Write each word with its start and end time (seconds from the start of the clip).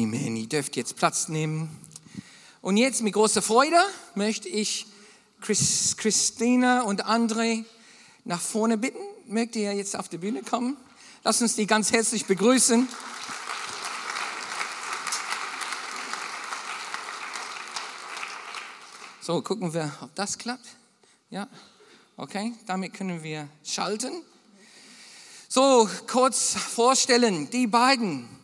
Amen. 0.00 0.36
Ihr 0.36 0.46
dürft 0.46 0.76
jetzt 0.76 0.94
Platz 0.94 1.26
nehmen. 1.26 1.76
Und 2.60 2.76
jetzt 2.76 3.02
mit 3.02 3.14
großer 3.14 3.42
Freude 3.42 3.76
möchte 4.14 4.48
ich 4.48 4.86
Chris, 5.40 5.96
Christina 5.96 6.82
und 6.82 7.06
André 7.06 7.64
nach 8.24 8.40
vorne 8.40 8.78
bitten. 8.78 9.00
Mögt 9.26 9.56
ihr 9.56 9.72
jetzt 9.74 9.96
auf 9.96 10.08
die 10.08 10.18
Bühne 10.18 10.44
kommen? 10.44 10.76
Lasst 11.24 11.42
uns 11.42 11.56
die 11.56 11.66
ganz 11.66 11.90
herzlich 11.90 12.26
begrüßen. 12.26 12.88
So, 19.20 19.42
gucken 19.42 19.74
wir, 19.74 19.92
ob 20.00 20.14
das 20.14 20.38
klappt. 20.38 20.68
Ja, 21.28 21.48
okay, 22.16 22.52
damit 22.66 22.94
können 22.94 23.24
wir 23.24 23.48
schalten. 23.64 24.22
So, 25.48 25.90
kurz 26.06 26.54
vorstellen, 26.54 27.50
die 27.50 27.66
beiden. 27.66 28.37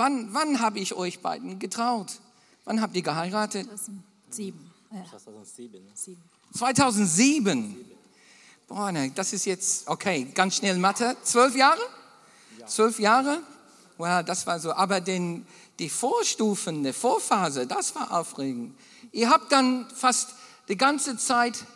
Wann, 0.00 0.32
wann 0.32 0.60
habe 0.60 0.78
ich 0.78 0.94
euch 0.94 1.20
beiden 1.20 1.58
getraut? 1.58 2.20
Wann 2.64 2.80
habt 2.80 2.96
ihr 2.96 3.02
geheiratet? 3.02 3.66
2007. 3.66 4.72
Ja. 4.92 5.04
2007. 5.04 6.16
2007. 6.56 7.76
Boah, 8.66 8.92
ne, 8.92 9.10
das 9.14 9.34
ist 9.34 9.44
jetzt, 9.44 9.86
okay, 9.86 10.26
ganz 10.34 10.56
schnell 10.56 10.78
Mathe. 10.78 11.18
Zwölf 11.22 11.54
Jahre? 11.54 11.82
Zwölf 12.66 12.98
Jahre? 12.98 13.42
Wow, 13.98 14.24
das 14.24 14.46
war 14.46 14.58
so. 14.58 14.72
Aber 14.72 15.02
den, 15.02 15.46
die 15.78 15.90
Vorstufen, 15.90 16.82
die 16.82 16.94
Vorphase, 16.94 17.66
das 17.66 17.94
war 17.94 18.10
aufregend. 18.18 18.74
Ihr 19.12 19.28
habt 19.28 19.52
dann 19.52 19.86
fast 19.94 20.30
die 20.68 20.78
ganze 20.78 21.18
Zeit 21.18 21.66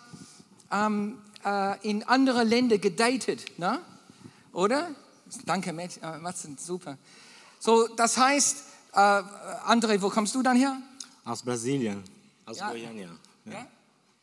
ähm, 0.73 1.19
äh, 1.45 1.79
in 1.87 2.05
andere 2.05 2.43
Länder 2.43 2.79
gedatet, 2.79 3.59
ne? 3.59 3.83
oder? 4.55 4.95
Danke, 5.45 5.73
äh, 5.73 6.19
Matzen, 6.21 6.57
super. 6.57 6.97
So, 7.65 7.89
das 7.89 8.19
heißt, 8.19 8.59
äh, 8.93 8.99
André, 8.99 10.03
wo 10.03 10.11
kommst 10.11 10.35
du 10.35 10.43
dann 10.43 10.55
her? 10.55 10.77
Aus 11.25 11.43
Brasilien, 11.43 12.05
aus 12.45 12.59
Ja. 12.59 12.69
Goiânia. 12.71 13.09
Ja? 13.47 13.67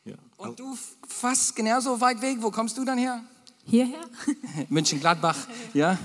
Ja. 0.04 0.14
Und 0.36 0.60
du 0.60 0.78
fast 1.08 1.56
genauso 1.56 2.00
weit 2.00 2.22
weg, 2.22 2.36
wo 2.38 2.52
kommst 2.52 2.78
du 2.78 2.84
dann 2.84 2.98
her? 2.98 3.20
Hierher? 3.66 3.98
München-Gladbach, 4.68 5.36
ja. 5.74 5.98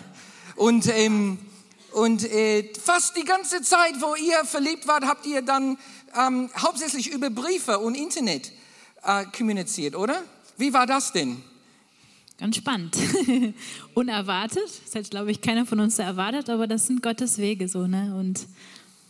Und, 0.56 0.88
ähm, 0.88 1.38
und 1.92 2.24
äh, 2.24 2.74
fast 2.84 3.16
die 3.16 3.24
ganze 3.24 3.62
Zeit, 3.62 4.02
wo 4.02 4.16
ihr 4.16 4.44
verliebt 4.44 4.88
wart, 4.88 5.06
habt 5.06 5.28
ihr 5.28 5.44
dann 5.44 5.78
ähm, 6.16 6.50
hauptsächlich 6.58 7.12
über 7.12 7.30
Briefe 7.30 7.78
und 7.78 7.94
Internet 7.94 8.52
äh, 9.04 9.26
kommuniziert, 9.26 9.96
oder? 9.96 10.24
Wie 10.58 10.74
war 10.74 10.88
das 10.88 11.12
denn? 11.12 11.44
Ganz 12.38 12.56
spannend. 12.56 12.96
Unerwartet. 13.96 14.70
Das 14.86 14.96
hat, 14.96 15.10
glaube 15.10 15.32
ich, 15.32 15.42
keiner 15.42 15.66
von 15.66 15.80
uns 15.80 15.96
so 15.96 16.04
erwartet, 16.04 16.50
aber 16.50 16.68
das 16.68 16.88
sind 16.88 17.02
Gottes 17.02 17.40
Wege 17.40 17.68
so, 17.68 17.88
ne? 17.88 18.16
Und 18.16 18.46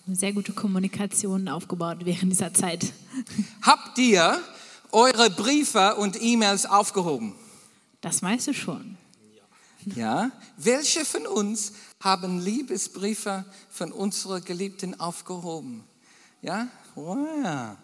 eine 0.07 0.15
sehr 0.15 0.31
gute 0.31 0.53
Kommunikation 0.53 1.49
aufgebaut 1.49 1.97
während 2.05 2.31
dieser 2.31 2.53
Zeit. 2.53 2.93
Habt 3.61 3.97
ihr 3.97 4.41
eure 4.93 5.29
Briefe 5.29 5.95
und 5.95 6.21
E-Mails 6.21 6.65
aufgehoben? 6.65 7.35
Das 7.99 8.21
meiste 8.21 8.53
schon. 8.53 8.97
Ja. 9.95 10.31
Welche 10.57 11.03
von 11.03 11.27
uns 11.27 11.73
haben 11.99 12.39
Liebesbriefe 12.39 13.45
von 13.69 13.91
unseren 13.91 14.43
Geliebten 14.43 14.99
aufgehoben? 14.99 15.83
Ja? 16.41 16.67
Wow. 16.95 17.75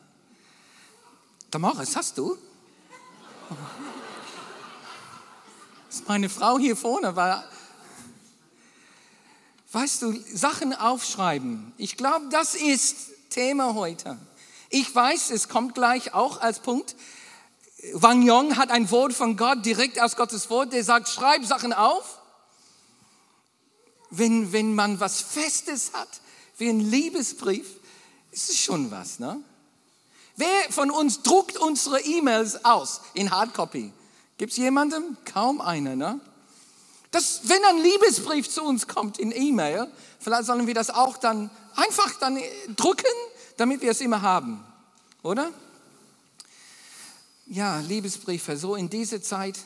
Damaris, 1.52 1.96
hast 1.96 2.18
du? 2.18 2.38
Das 5.94 6.00
ist 6.00 6.08
meine 6.08 6.28
Frau 6.28 6.58
hier 6.58 6.76
vorne, 6.76 7.16
weil, 7.16 7.44
weißt 9.74 10.02
du, 10.02 10.20
Sachen 10.34 10.74
aufschreiben. 10.74 11.72
Ich 11.78 11.98
glaube, 11.98 12.30
das 12.32 12.56
ist 12.56 13.12
Thema 13.30 13.76
heute. 13.76 14.18
Ich 14.72 14.96
weiß, 14.96 15.30
es 15.30 15.50
kommt 15.50 15.76
gleich 15.76 16.16
auch 16.16 16.42
als 16.42 16.62
Punkt. 16.62 16.96
Wang 17.92 18.24
Yong 18.24 18.58
hat 18.58 18.72
ein 18.72 18.90
Wort 18.90 19.14
von 19.14 19.38
Gott, 19.38 19.64
direkt 19.68 20.02
aus 20.02 20.16
Gottes 20.16 20.50
Wort, 20.50 20.74
der 20.74 20.84
sagt, 20.84 21.10
schreib 21.10 21.46
Sachen 21.46 21.74
auf. 21.74 22.18
Wenn, 24.10 24.52
wenn 24.52 24.74
man 24.74 25.00
was 25.00 25.22
Festes 25.22 25.92
hat, 25.94 26.10
wie 26.58 26.70
ein 26.70 26.80
Liebesbrief, 26.80 27.68
ist 28.32 28.50
es 28.50 28.58
schon 28.58 28.90
was, 28.90 29.20
ne? 29.20 29.40
Wer 30.38 30.72
von 30.72 30.90
uns 30.90 31.22
druckt 31.22 31.56
unsere 31.60 32.02
E-Mails 32.02 32.66
aus 32.66 33.02
in 33.14 33.30
Hardcopy? 33.30 33.94
Gibt 34.38 34.52
es 34.52 34.58
jemanden? 34.58 35.18
Kaum 35.26 35.62
einer, 35.62 35.96
ne? 35.96 36.20
Das, 37.12 37.42
wenn 37.44 37.64
ein 37.66 37.78
Liebesbrief 37.78 38.50
zu 38.50 38.64
uns 38.64 38.88
kommt 38.88 39.20
in 39.20 39.32
E-Mail, 39.32 39.88
vielleicht 40.20 40.46
sollen 40.46 40.66
wir 40.66 40.74
das 40.74 40.90
auch 40.90 41.18
dann 41.18 41.52
einfach 41.76 42.16
dann 42.20 42.38
äh, 42.38 42.44
drucken, 42.76 43.06
damit 43.58 43.82
wir 43.82 43.92
es 43.92 44.02
immer 44.02 44.24
haben, 44.24 44.64
oder? 45.22 45.52
Ja, 47.46 47.80
Liebesbriefe, 47.82 48.58
so 48.58 48.76
in 48.76 48.90
dieser 48.90 49.22
Zeit. 49.22 49.60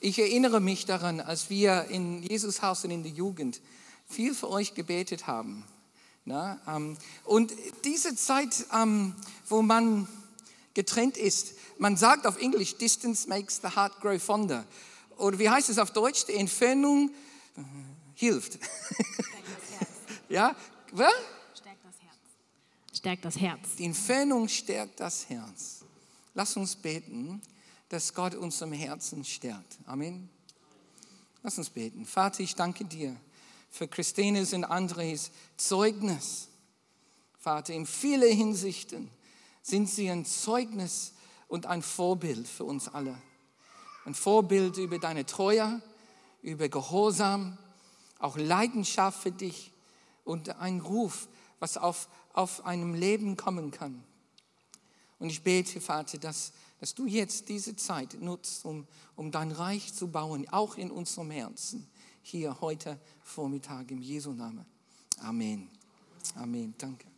Ich 0.00 0.18
erinnere 0.18 0.60
mich 0.60 0.86
daran, 0.86 1.20
als 1.20 1.50
wir 1.50 1.84
in 1.90 2.22
Jesus 2.22 2.62
Haus 2.62 2.84
und 2.84 2.90
in 2.90 3.02
der 3.02 3.12
Jugend 3.12 3.60
viel 4.08 4.34
für 4.34 4.48
euch 4.48 4.74
gebetet 4.74 5.26
haben. 5.26 5.64
Na, 6.24 6.58
ähm, 6.66 6.96
und 7.24 7.52
diese 7.84 8.16
Zeit, 8.16 8.66
ähm, 8.72 9.14
wo 9.48 9.62
man 9.62 10.08
getrennt 10.76 11.16
ist, 11.16 11.54
man 11.78 11.96
sagt 11.96 12.26
auf 12.26 12.36
Englisch, 12.36 12.76
Distance 12.76 13.28
makes 13.28 13.56
the 13.56 13.68
heart 13.74 13.98
grow 14.00 14.22
fonder. 14.22 14.64
Oder 15.16 15.38
wie 15.38 15.48
heißt 15.48 15.70
es 15.70 15.78
auf 15.78 15.90
Deutsch? 15.90 16.26
Die 16.26 16.34
Entfernung 16.34 17.10
äh, 17.56 17.62
hilft. 18.14 18.58
ja, 20.28 20.54
was? 20.92 21.12
Stärkt 21.58 21.84
das 21.84 21.94
Herz. 22.00 22.18
Stärkt 22.92 23.24
das 23.24 23.40
Herz. 23.40 23.76
Die 23.78 23.86
Entfernung 23.86 24.48
stärkt 24.48 25.00
das 25.00 25.28
Herz. 25.30 25.80
Lass 26.34 26.56
uns 26.56 26.76
beten, 26.76 27.40
dass 27.88 28.12
Gott 28.12 28.34
unserem 28.34 28.72
Herzen 28.72 29.24
stärkt. 29.24 29.78
Amen. 29.86 30.28
Lass 31.42 31.56
uns 31.56 31.70
beten. 31.70 32.04
Vater, 32.04 32.40
ich 32.40 32.54
danke 32.54 32.84
dir 32.84 33.16
für 33.70 33.88
Christines 33.88 34.52
und 34.52 34.64
Andres 34.64 35.30
Zeugnis. 35.56 36.48
Vater, 37.38 37.72
in 37.72 37.86
vielen 37.86 38.36
Hinsichten 38.36 39.10
sind 39.66 39.90
sie 39.90 40.08
ein 40.10 40.24
Zeugnis 40.24 41.12
und 41.48 41.66
ein 41.66 41.82
Vorbild 41.82 42.46
für 42.46 42.62
uns 42.62 42.86
alle. 42.86 43.20
Ein 44.04 44.14
Vorbild 44.14 44.76
über 44.76 45.00
deine 45.00 45.26
Treue, 45.26 45.82
über 46.40 46.68
Gehorsam, 46.68 47.58
auch 48.20 48.36
Leidenschaft 48.36 49.20
für 49.20 49.32
dich 49.32 49.72
und 50.22 50.50
ein 50.60 50.80
Ruf, 50.80 51.28
was 51.58 51.76
auf, 51.78 52.08
auf 52.32 52.64
einem 52.64 52.94
Leben 52.94 53.36
kommen 53.36 53.72
kann. 53.72 54.04
Und 55.18 55.30
ich 55.30 55.42
bete, 55.42 55.80
Vater, 55.80 56.18
dass, 56.18 56.52
dass 56.78 56.94
du 56.94 57.06
jetzt 57.06 57.48
diese 57.48 57.74
Zeit 57.74 58.20
nutzt, 58.20 58.64
um, 58.64 58.86
um 59.16 59.32
dein 59.32 59.50
Reich 59.50 59.92
zu 59.92 60.06
bauen, 60.06 60.46
auch 60.48 60.76
in 60.76 60.92
unserem 60.92 61.32
Herzen, 61.32 61.88
hier 62.22 62.60
heute 62.60 63.00
Vormittag 63.24 63.90
im 63.90 64.00
Jesu 64.00 64.30
Namen. 64.30 64.64
Amen. 65.22 65.68
Amen. 66.36 66.72
Danke. 66.78 67.15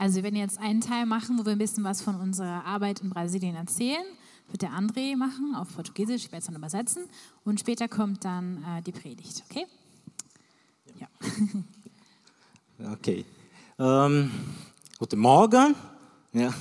Also 0.00 0.16
wir 0.16 0.22
werden 0.22 0.36
jetzt 0.36 0.58
einen 0.58 0.80
Teil 0.80 1.04
machen, 1.04 1.38
wo 1.38 1.44
wir 1.44 1.52
ein 1.52 1.58
bisschen 1.58 1.84
was 1.84 2.00
von 2.00 2.14
unserer 2.14 2.64
Arbeit 2.64 3.00
in 3.00 3.10
Brasilien 3.10 3.54
erzählen. 3.54 4.02
Wird 4.48 4.62
der 4.62 4.70
André 4.70 5.14
machen 5.14 5.54
auf 5.54 5.74
Portugiesisch, 5.76 6.24
ich 6.24 6.32
werde 6.32 6.38
es 6.38 6.46
dann 6.46 6.56
übersetzen. 6.56 7.04
Und 7.44 7.60
später 7.60 7.86
kommt 7.86 8.24
dann 8.24 8.64
äh, 8.64 8.80
die 8.80 8.92
Predigt, 8.92 9.44
okay? 9.48 9.66
Ja. 10.98 11.06
Ok. 12.92 13.26
Ahn, 13.76 14.30
guten 14.98 15.18
Morgen. 15.18 15.74
Ja. 16.32 16.54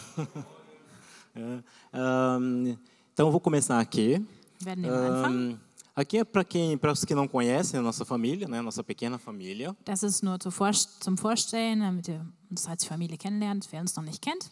É, 1.33 1.63
ahn, 1.93 2.77
então 3.13 3.31
vou 3.31 3.39
começar 3.39 3.79
aqui. 3.79 4.25
Werden 4.59 4.83
wir 4.83 4.91
anfangen. 4.91 5.51
Ahn, 5.53 5.61
aqui 5.95 6.17
é 6.19 6.23
para 6.23 6.43
quem, 6.43 6.77
para 6.77 6.91
os 6.91 7.03
que 7.05 7.13
não 7.15 7.27
conhecem 7.27 7.79
a 7.79 7.83
nossa 7.83 8.05
família, 8.05 8.47
né, 8.47 8.61
nossa 8.61 8.83
pequena 8.83 9.17
família. 9.17 9.75
Das 9.85 10.03
ist 10.03 10.23
nur 10.23 10.37
zu 10.41 10.51
vor, 10.51 10.73
zum 10.73 11.15
Vorstellen, 11.17 11.79
damit 11.79 12.07
ihr 12.09 12.25
uns 12.51 12.67
als 12.67 12.85
Familie 12.85 13.17
kennenlernt, 13.17 13.67
wer 13.71 13.81
uns 13.81 13.95
noch 13.95 14.03
nicht 14.05 14.21
kennt. 14.21 14.49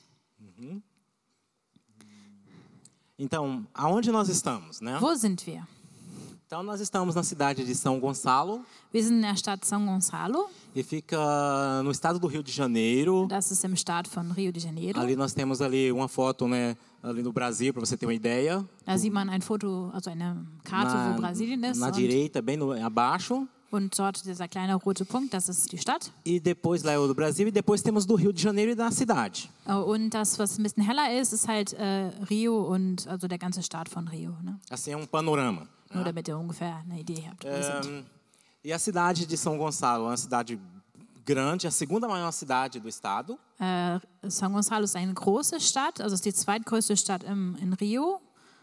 Então, 3.20 3.66
aonde 3.74 4.12
nós 4.12 4.30
estamos, 4.30 4.80
né? 4.80 5.00
Wo 5.02 5.16
sind 5.16 5.46
wir? 5.48 5.64
Então 6.46 6.64
nós 6.64 6.80
estamos 6.80 7.14
na 7.14 7.24
cidade 7.24 7.66
de 7.66 7.76
São 7.76 8.00
Gonçalo 8.00 8.64
Wir 8.94 9.04
sind 9.04 9.18
in 9.18 9.22
der 9.22 9.36
Stadt 9.36 9.68
São 9.68 9.86
Gonçalo. 9.86 10.48
e 10.74 10.82
fica 10.82 11.82
no 11.84 11.92
estado 11.92 12.20
do 12.20 12.28
Rio 12.28 12.42
de 12.42 12.52
Janeiro. 12.54 13.28
Das 13.28 13.52
ist 13.52 13.66
im 13.66 13.76
Staat 13.76 14.08
von 14.08 14.32
Rio 14.32 14.54
de 14.54 14.60
Janeiro. 14.62 14.98
Ali 15.00 15.16
nós 15.18 15.34
temos 15.34 15.62
ali 15.62 15.92
uma 15.92 16.08
foto, 16.08 16.48
né, 16.48 16.78
ali 17.04 17.22
no 17.22 17.32
Brasil 17.32 17.74
para 17.74 17.86
você 17.86 17.96
ter 17.98 18.06
uma 18.06 18.14
ideia. 18.14 18.66
Da 18.86 18.98
sieht 18.98 19.14
man 19.14 19.30
ein 19.30 19.42
Foto, 19.42 19.90
also 19.94 20.10
eine 20.10 20.46
Karte, 20.64 20.94
wo 20.94 21.22
Brasilien 21.22 21.64
ist. 21.64 21.80
na 21.80 21.90
direita, 21.90 22.42
bem 22.42 22.58
no, 22.58 22.72
abaixo. 22.74 23.48
Und 23.70 24.00
dort 24.00 24.24
dieser 24.24 24.48
kleine 24.48 24.76
rote 24.76 25.04
Punkt, 25.04 25.34
das 25.34 25.50
ist 25.50 25.70
die 25.74 25.78
Stadt. 25.78 26.10
E 26.24 26.40
depois 26.40 26.84
lá 26.84 26.94
é 26.94 26.98
o 26.98 27.06
do 27.06 27.14
Brasil 27.14 27.50
e 27.50 27.52
depois 27.52 27.82
temos 27.82 28.06
do 28.06 28.16
Rio 28.16 28.32
de 28.32 28.42
Janeiro 28.42 28.72
e 28.72 28.76
da 28.76 28.90
cidade. 28.92 29.50
Äh, 29.66 29.74
Und 29.74 30.10
das, 30.14 30.40
was 30.40 30.58
ein 30.58 30.64
bisschen 30.64 30.84
heller 30.84 31.20
ist, 31.20 31.34
ist 31.34 31.50
halt 31.50 31.74
äh, 31.74 32.10
Rio 32.30 32.62
und 32.74 33.06
also 33.10 33.28
der 33.28 33.38
ganze 33.38 33.62
Staat 33.62 33.90
von 33.90 34.08
Rio. 34.08 34.32
Ne? 34.42 34.58
Assim 34.70 34.92
é 34.92 34.98
um 34.98 35.06
panorama. 35.06 35.68
Nur 35.94 36.04
damit 36.06 36.28
ihr 36.30 36.38
ungefähr 36.38 36.78
eine 36.78 37.00
Idee 37.02 37.24
habt. 37.30 37.46
Ahn, 37.46 38.06
e 38.64 38.72
a 38.72 38.80
cidade 38.80 39.26
de 39.26 39.36
São 39.38 39.58
Gonçalo 39.58 40.06
uma 40.06 40.16
cidade 40.18 40.58
grande, 41.28 41.68
a 41.68 41.72
segunda 41.72 42.08
maior 42.08 42.32
cidade 42.32 42.80
do 42.80 42.88
estado. 42.88 43.38
Äh, 43.60 44.00
São 44.30 44.54
Gonçalo 44.54 44.86
ist 44.86 44.96
eine 44.96 45.14
große 45.14 45.60
Stadt, 45.60 46.00
also 46.00 46.16
die 46.16 46.34
zweitgrößte 46.34 46.96
Stadt 46.96 47.24
im, 47.24 47.58
in 47.62 47.74
Rio. 47.74 48.22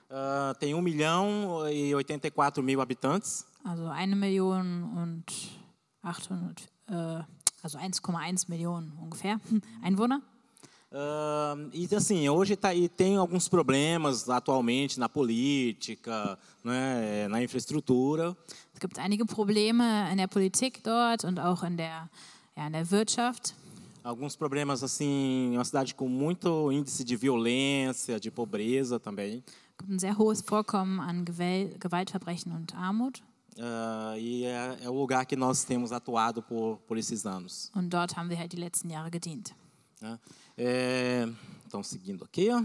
Ah, 0.09 0.55
tem 0.59 0.75
1 0.75 0.83
milhão 0.83 1.67
e 1.69 1.95
84 1.95 2.65
mil 2.65 2.81
habitantes. 2.81 3.47
Also 3.63 3.87
eine 3.89 4.17
Million 4.17 4.85
und 4.97 5.25
800, 6.03 6.63
äh, 6.89 7.23
also 7.63 7.79
1,1 7.79 8.49
Millionen 8.49 8.93
ungefähr 8.99 9.41
Einwohner. 9.83 10.23
Ah, 10.91 11.57
e 11.73 11.89
assim, 11.95 12.29
hoje 12.29 12.57
tá, 12.57 12.73
e 12.75 12.89
tem 12.89 13.17
alguns 13.17 13.49
problemas 13.49 14.29
atualmente 14.29 14.99
na 14.99 15.09
política, 15.09 16.39
né, 16.63 17.27
na 17.29 17.43
infraestrutura. 17.43 18.37
Es 18.73 18.79
gibt 18.79 18.99
einige 18.99 19.27
Probleme 19.27 20.09
in 20.13 20.19
der 20.19 20.29
Politik 20.29 20.83
dort 20.85 21.25
und 21.25 21.41
auch 21.41 21.65
in 21.65 21.77
der, 21.77 22.09
ja, 22.57 22.67
in 22.67 22.73
der 22.73 22.91
Wirtschaft. 22.91 23.55
Alguns 24.03 24.37
problemas, 24.37 24.83
assim, 24.83 25.53
uma 25.55 25.65
cidade 25.65 25.95
com 25.95 26.09
muito 26.09 26.71
índice 26.71 27.03
de 27.05 27.17
violência, 27.17 28.21
de 28.21 28.31
pobreza 28.31 29.01
também. 29.01 29.43
Gibt 29.79 29.91
ein 29.91 29.99
sehr 29.99 30.17
hohes 30.19 30.43
Vorkommen 30.43 31.01
an 31.01 31.25
Gewalt, 31.25 31.81
Gewaltverbrechen 31.81 32.53
und 32.53 32.75
Armut. 32.77 33.23
Ah, 33.59 34.15
e 34.19 34.45
é, 34.45 34.79
é 34.83 34.91
o 34.91 34.93
lugar 34.93 35.25
que 35.27 35.37
nós 35.37 35.65
temos 35.65 35.91
atuado 35.91 36.43
por, 36.43 36.79
por 36.87 36.97
esses 36.99 37.25
anos. 37.25 37.71
Und 37.75 37.89
dort 37.89 38.17
haben 38.17 38.29
wir 38.29 38.39
halt 38.39 38.53
die 38.53 38.61
letzten 38.61 38.91
Jahre 38.91 39.11
gedient. 39.11 39.55
né? 40.01 40.19
É, 40.57 41.29
então, 41.67 41.83
seguindo 41.83 42.25
aqui. 42.25 42.51
Ó. 42.51 42.63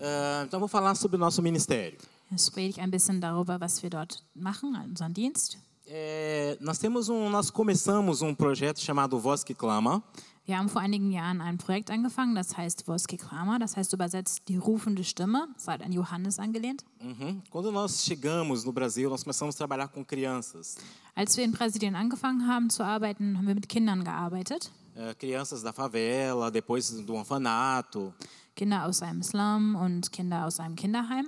Ah, 0.00 0.44
então, 0.46 0.58
vou 0.58 0.68
falar 0.68 0.94
sobre 0.94 1.16
o 1.16 1.20
nosso 1.20 1.40
ministério. 1.42 1.98
Jetzt 2.30 2.46
spreche 2.46 2.68
ich 2.70 2.80
ein 2.80 2.90
bisschen 2.90 3.20
darüber, 3.20 3.60
was 3.60 3.82
wir 3.82 3.90
dort 3.90 4.22
machen, 4.34 4.74
unseren 4.76 5.12
Dienst. 5.12 5.58
É, 5.92 6.56
nós 6.60 6.78
temos 6.78 7.08
um, 7.08 7.28
nós 7.28 7.50
começamos 7.50 8.22
um 8.22 8.32
projeto 8.32 8.78
chamado 8.78 9.18
Voz 9.18 9.42
que 9.42 9.52
Clama. 9.52 10.00
Wir 10.46 10.56
haben 10.56 10.68
vor 10.68 10.80
einigen 10.80 11.10
Jahren 11.10 11.40
ein 11.40 11.58
Projekt 11.58 11.90
angefangen, 11.90 12.36
das 12.36 12.56
heißt 12.56 12.84
Voske 12.84 13.16
Krama, 13.16 13.58
das 13.58 13.76
heißt 13.76 13.92
übersetzt 13.92 14.42
die 14.46 14.56
rufende 14.56 15.02
Stimme, 15.02 15.48
das 15.54 15.66
halt 15.66 15.82
an 15.82 15.90
Johannes 15.92 16.38
angelehnt. 16.38 16.84
Uhum. 17.00 17.42
Quando 17.50 17.72
nós 17.72 18.04
chegamos 18.04 18.64
no 18.64 18.72
Brasil, 18.72 19.10
nós 19.10 19.24
começamos 19.24 19.56
a 19.56 19.58
trabalhar 19.58 19.88
com 19.88 20.04
crianças, 20.04 20.76
Als 21.16 21.36
wir 21.36 21.44
in 21.44 21.50
Brasilien 21.50 21.96
angefangen 21.96 22.46
haben 22.46 22.70
zu 22.70 22.84
arbeiten, 22.84 23.36
haben 23.36 23.48
wir 23.48 23.56
mit 23.56 23.68
Kindern 23.68 24.04
gearbeitet. 24.04 24.70
É, 24.94 25.12
crianças 25.14 25.60
da 25.60 25.72
favela, 25.72 26.52
depois 26.52 26.88
do 26.88 27.14
orfanato. 27.14 28.14
Kinder 28.54 28.86
aus 28.86 29.02
einem 29.02 29.24
Slum 29.24 29.74
und 29.74 30.12
Kinder 30.12 30.46
aus 30.46 30.60
einem 30.60 30.76
Kinderheim. 30.76 31.26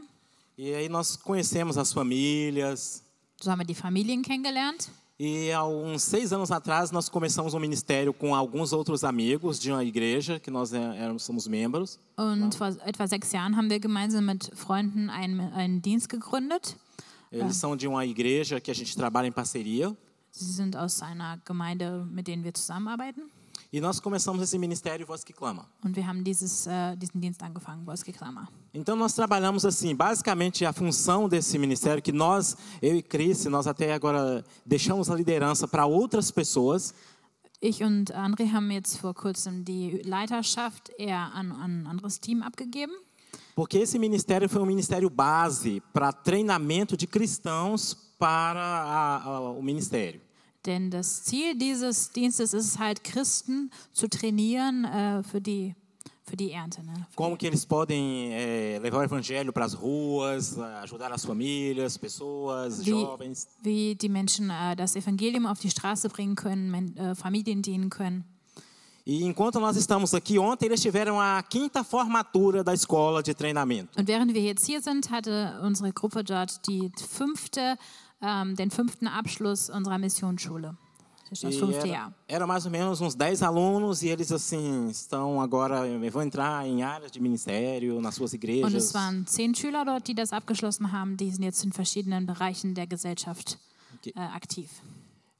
E 0.57 0.73
aí 0.73 0.89
nós 0.89 1.17
conhecemos 1.17 1.77
as 1.77 1.93
famílias. 1.93 3.03
Wir 3.45 3.65
die 3.65 3.75
Familien 3.75 4.23
kennengelernt. 4.23 4.91
E 5.19 5.53
há 5.53 5.65
uns 5.65 6.03
seis 6.03 6.33
anos 6.33 6.51
atrás 6.51 6.91
nós 6.91 7.09
começamos 7.09 7.55
um 7.55 7.61
ministério 7.61 8.13
com 8.13 8.35
alguns 8.35 8.73
outros 8.73 9.05
amigos 9.05 9.61
de 9.61 9.71
uma 9.71 9.85
igreja 9.85 10.41
que 10.41 10.51
nós 10.51 10.73
é, 10.73 10.79
éramos, 10.99 11.23
somos 11.23 11.47
membros. 11.47 11.99
Und 12.17 12.57
vor 12.57 12.69
etwa 12.85 13.07
sechs 13.07 13.31
Jahren 13.33 13.57
haben 13.57 13.71
wir 13.71 13.79
gemeinsam 13.79 14.25
mit 14.25 14.51
Freunden 14.55 15.11
einen, 15.11 15.41
einen 15.53 15.81
Dienst 15.81 16.09
gegründet. 16.09 16.77
Eles 17.31 17.57
são 17.57 17.77
de 17.77 17.87
uma 17.87 18.05
igreja 18.05 18.61
que 18.61 18.71
a 18.71 18.75
gente 18.75 18.97
trabalha 18.97 19.27
em 19.27 19.33
parceria. 19.33 19.97
Sie 20.33 20.53
sind 20.53 20.77
aus 20.77 21.03
einer 21.03 21.39
Gemeinde, 21.45 22.07
mit 22.11 22.27
denen 22.27 22.43
wir 22.43 22.55
zusammenarbeiten. 22.55 23.31
E 23.73 23.81
nós 23.81 23.99
começamos 23.99 24.43
esse 24.43 24.59
ministério 24.59 25.07
Voz 25.07 25.25
que 25.25 25.33
Clama. 25.33 25.67
Und 25.83 25.97
wir 25.97 26.07
haben 26.07 26.23
dieses, 26.23 26.67
äh, 26.67 26.95
diesen 26.97 27.21
Dienst 27.23 27.43
angefangen, 27.43 27.85
Voske 27.87 28.13
Klammer. 28.13 28.47
Então 28.75 28.95
nós 28.97 29.15
trabalhamos 29.15 29.65
assim, 29.65 29.95
basicamente 29.97 30.67
a 30.67 30.75
função 30.75 31.27
desse 31.27 31.59
ministério 31.59 32.03
que 32.03 32.13
nós, 32.13 32.55
eu 32.83 32.95
e 32.95 33.03
Cris, 33.03 33.47
nós 33.47 33.67
até 33.67 33.95
agora 33.95 34.45
deixamos 34.67 35.09
a 35.11 35.15
liderança 35.15 35.67
para 35.67 35.87
outras 35.87 36.31
pessoas. 36.31 36.93
Ich 37.63 37.83
und 37.83 38.13
André 38.13 38.45
haben 38.53 38.71
jetzt 38.73 38.99
vor 38.99 39.15
kurzem 39.15 39.63
die 39.63 40.03
Leiterschaft 40.05 40.91
eher 40.99 41.31
an, 41.35 41.51
an 41.53 41.63
ein 41.63 41.87
anderes 41.87 42.19
Team 42.19 42.43
abgegeben. 42.43 42.95
Porque 43.55 43.79
esse 43.79 43.99
ministério 43.99 44.49
foi 44.51 44.61
um 44.61 44.67
ministério 44.67 45.09
base 45.09 45.81
para 45.95 46.13
treinamento 46.13 46.95
de 46.97 47.07
cristãos 47.07 47.95
para 48.19 48.61
a- 48.61 49.23
a- 49.25 49.41
o 49.53 49.63
ministério. 49.63 50.21
Denn 50.65 50.91
das 50.91 51.25
Ziel 51.25 51.57
dieses 51.57 52.11
Dienstes 52.13 52.55
ist 52.55 52.67
es 52.67 52.79
halt, 52.79 53.03
Christen 53.03 53.71
zu 53.93 54.09
trainieren 54.09 54.85
äh, 54.85 55.23
für, 55.25 55.41
die, 55.41 55.75
für 56.25 56.37
die 56.37 56.53
Ernte. 56.53 56.85
Ne? 56.85 56.93
Como 57.17 57.37
que 57.37 57.47
eles 57.49 57.67
podem 57.67 58.31
eh, 58.31 58.79
levar 58.79 59.01
o 59.01 59.03
evangelho 59.03 59.53
para 59.53 59.65
as 59.65 59.75
ruas, 59.75 60.57
eh, 60.57 60.63
ajudar 60.83 61.11
as 61.13 61.25
famílias, 61.25 61.99
pessoas, 61.99 62.85
Wie, 62.85 62.91
jovens. 62.91 63.49
wie 63.63 63.95
die 63.97 64.09
Menschen 64.09 64.51
äh, 64.51 64.77
das 64.77 64.95
Evangelium 64.95 65.47
auf 65.47 65.59
die 65.59 65.71
Straße 65.71 66.09
bringen 66.09 66.37
können, 66.37 66.97
äh, 66.97 67.15
Familien 67.17 67.63
dienen 67.63 67.91
können. 67.91 68.25
E 69.05 69.25
enquanto 69.25 69.59
nós 69.59 69.77
estamos 69.77 70.15
aqui, 70.15 70.39
ontem 70.39 70.67
eles 70.67 70.81
tiveram 70.81 71.19
a 71.19 71.43
quinta 71.43 71.83
formatura 71.83 72.63
da 72.63 72.73
escola 72.73 73.21
de 73.21 73.35
treinamento. 73.35 73.99
Und 73.99 74.07
während 74.07 74.33
wir 74.33 74.43
jetzt 74.43 74.65
hier 74.65 74.81
sind, 74.81 75.11
hatte 75.11 75.59
unsere 75.65 75.93
Gruppe 75.93 76.23
dort 76.23 76.65
die 76.69 76.93
fünfte, 77.11 77.77
ähm, 78.23 78.55
den 78.57 78.71
fünften 78.71 79.07
Abschluss 79.07 79.69
unserer 79.69 79.99
Missionsschule. 79.99 80.77
Das 81.29 81.39
ist 81.39 81.45
das 81.45 81.55
E 81.55 81.59
fünfte 81.59 81.79
era, 81.81 81.89
Jahr. 81.89 82.15
era 82.29 82.47
mais 82.47 82.65
ou 82.67 82.71
menos 82.71 83.01
uns 83.01 83.15
10 83.15 83.43
alunos 83.43 84.03
e 84.03 84.09
eles 84.09 84.31
assim 84.31 84.89
estão 84.91 85.41
agora 85.41 85.83
vão 86.11 86.21
entrar 86.23 86.67
em 86.67 86.83
áreas 86.83 87.11
de 87.11 87.21
ministério 87.21 88.01
nas 88.03 88.15
suas 88.17 88.33
Und 88.33 88.37
igrejas. 88.45 88.75
es 88.75 88.93
waren 88.95 89.27
zehn 89.27 89.55
Schüler 89.55 89.85
dort, 89.87 90.07
die 90.07 90.15
das 90.15 90.33
abgeschlossen 90.33 90.93
haben. 90.93 91.17
Die 91.17 91.31
sind 91.31 91.43
jetzt 91.43 91.65
in 91.65 91.73
verschiedenen 91.73 92.27
Bereichen 92.27 92.75
der 92.75 92.87
Gesellschaft 92.87 93.59
Okay. 93.99 94.13
äh, 94.17 94.21
aktiv. 94.35 94.69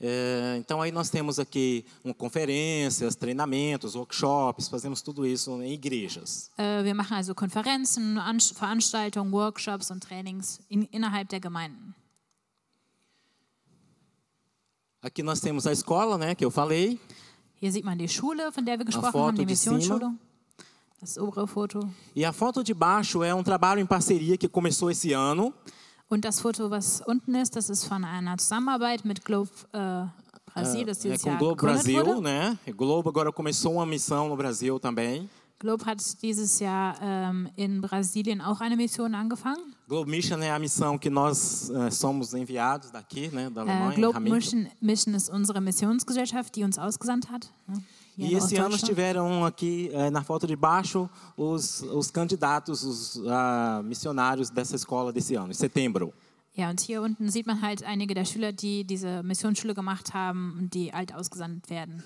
É, 0.01 0.57
então 0.59 0.81
aí 0.81 0.91
nós 0.91 1.11
temos 1.11 1.39
aqui 1.39 1.85
um, 2.05 2.13
conferências, 2.13 3.15
treinamentos, 3.15 3.95
workshops, 3.95 4.67
fazemos 4.69 5.01
tudo 5.03 5.25
isso 5.25 5.61
em 5.63 5.75
igrejas. 5.75 6.51
Äh, 6.59 6.83
wir 6.85 6.95
machen 6.95 7.15
also 7.17 7.35
Konferenzen, 7.35 8.19
An 8.19 8.41
Veranstaltungen, 8.41 9.31
Workshops 9.33 9.91
und 9.93 10.03
Trainings 10.03 10.59
in, 10.69 10.85
innerhalb 10.91 11.29
der 11.29 11.39
Gemeinden. 11.39 11.95
Aqui 15.03 15.23
nós 15.23 15.41
temos 15.41 15.67
a 15.67 15.73
escola, 15.73 16.17
né, 16.17 16.35
que 16.35 16.45
eu 16.45 16.51
falei. 16.51 16.99
Hier 17.61 17.71
sieht 17.73 17.85
man 17.85 17.97
die 17.97 18.09
Schule, 18.09 18.51
von 18.53 18.65
der 18.65 18.79
wir 18.79 18.85
gesprochen 18.85 19.21
haben, 19.21 19.37
die. 19.37 19.47
Missionsschule. 19.47 20.15
Das 21.01 21.19
obere 21.19 21.47
Foto. 21.47 21.81
E 22.15 22.25
a 22.25 22.33
foto 22.33 22.63
de 22.63 22.73
baixo 22.73 23.23
é 23.25 23.35
um 23.35 23.43
trabalho 23.43 23.81
em 23.81 23.87
parceria 23.87 24.37
que 24.37 24.49
começou 24.49 24.91
esse 24.91 25.13
ano. 25.13 25.53
Und 26.09 26.21
das 26.25 26.41
Foto, 26.41 26.69
was 26.71 27.03
unten 27.07 27.35
ist, 27.35 27.57
das 27.57 27.69
ist 27.71 27.85
von 27.85 28.05
einer 28.05 28.37
Zusammenarbeit 28.39 29.05
mit 29.05 29.25
Globe 29.25 29.51
äh, 29.73 30.07
Brasil, 30.53 30.85
das 30.87 30.99
É 31.05 31.09
dieses 31.09 31.23
com 31.23 31.29
o 31.29 31.33
Jahr 31.33 31.39
Globo 31.39 31.57
Brasil, 31.63 32.05
wurde. 32.05 32.21
né? 32.21 32.59
Globo 32.77 33.09
agora 33.09 33.33
começou 33.33 33.75
uma 33.75 33.87
missão 33.87 34.29
no 34.29 34.37
Brasil 34.37 34.79
também. 34.79 35.29
Globe 35.63 35.87
hat 35.87 36.03
dieses 36.23 36.59
Jahr 36.59 36.97
ähm, 37.01 37.49
in 37.55 37.81
Brasilien 37.81 38.41
auch 38.41 38.61
eine 38.61 38.77
Mission 38.77 39.15
angefangen. 39.15 39.77
Globo 39.87 40.11
Mission 40.11 40.43
é 40.43 40.51
a 40.51 40.59
missão 40.59 40.99
que 40.99 41.09
nós 41.09 41.71
eh, 41.71 41.89
somos 41.89 42.35
enviados 42.35 42.91
daqui, 42.91 43.29
né, 43.29 43.49
da 43.49 43.65
Äh, 43.65 43.71
Alemanha. 43.71 43.95
Globe 43.95 44.17
Hamilton. 44.17 44.35
Mission, 44.35 44.67
Mission 44.81 45.15
ist 45.15 45.31
unsere 45.31 45.61
Missionsgesellschaft, 45.61 46.57
die 46.57 46.65
uns 46.65 46.79
ausgesandt 46.79 47.31
hat. 47.31 47.49
Ne? 47.69 47.81
E 48.19 48.35
esse 48.35 48.57
ano 48.57 48.75
estiveram 48.75 49.45
aqui 49.45 49.89
eh, 49.93 50.11
na 50.11 50.25
foto 50.25 50.49
de 50.49 50.57
baixo 50.57 51.09
os, 51.37 51.83
os 51.83 52.11
candidatos, 52.11 52.83
os 52.83 53.23
ah, 53.29 53.83
missionários 53.85 54.51
dessa 54.51 54.75
escola 54.75 55.13
desse 55.13 55.37
ano, 55.37 55.51
em 55.51 55.55
setembro. 55.55 56.13
Ja, 56.57 56.71
und 56.71 56.81
hier 56.81 57.03
unten 57.03 57.31
sieht 57.31 57.47
man 57.47 57.63
halt 57.63 57.85
einige 57.85 58.15
der 58.15 58.25
Schüler, 58.25 58.53
die 58.53 58.85
diese 58.85 59.23
Missionsschule 59.23 59.75
gemacht 59.75 60.13
haben 60.13 60.57
und 60.59 60.75
die 60.75 60.93
alt 60.93 61.15
ausgesandt 61.15 61.71
werden. 61.71 62.03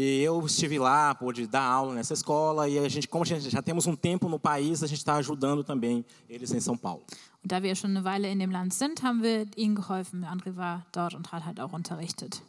E 0.00 0.22
eu 0.22 0.46
estive 0.46 0.78
lá, 0.78 1.12
pude 1.12 1.44
dar 1.48 1.64
aula 1.64 1.92
nessa 1.92 2.14
escola 2.14 2.68
e 2.68 2.78
a 2.78 2.88
gente, 2.88 3.08
como 3.08 3.24
a 3.24 3.26
gente 3.26 3.50
já 3.50 3.60
temos 3.60 3.84
um 3.88 3.96
tempo 3.96 4.28
no 4.28 4.38
país, 4.38 4.80
a 4.84 4.86
gente 4.86 4.98
está 4.98 5.16
ajudando 5.16 5.64
também 5.64 6.04
eles 6.28 6.52
em 6.52 6.60
São 6.60 6.76
Paulo. 6.76 7.02
Und 7.42 7.50
da 7.50 7.60
wir 7.60 7.74
schon 7.74 7.90
eine 7.90 8.04
Weile 8.04 8.30
in 8.30 8.38
dem 8.38 8.52
Land 8.52 8.74
sind, 8.74 9.02
haben 9.02 9.24
wir 9.24 9.48
ihnen 9.56 9.74
geholfen. 9.74 10.24
André 10.24 10.54
war 10.54 10.86
dort 10.92 11.14
und 11.14 11.32
hat 11.32 11.44
halt 11.44 11.58
auch 11.58 11.72
unterrichtet. 11.72 12.40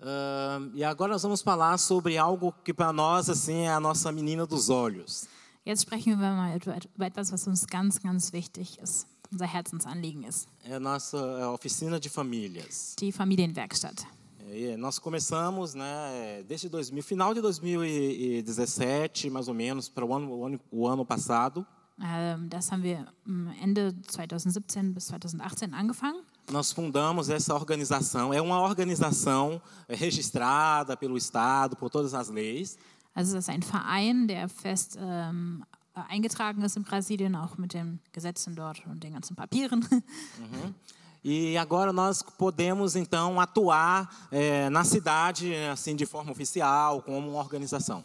Ah, 0.00 0.58
e 0.74 0.82
agora 0.84 1.12
nós 1.12 1.22
vamos 1.22 1.42
falar 1.42 1.76
sobre 1.76 2.16
algo 2.16 2.54
que 2.64 2.72
para 2.72 2.90
nós 2.90 3.28
assim 3.28 3.66
é 3.66 3.72
a 3.72 3.78
nossa 3.78 4.10
menina 4.10 4.46
dos 4.46 4.70
olhos. 4.70 5.28
Jetzt 5.66 5.82
sprechen 5.82 6.18
wir 6.18 6.30
mal 6.30 6.56
über 6.56 7.06
etwas, 7.06 7.30
was 7.30 7.46
uns 7.46 7.66
ganz, 7.66 8.00
ganz 8.00 8.32
wichtig 8.32 8.78
ist, 8.82 9.06
unser 9.30 9.46
Herzensanliegen 9.46 10.24
ist. 10.24 10.48
É 10.64 10.76
a 10.76 10.80
nossa 10.80 11.18
é 11.18 11.46
oficina 11.46 12.00
de 12.00 12.08
famílias. 12.08 12.96
Die 12.98 13.12
Familienwerkstatt. 13.12 14.06
É, 14.54 14.76
nós 14.76 14.98
começamos, 14.98 15.72
né, 15.72 16.44
desde 16.46 16.68
2000, 16.68 17.02
final 17.02 17.32
de 17.32 17.40
2017, 17.40 19.30
mais 19.30 19.48
ou 19.48 19.54
menos, 19.54 19.88
para 19.88 20.04
o 20.04 20.14
ano, 20.14 20.30
o 20.30 20.44
ano, 20.44 20.60
o 20.70 20.86
ano 20.86 21.06
passado. 21.06 21.66
Ähm, 21.98 22.48
das 22.48 22.70
haben 22.70 22.82
wir 22.82 23.06
am 23.26 23.50
Ende 23.62 23.92
2017 23.92 24.92
bis 24.92 25.08
2018 25.08 25.74
angefangen. 25.74 26.22
nós 26.50 26.70
fundamos 26.70 27.30
essa 27.30 27.54
organização. 27.54 28.34
É 28.34 28.42
uma 28.42 28.60
organização 28.60 29.62
é, 29.88 29.94
registrada 29.94 30.98
pelo 30.98 31.16
Estado, 31.16 31.74
por 31.74 31.88
todas 31.88 32.12
as 32.12 32.28
leis. 32.28 32.76
Also 33.14 33.38
es 33.38 33.44
ist 33.44 33.48
ein 33.48 33.62
Verein, 33.62 34.26
der 34.26 34.50
fest 34.50 34.98
ähm, 35.00 35.64
eingetragen 35.94 36.62
ist 36.62 36.76
in 36.76 36.82
Brasilien, 36.82 37.36
auch 37.36 37.56
mit 37.56 37.72
den 37.72 38.00
Gesetzen 38.12 38.54
dort 38.54 38.86
und 38.86 39.02
den 39.02 39.14
ganzen 39.14 39.34
Papieren. 39.34 39.82
E 41.24 41.56
agora 41.56 41.92
nós 41.92 42.22
podemos 42.22 42.96
então 42.96 43.40
atuar 43.40 44.28
é, 44.30 44.68
na 44.70 44.82
cidade 44.82 45.54
assim 45.72 45.94
de 45.94 46.04
forma 46.04 46.32
oficial, 46.32 47.00
como 47.02 47.30
uma 47.30 47.38
organização. 47.38 48.02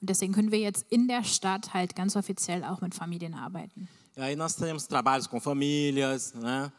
Und 0.00 0.08
deswegen 0.08 0.32
können 0.32 0.50
wir 0.50 0.58
jetzt 0.58 0.84
in 0.90 1.06
der 1.06 1.22
Stadt 1.24 1.72
halt 1.72 1.94
ganz 1.94 2.16
offiziell 2.16 2.64
auch 2.64 2.80
mit 2.80 2.94
Familien 2.94 3.34
arbeiten. 3.34 3.88
E 4.16 4.20
aí 4.20 4.36
nós 4.36 4.54
temos 4.54 4.86
trabalhos 4.86 5.26
com 5.26 5.40
famílias, 5.40 6.32
né? 6.34 6.72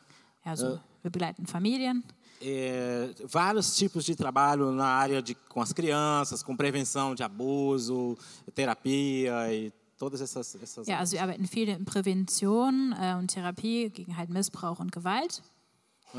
Also 0.43 0.79
wir 1.03 1.11
begleiten 1.11 1.45
Familien. 1.45 2.03
É, 2.41 3.09
vários 3.25 3.75
tipos 3.75 4.05
de 4.05 4.15
trabalho 4.15 4.71
na 4.71 4.87
área 4.87 5.21
de 5.21 5.33
com 5.33 5.61
as 5.61 5.73
crianças, 5.73 6.43
com 6.43 6.55
prevenção 6.55 7.15
de 7.15 7.23
abuso, 7.23 8.17
terapia 8.53 9.53
e 9.53 9.71
todas 9.97 10.21
essas, 10.21 10.55
essas 10.61 10.87
Ja, 10.87 10.99
also 10.99 11.13
wir 11.13 11.21
arbeiten 11.21 11.47
viel 11.47 11.69
in 11.69 11.85
Prävention 11.85 12.93
äh, 12.99 13.15
und 13.15 13.31
Therapie 13.33 13.89
gegen 13.89 14.15
halt 14.17 14.29
Missbrauch 14.29 14.79
und 14.79 14.91
Gewalt. 14.91 15.41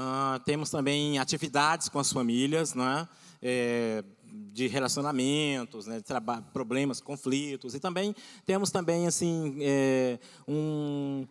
Ah, 0.00 0.40
temos 0.44 0.70
também 0.70 1.18
atividades 1.18 1.88
com 1.88 1.98
as 1.98 2.12
famílias, 2.12 2.72
né? 2.72 3.08
É, 3.42 4.04
de 4.52 4.68
relacionamentos, 4.68 5.86
né? 5.86 5.98
de 5.98 6.42
problemas, 6.52 7.00
conflitos 7.00 7.74
e 7.74 7.80
também 7.80 8.14
temos 8.44 8.70
também 8.70 9.06
assim 9.06 9.56
é, 9.60 10.18
um, 10.46 11.26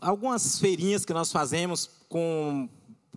algumas 0.00 0.58
feirinhas 0.58 1.04
que 1.04 1.12
nós 1.12 1.32
fazemos 1.32 1.90
com 2.08 2.68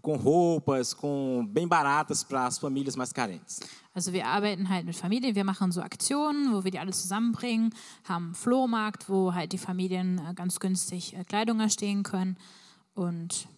com 0.02 0.16
roupas, 0.16 0.94
com 0.94 1.46
bem 1.46 1.68
baratas 1.68 2.24
para 2.24 2.46
as 2.46 2.58
famílias 2.58 2.96
mais 2.96 3.12
carentes. 3.12 3.60
Also 3.94 4.14
wir 4.14 4.26
arbeiten 4.26 4.70
halt 4.70 4.86
mit 4.86 4.96
Familien, 4.96 5.36
wir 5.36 5.44
machen 5.44 5.74
so 5.74 5.82
Aktionen, 5.82 6.54
wo 6.54 6.64
wir 6.64 6.72
die 6.72 6.80
alle 6.80 6.94
zusammenbringen, 6.94 7.74
haben 8.06 8.34
Flohmarkt, 8.34 9.10
wo 9.10 9.34
halt 9.34 9.52
die 9.52 9.58
Familien 9.58 10.20
äh, 10.20 10.34
ganz 10.34 10.60
günstig 10.60 11.16
äh, 11.16 11.26
Kleidung 11.26 11.60
erstehen 11.60 12.04
können 12.04 12.38
und 12.96 13.50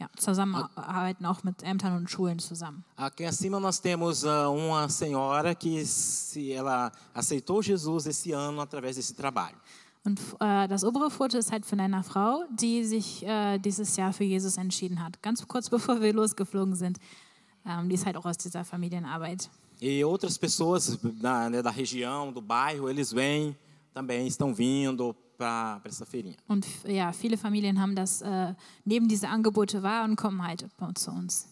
ja, 0.00 0.08
zusammenarbeiten 0.16 1.26
auch 1.26 1.44
mit 1.44 1.62
Ämtern 1.62 1.96
und 1.96 2.10
Schulen 2.10 2.38
zusammen. 2.38 2.82
Aqui 2.96 3.26
acima 3.26 3.60
nós 3.60 3.78
temos 3.78 4.24
ah, 4.24 4.48
uma 4.48 4.88
senhora 4.88 5.54
que 5.54 5.84
se 5.84 6.52
ela 6.52 6.90
aceitou 7.14 7.62
Jesus 7.62 8.06
esse 8.06 8.32
ano 8.32 8.62
através 8.62 8.96
desse 8.96 9.14
trabalho. 9.14 9.56
Und 10.02 10.18
äh, 10.40 10.66
das 10.66 10.82
obere 10.82 11.10
Foto 11.10 11.36
ist 11.36 11.52
halt 11.52 11.66
von 11.66 11.78
einer 11.78 12.02
Frau, 12.02 12.44
die 12.50 12.84
sich 12.84 13.22
äh, 13.26 13.58
dieses 13.58 13.96
Jahr 13.96 14.14
für 14.14 14.24
Jesus 14.24 14.56
entschieden 14.56 15.04
hat. 15.04 15.22
Ganz 15.22 15.46
kurz 15.46 15.68
bevor 15.76 16.00
wir 16.00 16.14
losgeflogen 16.14 16.74
sind. 16.74 16.98
Ähm, 17.66 17.90
die 17.90 17.94
ist 17.96 18.06
halt 18.06 18.16
auch 18.16 18.24
aus 18.24 18.38
dieser 18.38 18.64
Familienarbeit. 18.64 19.50
E 19.82 20.02
outras 20.04 20.38
pessoas 20.38 20.98
da, 21.02 21.48
da 21.48 21.70
região, 21.70 22.32
do 22.32 22.40
bairro, 22.40 22.88
eles 22.88 23.12
vêm 23.12 23.56
também, 23.92 24.26
estão 24.26 24.54
vindo 24.54 25.14
para 25.40 25.80
essa 25.86 26.04
feirinha. 26.04 26.36
Und 26.46 26.66
ja, 26.84 27.12
viele 27.12 27.38
Familien 27.38 27.80
haben 27.80 27.94
das 27.94 28.20
äh, 28.20 28.54
neben 28.84 29.08
diese 29.08 29.28
Angebote 29.28 29.82
wahr 29.82 30.04
und 30.04 30.16
kommen 30.16 30.42
halt 30.42 30.66
zu 30.96 31.10
uns. 31.10 31.48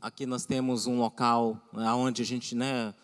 Aqui 0.00 0.24
nós 0.24 0.46
temos 0.46 0.86
um 0.86 0.98
local 0.98 1.60
onde 1.74 2.22
a 2.22 2.24
gente, 2.24 2.54
né, 2.54 2.94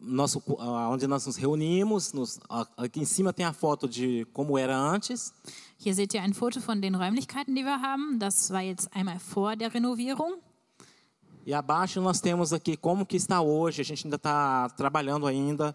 nosso, 0.00 0.42
onde 0.90 1.06
nós 1.06 1.26
nos 1.26 1.36
reunimos. 1.36 2.14
Nos, 2.14 2.40
aqui 2.78 3.00
em 3.00 3.04
cima 3.04 3.30
tem 3.30 3.44
a 3.44 3.52
foto 3.52 3.86
de 3.86 4.24
como 4.32 4.56
era 4.56 4.74
antes. 4.74 5.34
Hier 5.76 5.94
seht 5.94 6.14
ihr 6.14 6.22
ein 6.22 6.32
Foto 6.32 6.60
von 6.60 6.80
den 6.80 6.94
Räumlichkeiten, 6.94 7.54
die 7.54 7.62
wir 7.62 7.82
haben. 7.82 8.18
Das 8.18 8.50
war 8.50 8.62
jetzt 8.62 8.88
einmal 8.94 9.18
vor 9.18 9.54
der 9.54 9.74
Renovierung. 9.74 10.32
E 11.50 11.52
abaixo 11.52 12.00
nós 12.00 12.20
temos 12.20 12.52
aqui 12.52 12.76
como 12.76 13.04
que 13.04 13.16
está 13.16 13.40
hoje. 13.40 13.80
A 13.80 13.84
gente 13.84 14.06
ainda 14.06 14.14
está 14.14 14.68
trabalhando 14.68 15.26
ainda 15.26 15.74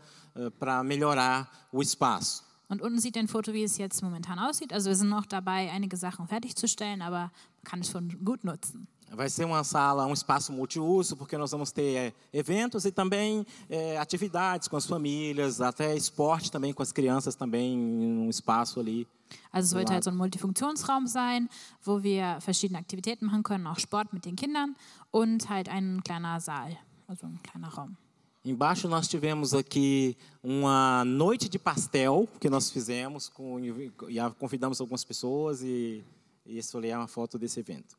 para 0.58 0.82
melhorar 0.82 1.67
o 1.70 1.82
espaço. 1.82 2.46
Und 2.70 2.82
unten 2.82 3.01
sieht 3.01 3.17
ein 3.17 3.27
Foto, 3.27 3.51
wie 3.51 3.63
es 3.63 3.77
jetzt 3.77 4.01
momentan 4.01 4.39
aussieht. 4.39 4.72
Also 4.72 4.89
wir 4.89 4.96
sind 4.96 5.10
noch 5.10 5.25
dabei, 5.25 5.70
einige 5.70 5.98
Sachen 5.98 6.27
fertigzustellen, 6.29 7.01
aber 7.01 7.20
man 7.20 7.63
kann 7.65 7.82
es 7.82 7.91
schon 7.91 8.24
gut 8.24 8.46
nutzen. 8.46 8.88
Vai 9.15 9.29
ser 9.29 9.45
uma 9.45 9.63
sala, 9.63 10.05
um 10.05 10.13
espaço 10.13 10.51
multiuso, 10.51 11.15
porque 11.15 11.38
nós 11.38 11.51
vamos 11.51 11.72
ter 11.72 11.95
é, 11.95 12.13
eventos 12.34 12.86
e 12.86 12.91
também 12.91 13.45
é, 13.69 13.98
atividades 13.98 14.67
com 14.67 14.75
as 14.77 14.86
famílias, 14.86 15.62
até 15.62 15.95
esporte 15.95 16.51
também 16.51 16.74
com 16.74 16.84
as 16.84 16.91
crianças 16.91 17.34
também, 17.36 17.77
um 17.77 18.29
espaço 18.29 18.79
ali. 18.79 19.07
Also 19.51 19.65
es 19.67 19.72
sollte 19.72 19.91
halt 19.93 20.03
so 20.03 20.12
ein 20.12 20.17
Multifunktionsraum 20.17 21.07
sein, 21.07 21.50
wo 21.84 22.03
wir 22.03 22.39
verschiedene 22.41 22.77
Aktivitäten 22.77 23.25
machen 23.25 23.41
können, 23.43 23.65
auch 23.67 23.79
Sport 23.79 24.13
mit 24.13 24.25
den 24.25 24.36
Kindern 24.36 24.75
und 25.12 25.50
halt 25.50 25.67
ein 25.69 26.01
kleiner 26.03 26.39
Saal, 26.39 26.77
also 27.07 27.25
ein 27.25 27.39
kleiner 27.41 27.69
Raum. 27.69 27.95
Embaixo 28.43 28.88
nós 28.88 29.07
tivemos 29.07 29.55
aqui 29.55 30.15
uma 30.43 31.03
noite 31.03 31.50
de 31.50 31.57
pastel 31.57 32.27
que 32.39 32.48
nós 32.50 32.69
fizemos 32.69 33.27
com, 33.27 33.60
e 34.07 34.19
a- 34.19 34.29
convidamos 34.29 34.79
algumas 34.79 35.03
pessoas 35.03 35.63
e, 35.63 36.03
e 36.45 36.60
isso 36.60 36.77
ali 36.77 36.89
é 36.89 36.98
uma 36.98 37.07
foto 37.07 37.39
desse 37.39 37.60
evento. 37.60 37.98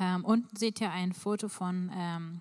Ähm, 0.00 0.24
unten 0.24 0.56
seht 0.56 0.80
ihr 0.80 0.90
ein 0.90 1.12
Foto 1.12 1.48
von 1.48 1.90
ähm, 1.94 2.40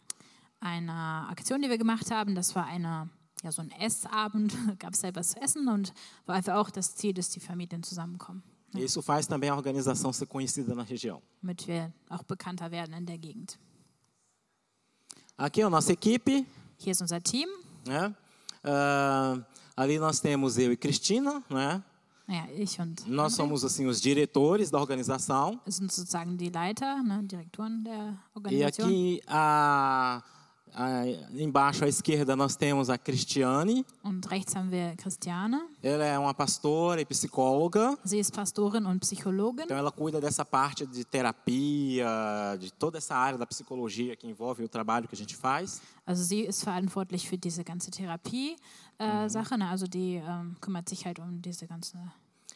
einer 0.59 1.27
Aktion, 1.29 1.61
die 1.61 1.69
wir 1.69 1.77
gemacht 1.77 2.11
haben. 2.11 2.35
Das 2.35 2.55
war 2.55 2.65
eine, 2.65 3.09
ja, 3.43 3.51
so 3.51 3.61
ein 3.61 3.71
Essabend, 3.71 4.55
gab 4.79 4.93
es 4.93 5.03
etwas 5.03 5.31
zu 5.31 5.41
essen 5.41 5.67
und 5.67 5.93
war 6.25 6.35
einfach 6.35 6.55
auch 6.55 6.69
das 6.69 6.95
Ziel, 6.95 7.13
dass 7.13 7.29
die 7.29 7.39
Familien 7.39 7.83
zusammenkommen, 7.83 8.43
E 8.75 8.83
Isso 8.83 9.01
faz 9.01 9.25
também 9.27 9.49
a 9.49 9.55
organização 9.55 10.11
ser 10.11 10.27
conhecida 10.27 10.75
na 10.75 10.83
região. 10.83 11.21
damit 11.41 11.65
wir 11.67 11.91
auch 12.09 12.23
bekannter 12.23 12.69
werden 12.69 12.93
in 12.95 13.05
der 13.05 13.17
Gegend. 13.17 13.57
Aqui 15.37 15.61
é 15.61 15.65
a 15.65 15.69
nossa 15.69 15.93
equipe, 15.93 16.45
Hier 16.77 16.91
ist 16.91 17.01
unser 17.01 17.21
Team. 17.23 17.47
né? 17.87 18.13
Ah, 18.63 19.39
ali 19.75 19.97
nós 19.99 20.19
temos 20.19 20.57
eu 20.57 20.71
e 20.73 20.77
Cristina, 20.77 21.41
né? 21.49 21.81
Ja, 22.29 22.45
ich 22.57 22.77
und 22.79 23.07
Nós 23.07 23.33
somos 23.35 23.63
assim 23.63 23.85
os 23.87 24.01
diretores 24.01 24.69
da 24.69 24.79
organização. 24.79 25.59
Sind 25.65 25.89
sozusagen 25.91 26.35
die 26.37 26.49
Leiter, 26.49 27.01
ne, 27.01 27.23
Direktoren 27.23 27.83
der 27.83 27.93
E 27.93 28.17
Organisation. 28.35 28.85
aqui 28.89 29.21
a, 29.27 30.17
a- 30.17 30.23
embaixo 31.33 31.83
à 31.85 31.87
esquerda 31.87 32.35
nós 32.35 32.55
temos 32.55 32.89
a 32.89 32.97
Cristiane. 32.97 33.85
Und 34.03 34.25
rechts 34.29 34.55
haben 34.55 34.69
wir 34.69 34.95
Christiane. 34.97 35.59
Ela 35.81 36.05
é 36.05 36.19
uma 36.19 36.33
pastora 36.33 37.01
e 37.01 37.05
psicóloga. 37.05 37.97
Sie 38.03 38.19
ist 38.19 38.33
Pastorin 38.33 38.85
und 38.85 38.99
Psychologin. 38.99 39.63
Então 39.63 39.77
ela 39.77 39.91
cuida 39.91 40.19
dessa 40.19 40.45
parte 40.45 40.85
de 40.85 41.03
terapia, 41.03 42.57
de 42.59 42.71
toda 42.71 42.97
essa 42.97 43.15
área 43.15 43.37
da 43.37 43.45
psicologia 43.45 44.15
que 44.15 44.27
envolve 44.27 44.63
o 44.63 44.67
trabalho 44.67 45.07
que 45.07 45.15
a 45.15 45.17
gente 45.17 45.35
faz. 45.35 45.81
Also 46.05 46.23
sie 46.23 46.41
ist 46.41 46.63
verantwortlich 46.63 47.27
für 47.27 47.37
diese 47.37 47.63
ganze 47.63 47.91
Therapie-Sache. 47.91 49.57
ne? 49.57 49.69
Also 49.69 49.87
die 49.87 50.15
ähm, 50.15 50.55
kümmert 50.61 50.87
sich 50.89 51.05
halt 51.05 51.19
um 51.19 51.41
diese 51.41 51.67
ganze 51.67 51.97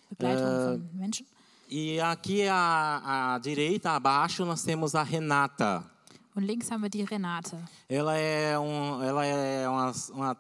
Begleitung 0.10 0.46
von 0.46 0.90
Menschen. 0.94 1.26
E 1.74 2.02
aqui 2.02 2.46
à, 2.50 3.36
à 3.36 3.40
direita, 3.40 3.92
abaixo, 3.92 4.44
nós 4.44 4.62
temos 4.62 4.94
a 4.94 5.04
Renata. 5.04 5.90
Und 6.36 6.44
links 6.44 6.72
haben 6.72 6.82
wir 6.82 6.90
die 6.90 7.04
Renate. 7.04 7.58
Ela 7.90 8.18
é, 8.18 8.58
um, 8.58 9.02
ela 9.02 9.26
é, 9.26 9.68
uma, 9.68 9.92
uma 10.14 10.38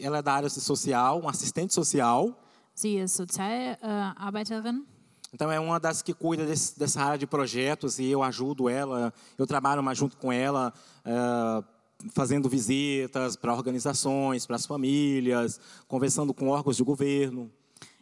ela 0.00 0.18
é 0.18 0.22
da 0.22 0.32
área 0.34 0.48
social, 0.48 1.18
uma 1.18 1.30
assistente 1.30 1.74
social. 1.74 2.32
Sie 2.74 2.98
ist 2.98 3.16
Sozialarbeiterin. 3.16 4.84
Então 5.32 5.50
é 5.50 5.58
uma 5.58 5.80
das 5.80 6.02
que 6.02 6.14
cuida 6.14 6.46
desse, 6.46 6.78
dessa 6.78 7.02
área 7.02 7.18
de 7.18 7.26
projetos 7.26 7.98
e 7.98 8.06
eu 8.06 8.22
ajudo 8.22 8.68
ela. 8.68 9.12
Eu 9.36 9.46
trabalho 9.46 9.82
mais 9.82 9.98
junto 9.98 10.16
com 10.16 10.30
ela, 10.30 10.72
eh, 11.04 11.64
fazendo 12.10 12.48
visitas 12.48 13.36
para 13.36 13.52
organizações, 13.52 14.46
para 14.46 14.56
as 14.56 14.66
famílias, 14.66 15.60
conversando 15.88 16.32
com 16.32 16.48
órgãos 16.48 16.76
de 16.76 16.84
governo. 16.84 17.50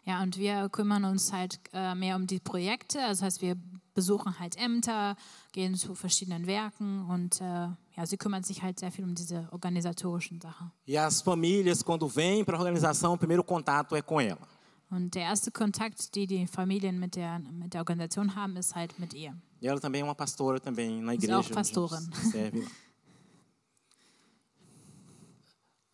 Ja, 0.07 0.23
und 0.23 0.37
wir 0.37 0.69
kümmern 0.69 1.05
uns 1.07 1.33
halt 1.33 1.59
äh, 1.73 1.95
mehr 1.95 2.17
um 2.17 2.27
die 2.27 2.39
Projekte. 2.39 3.03
Also 3.03 3.25
heißt, 3.25 3.41
wir 3.41 3.57
besuchen 3.95 4.39
halt 4.39 4.57
Ämter, 4.59 5.17
gehen 5.55 5.77
zu 5.77 5.95
verschiedenen 5.95 6.47
Werken 6.47 7.07
und 7.09 7.41
äh, 7.41 7.69
ja, 7.97 8.05
sie 8.05 8.17
kümmert 8.17 8.45
sich 8.45 8.61
halt 8.63 8.81
sehr 8.81 8.91
viel 8.91 9.05
um 9.05 9.15
diese 9.15 9.49
organisatorischen 9.53 10.41
Sachen. 10.41 10.73
E 10.85 10.99
as 10.99 11.23
famílias, 11.23 11.83
quando 11.83 12.09
vêm 12.09 12.45
para 12.45 12.57
a 12.57 12.61
organização, 12.61 13.15
o 13.15 13.17
primeiro 13.19 13.45
contato 13.45 13.95
é 13.95 14.03
com 14.03 14.21
ela. 14.21 14.47
Und 14.91 15.15
der 15.15 15.23
erste 15.23 15.51
Kontakt, 15.51 16.15
die 16.15 16.27
die 16.27 16.47
Familien 16.47 16.99
mit 16.99 17.15
der, 17.15 17.39
mit 17.39 17.73
der 17.73 17.81
Organisation 17.81 18.35
haben, 18.35 18.57
ist 18.57 18.75
halt 18.75 18.99
mit 18.99 19.15
ihr. 19.15 19.33
E 19.63 19.69
ela 19.69 19.81
também 19.81 20.03
é 20.03 20.05
uma 20.05 20.15
pastora 20.15 20.59
também 20.59 21.01
na 21.01 21.15
Ist 21.15 21.23
igreja. 21.23 21.39
auch 21.39 21.47
onde 21.47 21.55
Pastorin. 21.55 22.11
Serve 22.33 22.61
lá. 22.61 22.71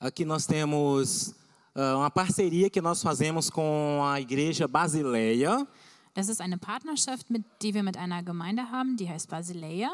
Aqui 0.00 0.24
nós 0.24 0.46
temos 0.46 1.34
ah, 1.74 1.98
uma 1.98 2.10
parceria 2.10 2.70
que 2.70 2.80
nós 2.80 3.02
fazemos 3.02 3.50
com 3.50 4.02
a 4.02 4.18
igreja 4.18 4.66
Basileia. 4.66 5.68
Das 6.14 6.28
ist 6.28 6.40
eine 6.40 6.58
Partnerschaft, 6.58 7.30
mit, 7.30 7.44
die 7.62 7.74
wir 7.74 7.82
mit 7.82 7.96
einer 7.96 8.22
Gemeinde 8.22 8.70
haben, 8.70 8.96
die 8.96 9.08
heißt 9.08 9.28
Basileia. 9.30 9.90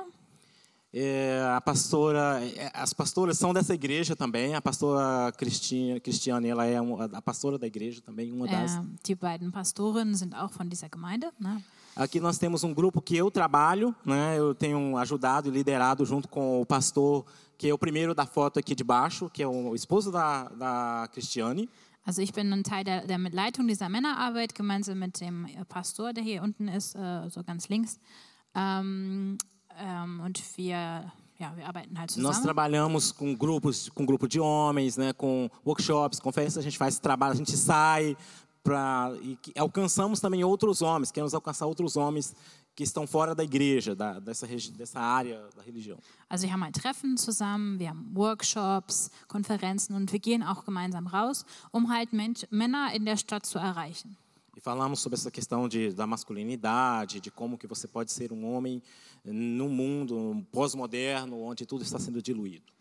É, 0.99 1.43
a 1.55 1.61
pastora, 1.61 2.41
é, 2.43 2.71
as 2.73 2.95
pastoras 2.95 3.37
são 3.37 3.53
dessa 3.53 3.75
igreja 3.75 4.17
também. 4.17 4.55
A 4.55 4.63
pastora 4.63 5.31
Cristina, 5.33 6.01
Cristiane, 6.01 6.49
ela 6.49 6.65
é 6.65 6.77
a 6.77 7.21
pastora 7.21 7.59
da 7.59 7.67
igreja 7.67 8.01
também, 8.01 8.33
uma 8.33 8.47
das. 8.47 8.77
Äh, 8.77 8.83
die 9.05 9.15
beiden 9.15 9.53
Pastorinnen 9.53 10.15
sind 10.15 10.35
auch 10.35 10.51
von 10.53 10.71
dieser 10.71 10.89
Gemeinde. 10.89 11.31
Ne? 11.39 11.63
Aqui 11.95 12.19
nós 12.19 12.39
temos 12.39 12.65
um 12.65 12.73
grupo 12.73 13.03
que 13.03 13.17
eu 13.17 13.31
trabalho, 13.31 13.95
né? 14.07 14.39
Eu 14.39 14.55
tenho 14.55 14.97
ajudado 14.97 15.49
e 15.49 15.51
liderado 15.51 16.05
junto 16.07 16.29
com 16.29 16.63
o 16.63 16.67
pastor, 16.67 17.27
que 17.59 17.69
é 17.69 17.75
o 17.75 17.79
primeiro 17.79 18.15
da 18.15 18.25
foto 18.25 18.59
aqui 18.59 18.75
de 18.75 18.85
baixo, 18.85 19.29
que 19.29 19.43
é 19.43 19.47
o 19.47 19.75
esposo 19.75 20.11
da, 20.11 20.45
da 20.51 21.09
Cristiane. 21.13 21.69
Also 22.07 22.23
ich 22.23 22.33
bin 22.33 22.53
ein 22.53 22.63
Teil 22.63 22.85
der, 22.85 23.05
der 23.05 23.19
Leitung 23.19 23.67
dieser 23.67 23.89
Männerarbeit, 23.89 24.55
gemeinsam 24.55 25.01
mit 25.01 25.21
dem 25.21 25.45
äh, 25.47 25.65
Pastor, 25.65 26.13
der 26.13 26.23
hier 26.23 26.41
unten 26.41 26.69
ist, 26.69 26.95
äh, 26.95 27.29
so 27.29 27.43
ganz 27.43 27.69
links. 27.69 27.99
Ähm, 28.55 29.37
ähm, 29.77 30.21
und 30.25 30.41
wir, 30.57 31.13
ja, 31.39 31.57
wir 31.57 31.67
arbeiten 31.67 31.99
halt 31.99 32.17
Nós 32.17 32.37
zusammen. 32.37 32.45
trabalhamos 32.45 33.11
com 33.11 33.37
grupos, 33.37 33.91
com 33.91 34.07
grupo 34.07 34.29
de 34.29 34.39
homens, 34.39 34.97
né? 34.97 35.13
Com 35.13 35.51
workshops, 35.65 36.21
conferências, 36.21 36.59
a 36.59 36.63
gente 36.63 36.79
faz 36.79 37.01
trabalho, 37.01 37.33
a 37.33 37.37
gente 37.37 37.57
sai 37.57 38.17
para 38.63 39.13
e 39.21 39.37
alcançamos 39.59 40.21
também 40.21 40.45
outros 40.45 40.83
homens, 40.83 41.11
queremos 41.11 41.35
alcançar 41.35 41.67
outros 41.67 41.97
homens 41.97 42.35
que 42.77 42.85
estão 42.85 43.07
fora 43.07 43.35
da 43.35 43.43
igreja, 43.43 43.97
da, 43.97 44.21
dessa, 44.21 44.47
dessa 44.47 45.01
área 45.01 45.49
da 45.57 45.63
religião. 45.63 45.99
Also 46.29 46.45
wir 46.45 46.53
haben 46.53 46.63
halt 46.63 46.75
Treffen 46.77 47.17
zusammen, 47.17 47.79
wir 47.79 47.89
haben 47.89 48.15
Workshops, 48.15 49.11
Konferenzen 49.27 49.95
und 49.97 50.13
wir 50.13 50.21
gehen 50.21 50.43
auch 50.43 50.65
gemeinsam 50.65 51.07
raus, 51.07 51.47
um 51.73 51.91
halt 51.91 52.13
Mensch, 52.13 52.47
Männer 52.51 52.93
in 52.95 53.07
der 53.07 53.17
Stadt 53.17 53.47
zu 53.47 53.59
erreichen. 53.59 54.17
E 54.55 54.61
falamos 54.61 55.01
sobre 55.01 55.19
essa 55.19 55.31
questão 55.31 55.69
de, 55.69 55.93
da 55.93 56.07
masculinidade, 56.07 57.21
de 57.21 57.31
como 57.31 57.59
que 57.59 57.67
você 57.67 57.87
pode 57.87 58.11
ser 58.13 58.33
um 58.33 58.45
homem 58.45 58.83
num 59.25 59.69
mundo 59.69 60.47
pós-moderno, 60.51 61.43
onde 61.43 61.67
tudo 61.67 61.83
está 61.83 61.99
sendo 61.99 62.23
diluído. 62.23 62.76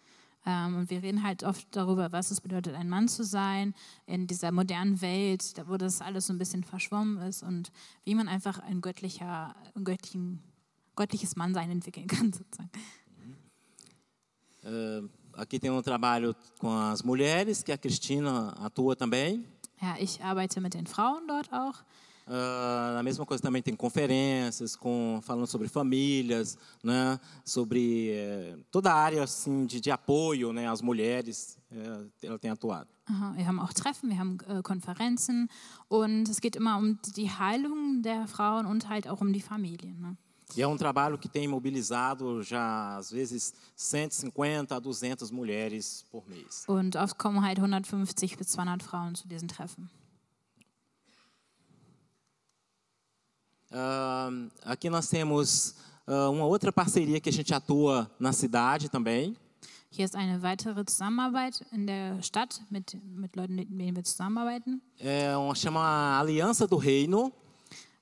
Ähm, 0.45 0.75
und 0.75 0.89
wir 0.89 1.01
reden 1.01 1.23
halt 1.23 1.43
oft 1.43 1.67
darüber, 1.71 2.11
was 2.11 2.31
es 2.31 2.41
bedeutet, 2.41 2.75
ein 2.75 2.87
Mann 2.87 3.07
zu 3.07 3.23
sein 3.23 3.73
in 4.05 4.27
dieser 4.27 4.51
modernen 4.51 5.01
Welt, 5.01 5.57
da 5.57 5.67
wo 5.67 5.77
das 5.77 6.01
alles 6.01 6.27
so 6.27 6.33
ein 6.33 6.37
bisschen 6.37 6.63
verschwommen 6.63 7.17
ist 7.27 7.41
und 7.41 7.71
wie 8.03 8.15
man 8.15 8.27
einfach 8.27 8.59
ein 8.59 8.81
göttlicher, 8.81 9.55
ein 9.75 9.83
göttlichen, 9.83 10.43
göttliches 10.95 11.35
Mannsein 11.35 11.71
entwickeln 11.71 12.07
kann 12.07 12.31
sozusagen. 12.31 12.69
Eh, 14.63 15.01
aqui 15.33 15.59
tem 15.59 15.69
um 15.69 15.83
trabalho 15.83 16.35
com 16.59 16.69
as 16.69 17.03
mulheres, 17.03 17.63
que 17.63 17.71
a 17.71 17.77
Cristina 17.77 18.49
atua 18.59 18.95
também. 18.95 19.45
Ja, 19.81 19.95
ich 19.99 20.23
arbeite 20.23 20.61
mit 20.61 20.73
den 20.73 20.87
Frauen 20.87 21.27
dort 21.27 21.51
auch. 21.53 21.83
Ah, 22.27 22.97
a 22.99 23.03
mesma 23.03 23.25
coisa 23.25 23.41
também 23.43 23.61
tem 23.61 23.75
conferências 23.75 24.75
com 24.75 25.19
falando 25.21 25.45
sobre 25.45 25.67
famílias, 25.67 26.57
né? 26.83 27.19
Sobre 27.43 28.09
eh, 28.09 28.57
toda 28.71 28.91
a 28.91 28.95
área 28.95 29.23
assim 29.23 29.65
de, 29.67 29.79
de 29.79 29.91
apoio, 29.91 30.51
né? 30.51 30.67
Às 30.67 30.81
mulheres, 30.81 31.59
eh, 31.71 32.05
ela 32.23 32.39
tem 32.39 32.49
atuado. 32.49 32.89
Aha, 33.07 33.33
wir 33.35 33.47
haben 33.47 33.59
auch 33.59 33.73
Treffen, 33.73 34.09
wir 34.09 34.17
haben 34.17 34.39
äh, 34.47 34.63
Konferenzen 34.63 35.47
und 35.87 36.27
es 36.27 36.41
geht 36.41 36.55
immer 36.55 36.77
um 36.77 36.97
die 37.15 37.29
Heilung 37.29 38.01
der 38.01 38.27
Frauen 38.27 38.65
und 38.65 38.89
halt 38.89 39.07
auch 39.07 39.21
um 39.21 39.31
die 39.31 39.41
Familien. 39.41 40.01
Ne? 40.01 40.17
E 40.55 40.61
é 40.63 40.67
um 40.67 40.77
trabalho 40.77 41.19
que 41.19 41.29
tem 41.29 41.47
mobilizado 41.47 42.41
já 42.41 42.97
às 42.97 43.11
vezes 43.11 43.53
150 43.75 44.75
a 44.75 44.79
200 44.79 45.29
mulheres 45.29 46.05
por 46.11 46.27
mês. 46.27 46.65
Und 46.67 46.95
oft 46.95 47.19
kommen 47.19 47.43
halt 47.43 47.59
150 47.59 48.35
bis 48.37 48.47
200 48.47 48.81
Frauen 48.81 49.13
zu 49.13 49.27
diesen 49.27 49.47
Treffen. 49.47 49.91
Ah, 53.77 54.29
aqui 54.63 54.89
nós 54.89 55.09
temos 55.09 55.75
ah, 56.07 56.29
uma 56.29 56.45
outra 56.45 56.71
parceria 56.71 57.19
que 57.19 57.27
a 57.27 57.31
gente 57.31 57.53
atua 57.53 58.09
na 58.17 58.31
cidade 58.31 58.87
também. 58.87 59.35
Hier 59.91 60.05
ist 60.05 60.15
eine 60.15 60.41
weitere 60.41 60.85
Zusammenarbeit 60.85 61.61
in 61.71 61.85
der 61.85 62.21
Stadt 62.21 62.61
mit, 62.69 62.97
mit 63.03 63.35
Leuten, 63.35 63.55
mit 63.55 63.69
denen 63.69 63.95
wir 63.95 64.03
zusammenarbeiten. 64.03 64.81
É 64.97 65.35
uma 65.35 65.55
chama 65.55 66.17
Aliança 66.19 66.67
do 66.67 66.77
Reino. 66.77 67.33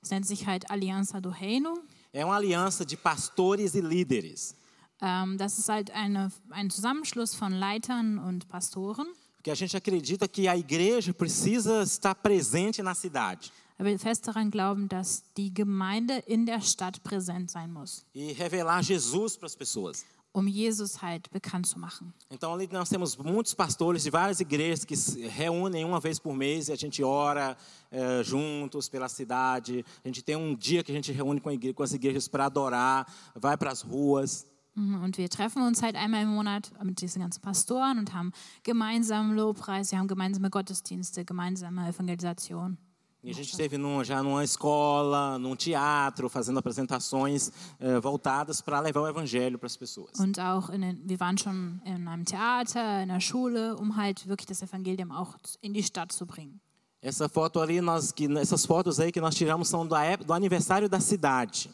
Es 0.00 0.10
nennt 0.10 0.26
sich 0.26 0.46
halt 0.46 0.70
Alianza 0.70 1.20
do 1.20 1.30
Reino. 1.30 1.82
É 2.12 2.24
uma 2.24 2.36
aliança 2.36 2.84
de 2.84 2.96
pastores 2.96 3.74
e 3.74 3.80
líderes. 3.80 4.54
Ähm, 5.00 5.36
das 5.36 5.58
ist 5.58 5.68
halt 5.68 5.90
eine, 5.90 6.30
ein 6.50 6.70
Zusammenschluss 6.70 7.34
von 7.34 7.52
Leitern 7.52 8.18
und 8.18 8.48
Pastoren. 8.48 9.06
Porque 9.36 9.50
a 9.50 9.56
gente 9.56 9.76
acredita 9.76 10.28
que 10.28 10.48
a 10.48 10.56
igreja 10.56 11.12
precisa 11.12 11.82
estar 11.82 12.14
presente 12.14 12.82
na 12.82 12.94
cidade 12.94 13.52
wir 13.78 13.98
fest 13.98 14.26
daran 14.28 14.50
glauben, 14.50 14.88
dass 14.88 15.24
die 15.36 15.52
Gemeinde 15.52 16.18
in 16.26 16.46
der 16.46 16.60
Stadt 16.60 17.02
präsent 17.02 17.50
sein 17.50 17.72
muss, 17.72 18.04
e 18.14 18.32
revelar 18.32 18.80
Jesus 18.82 19.36
para 19.36 19.46
as 19.46 19.56
pessoas. 19.56 20.04
um 20.36 20.48
Jesus 20.48 21.00
halt 21.00 21.30
bekannt 21.30 21.64
zu 21.66 21.78
machen. 21.78 22.12
Então 22.28 22.52
ali 22.52 22.68
nós 22.72 22.88
temos 22.88 23.16
muitos 23.16 23.54
pastores 23.54 24.02
de 24.02 24.10
várias 24.10 24.40
igrejas 24.40 24.84
que 24.84 24.96
se 24.96 25.26
reúnem 25.28 25.84
uma 25.84 26.00
vez 26.00 26.18
por 26.18 26.34
mês 26.34 26.66
e 26.68 26.72
a 26.72 26.76
gente 26.76 27.04
ora 27.04 27.56
eh, 27.92 28.20
juntos 28.24 28.88
pela 28.88 29.08
cidade. 29.08 29.84
A 30.04 30.08
gente 30.08 30.22
tem 30.22 30.34
um 30.34 30.56
dia 30.56 30.82
que 30.82 30.90
a 30.90 30.94
gente 30.94 31.12
reúne 31.12 31.40
com, 31.40 31.50
a 31.50 31.54
igre- 31.54 31.72
com 31.72 31.84
as 31.84 31.92
igrejas 31.92 32.26
para 32.26 32.46
adorar, 32.46 33.06
vai 33.36 33.56
para 33.56 33.70
as 33.70 33.82
ruas. 33.82 34.44
Mhm, 34.74 35.04
Und 35.04 35.18
wir 35.18 35.28
treffen 35.30 35.62
uns 35.62 35.82
halt 35.82 35.94
einmal 35.94 36.22
im 36.24 36.30
Monat 36.34 36.72
mit 36.82 37.00
diesen 37.00 37.22
ganzen 37.22 37.40
Pastoren 37.40 38.00
und 38.00 38.12
haben 38.12 38.32
gemeinsam 38.64 39.32
Lobpreis, 39.36 39.92
wir 39.92 40.00
haben 40.00 40.08
gemeinsame 40.08 40.50
Gottesdienste, 40.50 41.24
gemeinsame 41.24 41.86
Evangelisation. 41.88 42.76
E 43.24 43.30
a 43.30 43.32
gente 43.32 43.50
esteve 43.52 43.78
num, 43.78 44.04
já 44.04 44.22
numa 44.22 44.44
escola, 44.44 45.38
num 45.38 45.56
teatro, 45.56 46.28
fazendo 46.28 46.58
apresentações 46.58 47.50
eh, 47.80 47.98
voltadas 47.98 48.60
para 48.60 48.78
levar 48.80 49.00
o 49.00 49.08
evangelho 49.08 49.58
para 49.58 49.66
as 49.66 49.76
pessoas. 49.78 50.10
Und 50.20 50.38
auch 50.38 50.68
in 50.68 50.82
den, 50.82 51.00
wir 51.06 51.18
waren 51.18 51.38
schon 51.38 51.80
in 51.86 52.06
einem 52.06 52.26
Theater, 52.26 53.02
in 53.02 53.08
der 53.08 53.20
Schule, 53.20 53.76
um 53.76 53.96
halt 53.96 54.28
wirklich 54.28 54.46
das 54.46 54.60
Evangelium 54.62 55.10
auch 55.10 55.36
in 55.62 55.72
die 55.72 55.82
Stadt 55.82 56.12
zu 56.12 56.26
bringen. 56.26 56.60
Essa 57.00 57.26
foto 57.28 57.60
ali, 57.60 57.80
nós, 57.80 58.12
que, 58.12 58.26
essas 58.38 58.66
fotos 58.66 59.00
aí 59.00 59.10
que 59.10 59.20
nós 59.22 59.34
tiramos 59.34 59.68
são 59.68 59.86
ép- 59.86 60.24
do 60.24 60.32
aniversário 60.34 60.88
da 60.88 61.00
cidade. 61.00 61.70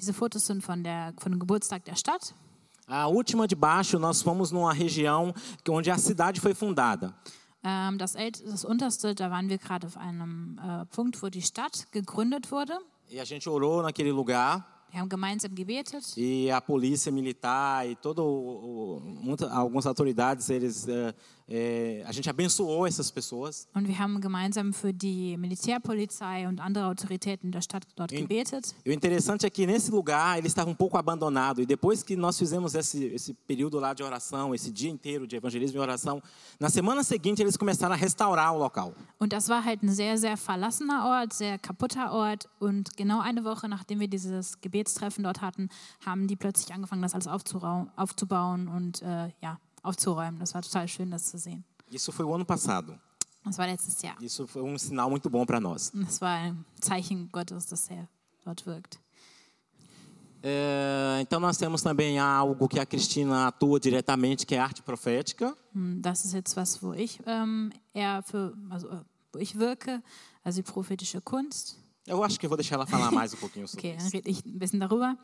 Diese 0.00 0.12
Fotos 0.12 0.42
sind 0.44 0.60
von, 0.62 0.82
der, 0.82 1.12
von 1.20 1.30
dem 1.30 1.38
Geburtstag 1.38 1.84
der 1.84 1.94
Stadt. 1.94 2.34
A 2.88 3.06
última 3.06 3.46
de 3.46 3.54
baixo, 3.54 3.96
nós 3.98 4.22
fomos 4.22 4.50
numa 4.50 4.72
região 4.72 5.32
onde 5.68 5.88
a 5.90 5.98
cidade 5.98 6.40
foi 6.40 6.54
fundada. 6.54 7.14
Ähm, 7.62 7.98
das, 7.98 8.14
das 8.14 8.64
unterste, 8.64 9.14
da 9.14 9.30
waren 9.30 9.48
wir 9.48 9.58
gerade 9.58 9.86
auf 9.86 9.96
einem 9.96 10.58
äh, 10.58 10.86
Punkt, 10.86 11.22
wo 11.22 11.28
die 11.28 11.42
Stadt 11.42 11.86
gegründet 11.92 12.50
wurde. 12.50 12.78
E 13.10 13.20
a 13.20 13.24
gente 13.24 13.50
orou 13.50 13.82
naquele 13.82 14.10
lugar 14.12 14.64
Wir 14.92 15.00
haben 15.00 15.08
gemeinsam 15.08 15.54
gebetet. 15.54 16.16
e 16.16 16.50
a 16.50 16.60
polícia 16.60 17.12
militar 17.12 17.86
e 17.86 17.94
todo 17.96 18.24
o, 18.24 19.00
muita, 19.00 19.48
algumas 19.52 19.86
autoridades, 19.86 20.48
eles, 20.50 20.88
eh, 20.88 21.14
eh, 21.50 22.04
a 22.06 22.12
gente 22.12 22.30
abençoou 22.30 22.86
essas 22.86 23.10
pessoas. 23.10 23.66
Und 23.74 23.88
wir 23.88 23.98
haben 23.98 24.20
gemeinsam 24.20 24.72
für 24.72 24.94
die 24.94 25.36
Militärpolizei 25.36 26.46
und 26.46 26.60
andere 26.60 26.86
Autoritäten 26.86 27.50
der 27.50 27.60
Stadt 27.60 27.84
dort 27.96 28.12
gebetet. 28.12 28.74
E 28.84 28.90
o 28.90 28.92
interessante 28.92 29.46
é 29.46 29.50
que 29.50 29.66
nesse 29.66 29.90
lugar 29.90 30.38
ele 30.38 30.46
estava 30.46 30.70
um 30.70 30.74
pouco 30.74 30.96
abandonado. 30.96 31.60
E 31.60 31.66
depois 31.66 32.04
que 32.04 32.14
nós 32.16 32.38
fizemos 32.38 32.74
esse, 32.74 33.04
esse 33.06 33.34
período 33.34 33.80
lá 33.80 33.92
de 33.92 34.02
oração, 34.02 34.54
esse 34.54 34.70
dia 34.70 34.88
inteiro 34.88 35.26
de 35.26 35.34
evangelismo 35.36 35.78
e 35.78 35.80
oração, 35.80 36.22
na 36.60 36.70
semana 36.70 37.02
seguinte 37.02 37.42
eles 37.42 37.56
começaram 37.56 37.94
a 37.94 37.98
restaurar 37.98 38.54
o 38.54 38.58
local. 38.58 38.94
Und 39.18 39.32
das 39.32 39.48
war 39.48 39.64
halt 39.64 39.82
ein 39.82 39.92
sehr, 39.92 40.16
sehr 40.16 40.36
verlassener 40.36 41.04
Ort, 41.04 41.32
sehr 41.32 41.58
kaputter 41.58 42.12
Ort. 42.12 42.48
Und 42.60 42.96
genau 42.96 43.20
eine 43.20 43.44
Woche 43.44 43.68
nachdem 43.68 43.98
wir 43.98 44.08
dieses 44.08 44.60
Gebetstreffen 44.60 45.24
dort 45.24 45.40
hatten, 45.40 45.68
haben 46.06 46.28
die 46.28 46.36
plötzlich 46.36 46.72
angefangen, 46.72 47.02
das 47.02 47.14
alles 47.14 47.26
aufzubauen 47.26 48.68
und 48.68 49.02
äh, 49.02 49.30
ja, 49.42 49.58
aufzuräumen. 49.82 50.38
Das 50.40 50.54
war 50.54 50.62
total 50.62 50.86
schön, 50.88 51.10
das 51.10 51.30
zu 51.30 51.38
sehen. 51.38 51.64
Isso 51.90 52.12
foi 52.12 52.24
o 52.24 52.34
ano 52.34 52.44
passado. 52.44 52.98
Das 53.44 53.56
war 53.58 53.66
letztes 53.66 54.00
Jahr. 54.02 54.16
Isso 54.20 54.46
foi 54.46 54.62
um 54.62 54.76
sinal 54.78 55.08
muito 55.10 55.28
bom 55.30 55.44
para 55.46 55.58
nós. 55.60 55.90
Das 55.94 56.20
war 56.20 56.36
ein 56.36 56.64
Zeichen 56.82 57.28
Gottes, 57.32 57.66
dass 57.66 57.88
er 57.90 58.06
dort 58.44 58.64
wirkt. 58.66 58.98
É, 60.42 61.18
então 61.20 61.38
nós 61.38 61.56
temos 61.58 61.82
também 61.82 62.18
algo 62.18 62.66
que 62.68 62.78
a 62.80 62.86
Cristina 62.86 63.48
atua 63.48 63.78
diretamente, 63.78 64.46
que 64.46 64.54
é 64.54 64.58
arte 64.58 64.82
profética. 64.82 65.54
Hm, 65.74 66.00
Das 66.00 66.24
ist 66.24 66.32
jetzt 66.32 66.56
was, 66.56 66.82
wo 66.82 66.94
ich 66.94 67.20
ähm, 67.26 67.70
eher 67.94 68.22
für, 68.22 68.54
also 68.70 68.88
wo 69.32 69.38
ich 69.38 69.58
wirke, 69.58 70.02
also 70.42 70.62
die 70.62 70.70
prophetische 70.70 71.20
Kunst. 71.20 71.76
Eu 72.08 72.22
acho 72.24 72.38
que 72.40 72.46
eu 72.46 72.50
vou 72.50 72.56
deixar 72.56 72.76
ela 72.76 72.86
falar 72.86 73.10
mais 73.12 73.34
um 73.34 73.36
pouquinho 73.36 73.68
sobre 73.68 73.88
Okay, 73.88 73.96
dann 73.96 74.06
isso. 74.06 74.16
rede 74.16 74.30
ich 74.30 74.44
ein 74.44 74.58
bisschen 74.58 74.80
darüber. 74.80 75.16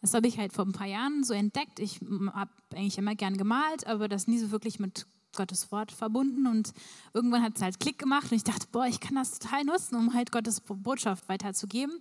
Das 0.00 0.14
habe 0.14 0.26
ich 0.26 0.36
halt 0.38 0.52
vor 0.52 0.64
ein 0.66 0.72
paar 0.72 0.86
Jahren 0.86 1.22
so 1.24 1.32
entdeckt. 1.32 1.78
Ich 1.78 2.00
habe 2.32 2.50
eigentlich 2.74 2.98
immer 2.98 3.14
gern 3.14 3.36
gemalt, 3.36 3.86
aber 3.86 4.08
das 4.08 4.26
nie 4.26 4.38
so 4.38 4.50
wirklich 4.50 4.78
mit 4.78 5.06
Gottes 5.34 5.70
Wort 5.70 5.92
verbunden. 5.92 6.46
Und 6.46 6.72
irgendwann 7.12 7.42
hat 7.42 7.56
es 7.56 7.62
halt 7.62 7.78
Klick 7.80 7.98
gemacht 7.98 8.30
und 8.30 8.36
ich 8.36 8.44
dachte, 8.44 8.66
boah, 8.72 8.86
ich 8.86 9.00
kann 9.00 9.14
das 9.14 9.38
total 9.38 9.64
nutzen, 9.64 9.96
um 9.96 10.12
halt 10.14 10.32
Gottes 10.32 10.60
Botschaft 10.60 11.28
weiterzugeben. 11.28 12.00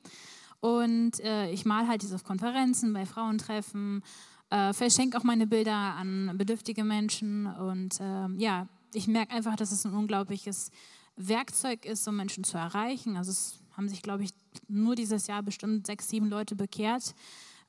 Und 0.60 1.20
äh, 1.20 1.52
ich 1.52 1.66
mal 1.66 1.88
halt 1.88 2.02
diese 2.02 2.16
auf 2.16 2.24
Konferenzen, 2.24 2.94
bei 2.94 3.06
Frauentreffen, 3.06 4.02
äh, 4.50 4.74
verschenke 4.74 5.18
auch 5.18 5.24
meine 5.24 5.46
Bilder 5.46 5.76
an 5.76 6.32
bedürftige 6.38 6.84
Menschen. 6.84 7.48
Und 7.48 7.98
ähm, 8.00 8.40
ja, 8.40 8.68
ich 8.94 9.08
merke 9.08 9.34
einfach, 9.34 9.56
dass 9.56 9.72
es 9.72 9.86
ein 9.86 9.94
unglaubliches 9.94 10.72
Werkzeug 11.16 11.86
ist, 11.86 12.08
um 12.08 12.16
Menschen 12.16 12.44
zu 12.44 12.58
erreichen. 12.58 13.18
Also 13.18 13.32
es 13.32 13.60
haben 13.76 13.90
sich, 13.90 14.02
glaube 14.02 14.24
ich, 14.24 14.32
nur 14.68 14.96
dieses 14.96 15.28
Jahr 15.28 15.44
bestimmt 15.44 15.88
sechs, 15.88 16.08
sieben 16.08 16.30
Leute 16.30 16.56
bekehrt. 16.56 17.14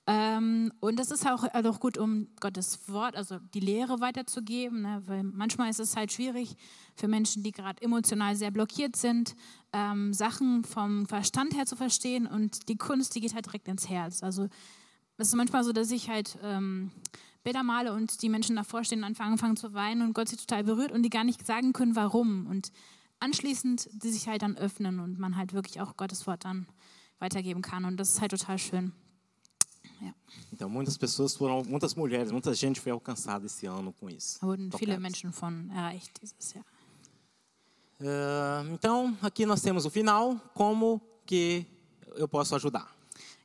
Ähm, 0.06 0.70
und 0.80 0.98
das 0.98 1.10
ist 1.10 1.26
auch, 1.26 1.44
also 1.54 1.70
auch 1.70 1.80
gut, 1.80 1.96
um 1.96 2.28
Gottes 2.38 2.78
Wort, 2.88 3.16
also 3.16 3.38
die 3.54 3.60
Lehre 3.60 4.00
weiterzugeben, 4.00 4.82
ne? 4.82 5.02
weil 5.06 5.22
manchmal 5.22 5.70
ist 5.70 5.80
es 5.80 5.96
halt 5.96 6.12
schwierig 6.12 6.56
für 6.94 7.08
Menschen, 7.08 7.42
die 7.42 7.52
gerade 7.52 7.80
emotional 7.80 8.36
sehr 8.36 8.50
blockiert 8.50 8.96
sind, 8.96 9.34
ähm, 9.72 10.12
Sachen 10.12 10.62
vom 10.64 11.06
Verstand 11.06 11.56
her 11.56 11.64
zu 11.64 11.74
verstehen 11.74 12.26
und 12.26 12.68
die 12.68 12.76
Kunst, 12.76 13.14
die 13.14 13.20
geht 13.20 13.34
halt 13.34 13.46
direkt 13.46 13.66
ins 13.66 13.88
Herz. 13.88 14.22
Also 14.22 14.48
es 15.16 15.28
ist 15.28 15.34
manchmal 15.36 15.64
so, 15.64 15.72
dass 15.72 15.90
ich 15.90 16.10
halt 16.10 16.38
ähm, 16.42 16.90
Bilder 17.42 17.62
male 17.62 17.94
und 17.94 18.20
die 18.20 18.28
Menschen 18.28 18.56
davor 18.56 18.84
stehen 18.84 19.04
und 19.04 19.18
anfangen, 19.20 19.56
zu 19.56 19.72
weinen 19.72 20.02
und 20.02 20.12
Gott 20.12 20.28
sie 20.28 20.36
total 20.36 20.64
berührt 20.64 20.92
und 20.92 21.02
die 21.02 21.10
gar 21.10 21.24
nicht 21.24 21.46
sagen 21.46 21.72
können, 21.72 21.96
warum. 21.96 22.46
Und 22.46 22.72
anschließend 23.24 23.88
die 23.92 24.10
sich 24.10 24.28
halt 24.28 24.42
dann 24.42 24.56
öffnen 24.56 25.00
und 25.00 25.18
man 25.18 25.36
halt 25.36 25.52
wirklich 25.52 25.80
auch 25.80 25.96
Gottes 25.96 26.26
Wort 26.26 26.44
dann 26.44 26.66
weitergeben 27.18 27.62
kann. 27.62 27.84
Und 27.84 27.96
das 27.96 28.10
ist 28.10 28.20
halt 28.20 28.30
total 28.30 28.58
schön. 28.58 28.92
Ja. 30.00 30.12
Então, 30.52 30.68
muitas 30.68 30.98
pessoas 30.98 31.34
foram, 31.34 31.64
muitas 31.66 31.96
mulheres, 31.96 32.30
muita 32.30 32.52
gente 32.54 32.80
foi 32.80 32.92
alcançada 32.92 33.46
esse 33.46 33.66
ano 33.66 33.92
com 33.92 34.08
isso. 34.08 34.40
Wurden 34.42 34.70
viele 34.72 34.98
Menschen 34.98 35.32
von 35.32 35.70
erreicht 35.70 36.20
dieses 36.20 36.54
Jahr. 36.54 36.64
Uh, 38.00 38.74
então, 38.74 39.16
aqui 39.22 39.46
nós 39.46 39.62
temos 39.62 39.86
o 39.86 39.90
final. 39.90 40.36
Como 40.52 41.00
que 41.24 41.64
eu 42.16 42.28
posso 42.28 42.54
ajudar? 42.56 42.88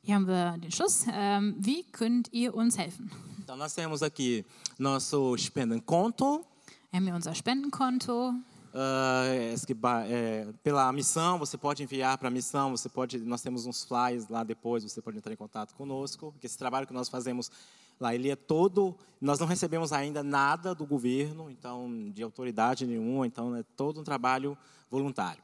Hier 0.02 0.16
haben 0.16 0.26
wir 0.26 0.58
den 0.58 0.70
Schluss. 0.70 1.06
Ähm, 1.12 1.54
wie 1.58 1.84
könnt 1.84 2.28
ihr 2.32 2.54
uns 2.54 2.76
helfen? 2.76 3.10
Então, 3.38 3.56
nós 3.56 3.74
temos 3.74 4.02
aqui 4.02 4.44
nosso 4.78 5.36
Spendenkonto. 5.38 6.44
Wir 6.90 6.98
haben 6.98 7.06
hier 7.06 7.14
unser 7.14 7.34
Spendenkonto. 7.34 8.34
Uh, 8.72 10.52
pela 10.62 10.92
missão, 10.92 11.38
você 11.38 11.58
pode 11.58 11.82
enviar 11.82 12.16
para 12.16 12.28
a 12.28 12.30
missão, 12.30 12.70
você 12.70 12.88
pode, 12.88 13.18
nós 13.18 13.42
temos 13.42 13.66
uns 13.66 13.82
flyers 13.82 14.28
lá 14.28 14.44
depois, 14.44 14.84
você 14.84 15.02
pode 15.02 15.18
entrar 15.18 15.32
em 15.32 15.36
contato 15.36 15.74
conosco, 15.74 16.30
porque 16.30 16.46
esse 16.46 16.56
trabalho 16.56 16.86
que 16.86 16.92
nós 16.92 17.08
fazemos 17.08 17.50
lá, 17.98 18.14
ele 18.14 18.30
é 18.30 18.36
todo, 18.36 18.96
nós 19.20 19.40
não 19.40 19.46
recebemos 19.46 19.92
ainda 19.92 20.22
nada 20.22 20.72
do 20.72 20.86
governo, 20.86 21.50
então 21.50 22.10
de 22.14 22.22
autoridade 22.22 22.86
nenhuma, 22.86 23.26
então 23.26 23.56
é 23.56 23.64
todo 23.76 24.00
um 24.00 24.04
trabalho 24.04 24.56
voluntário. 24.88 25.42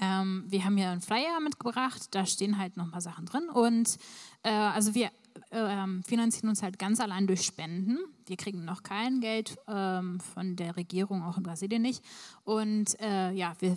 Ähm, 0.00 0.44
wir 0.48 0.64
haben 0.64 0.76
hier 0.76 0.90
einen 0.90 1.00
Flyer 1.00 1.40
mitgebracht, 1.40 2.14
da 2.14 2.24
stehen 2.24 2.56
halt 2.56 2.76
noch 2.76 2.84
ein 2.86 2.90
paar 2.92 3.00
Sachen 3.00 3.26
drin 3.26 3.48
und 3.48 3.98
äh, 4.44 4.50
also 4.50 4.94
wir 4.94 5.10
ähm, 5.50 6.02
finanzieren 6.04 6.48
uns 6.48 6.62
halt 6.62 6.78
ganz 6.78 7.00
allein 7.00 7.26
durch 7.26 7.42
Spenden. 7.42 7.98
Wir 8.26 8.36
kriegen 8.36 8.64
noch 8.64 8.82
kein 8.82 9.20
Geld 9.20 9.56
ähm, 9.66 10.20
von 10.20 10.56
der 10.56 10.76
Regierung, 10.76 11.22
auch 11.22 11.36
in 11.36 11.42
Brasilien 11.42 11.82
nicht. 11.82 12.04
Und 12.44 12.98
äh, 13.00 13.32
ja, 13.32 13.54
wir 13.60 13.76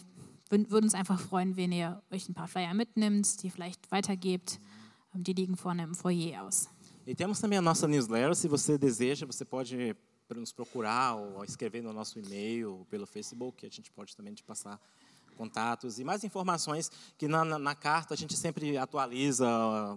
würden 0.49 0.83
uns 0.83 0.93
einfach 0.93 1.19
freuen, 1.19 1.55
wenn 1.55 1.71
ihr 1.71 2.01
euch 2.11 2.27
ein 2.27 2.33
paar 2.33 2.47
Flyer 2.47 2.73
mitnimmt, 2.73 3.41
die 3.43 3.49
vielleicht 3.49 3.91
weitergebt. 3.91 4.59
Ähm, 5.15 5.23
die 5.23 5.33
liegen 5.33 5.55
vorne 5.55 5.83
im 5.83 5.95
Foyer 5.95 6.43
aus. 6.43 6.69
E 7.05 7.15
temos 7.15 7.39
também 7.39 7.57
a 7.57 7.61
nossa 7.61 7.87
newsletter. 7.87 8.35
Se 8.35 8.47
você 8.47 8.77
deseja, 8.77 9.25
você 9.25 9.43
pode 9.43 9.95
nos 10.35 10.53
procurar 10.53 11.15
ou 11.15 11.43
escrever 11.43 11.81
no 11.81 11.91
nosso 11.91 12.17
e-mail, 12.19 12.85
pelo 12.89 13.05
Facebook, 13.05 13.65
a 13.65 13.69
gente 13.69 13.91
pode 13.91 14.15
também 14.15 14.33
te 14.33 14.43
passar 14.43 14.79
contatos 15.35 15.99
e 15.99 16.03
mais 16.03 16.23
informações 16.23 16.91
que 17.17 17.27
na, 17.27 17.43
na, 17.43 17.59
na, 17.59 17.75
carta 17.75 18.13
a 18.13 18.17
gente 18.17 18.35
sempre 18.35 18.77
atualiza 18.77 19.47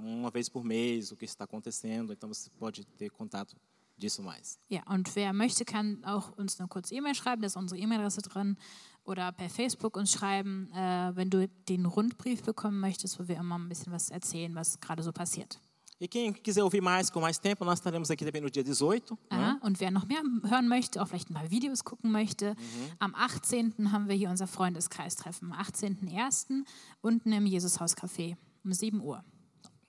uma 0.03 0.31
vez 0.31 0.49
por 0.49 0.65
mês 0.65 1.13
o 1.13 1.17
que 1.17 1.25
está 1.25 1.45
acontecendo, 1.45 2.13
então 2.13 2.29
você 2.29 2.51
pode 2.59 2.85
ter 2.85 3.11
contato 3.11 3.57
disso 3.97 4.23
mais. 4.23 4.59
Ja, 4.69 4.83
und 4.89 5.15
wer 5.15 5.33
möchte, 5.33 5.65
kann 5.65 6.05
auch 6.05 6.37
uns 6.37 6.59
eine 6.59 6.69
kurze 6.69 6.95
E-Mail 6.95 7.15
schreiben, 7.15 7.43
da 7.43 7.47
ist 7.47 7.57
unsere 7.57 7.81
E-Mail-Adresse 7.81 8.23
drin, 8.23 8.57
oder 9.05 9.33
per 9.33 9.51
Facebook 9.51 9.97
uns 9.97 10.13
schreiben, 10.13 10.71
äh, 10.73 11.13
wenn 11.15 11.31
du 11.31 11.47
den 11.69 11.87
Rundbrief 11.87 12.43
bekommen 12.43 12.81
möchtest, 12.81 13.19
wo 13.19 13.29
wir 13.29 13.37
immer 13.37 13.59
ein 13.59 13.69
bisschen 13.69 13.93
was 13.93 14.11
erzählen, 14.11 14.55
was 14.55 14.81
gerade 14.81 15.03
so 15.03 15.13
passiert. 15.13 15.61
E 16.01 16.09
quem 16.09 16.33
quiser 16.33 16.63
ouvir 16.63 16.83
mais 16.83 17.09
com 17.09 17.21
mais 17.21 17.39
tempo, 17.39 17.65
nós 17.65 17.79
estaremos 17.79 18.11
aqui 18.11 18.25
também 18.25 18.43
no 18.43 18.51
dia 18.51 18.65
18. 18.65 19.17
Aha, 19.31 19.55
ne? 19.55 19.61
Und 19.63 19.79
wer 19.81 19.91
noch 19.91 20.07
mehr 20.07 20.23
hören 20.43 20.69
möchte, 20.69 21.01
auch 21.01 21.07
vielleicht 21.07 21.31
ein 21.31 21.35
paar 21.35 21.51
Videos 21.51 21.85
gucken 21.85 22.11
möchte, 22.11 22.55
mhm. 22.55 22.91
am 22.99 23.15
18. 23.15 23.93
haben 23.93 24.09
wir 24.09 24.17
hier 24.17 24.29
unser 24.29 24.47
Freundeskreistreffen. 24.47 25.53
Am 25.53 25.61
18.01. 25.61 26.65
unten 27.01 27.33
im 27.33 27.47
Jesushaus 27.47 27.97
Café 27.97 28.37
um 28.65 28.73
7 28.73 29.01
Uhr. 29.01 29.25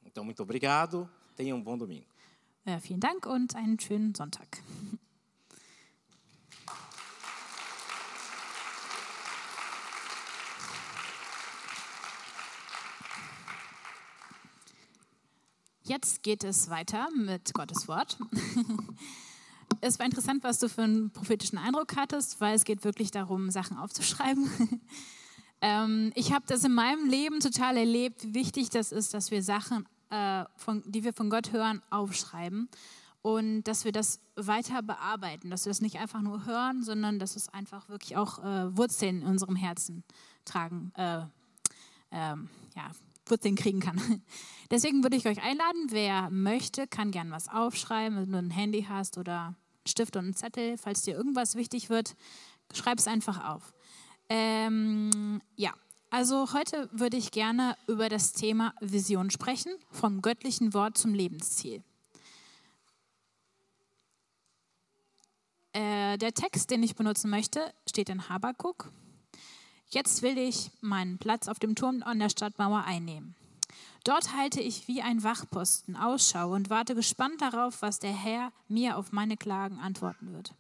Então, 0.04 0.24
muito 0.24 0.44
obrigado. 0.44 1.10
Tenha 1.36 1.56
um 1.56 1.63
bom 1.63 1.78
domingo. 1.78 2.08
Ja, 2.65 2.80
vielen 2.80 3.00
Dank 3.00 3.26
und 3.26 3.56
einen 3.56 3.80
schönen 3.80 4.15
Sonntag. 4.15 4.62
Jetzt 15.88 16.24
geht 16.24 16.43
es 16.43 16.71
weiter 16.71 17.10
mit 17.15 17.54
Gottes 17.54 17.88
Wort. 17.88 18.17
Es 19.82 20.00
war 20.00 20.06
interessant, 20.06 20.43
was 20.43 20.60
du 20.60 20.69
für 20.69 20.84
einen 20.84 21.10
prophetischen 21.10 21.58
Eindruck 21.58 21.95
hattest, 21.95 22.39
weil 22.39 22.56
es 22.56 22.63
geht 22.65 22.84
wirklich 22.84 23.12
darum, 23.12 23.50
Sachen 23.52 23.78
aufzuschreiben. 23.78 24.50
Ähm, 25.62 26.12
ich 26.15 26.34
habe 26.34 26.43
das 26.48 26.65
in 26.65 26.74
meinem 26.74 27.10
Leben 27.10 27.39
total 27.39 27.78
erlebt, 27.78 28.24
wie 28.26 28.34
wichtig 28.34 28.69
das 28.69 28.91
ist, 28.91 29.13
dass 29.13 29.32
wir 29.32 29.41
Sachen, 29.41 29.88
äh, 30.10 30.43
die 30.86 31.06
wir 31.06 31.13
von 31.13 31.30
Gott 31.30 31.54
hören, 31.54 31.82
aufschreiben 31.89 32.67
und 33.21 33.63
dass 33.63 33.86
wir 33.86 33.93
das 33.93 34.19
weiter 34.36 34.84
bearbeiten, 34.84 35.50
dass 35.50 35.65
wir 35.65 35.71
das 35.71 35.80
nicht 35.80 35.98
einfach 35.98 36.21
nur 36.21 36.45
hören, 36.45 36.84
sondern 36.84 37.19
dass 37.19 37.38
es 37.38 37.48
einfach 37.50 37.88
wirklich 37.88 38.17
auch 38.17 38.43
äh, 38.43 38.78
Wurzeln 38.78 39.21
in 39.21 39.28
unserem 39.28 39.56
Herzen 39.56 40.04
tragen, 40.43 40.91
äh, 40.98 41.21
ähm, 42.12 42.50
ja, 42.76 42.91
Wurzeln 43.30 43.56
kriegen 43.56 43.80
kann. 43.80 44.00
Deswegen 44.72 45.04
würde 45.04 45.16
ich 45.16 45.28
euch 45.28 45.42
einladen, 45.42 45.88
wer 45.90 46.30
möchte, 46.30 46.88
kann 46.88 47.12
gern 47.12 47.32
was 47.32 47.50
aufschreiben, 47.50 48.18
wenn 48.18 48.32
du 48.32 48.38
ein 48.38 48.52
Handy 48.52 48.86
hast 48.90 49.18
oder 49.18 49.48
einen 49.48 49.56
Stift 49.88 50.16
und 50.16 50.26
einen 50.26 50.36
Zettel. 50.36 50.78
Falls 50.78 51.04
dir 51.04 51.16
irgendwas 51.16 51.56
wichtig 51.56 51.90
wird, 51.90 52.16
schreib 52.74 53.00
es 53.00 53.08
einfach 53.08 53.50
auf. 53.50 53.74
Ähm, 54.30 55.42
ja, 55.56 55.74
also 56.10 56.54
heute 56.54 56.90
würde 56.92 57.18
ich 57.18 57.32
gerne 57.32 57.78
über 57.88 58.10
das 58.10 58.34
Thema 58.34 58.74
Vision 58.80 59.30
sprechen, 59.30 59.74
vom 59.92 60.22
göttlichen 60.22 60.74
Wort 60.74 60.98
zum 60.98 61.14
Lebensziel. 61.14 61.84
Äh, 65.74 66.18
der 66.18 66.34
Text, 66.34 66.72
den 66.72 66.84
ich 66.84 66.96
benutzen 66.96 67.30
möchte, 67.30 67.74
steht 67.86 68.10
in 68.10 68.30
Habakuk 68.30 68.92
Jetzt 69.95 70.23
will 70.23 70.38
ich 70.38 70.71
meinen 70.81 71.19
Platz 71.19 71.47
auf 71.47 71.58
dem 71.58 71.73
Turm 71.73 72.03
an 72.03 72.19
der 72.19 72.27
Stadtmauer 72.27 72.84
einnehmen. 72.84 73.34
Dort 74.03 74.36
halte 74.36 74.60
ich 74.60 74.89
wie 74.89 75.01
ein 75.01 75.23
Wachposten 75.23 75.95
Ausschau 75.95 76.51
und 76.51 76.69
warte 76.69 76.95
gespannt 76.95 77.39
darauf, 77.39 77.81
was 77.81 77.99
der 77.99 78.12
Herr 78.12 78.51
mir 78.67 78.97
auf 78.97 79.13
meine 79.13 79.38
Klagen 79.38 79.79
antworten 79.79 80.34
wird. 80.34 80.53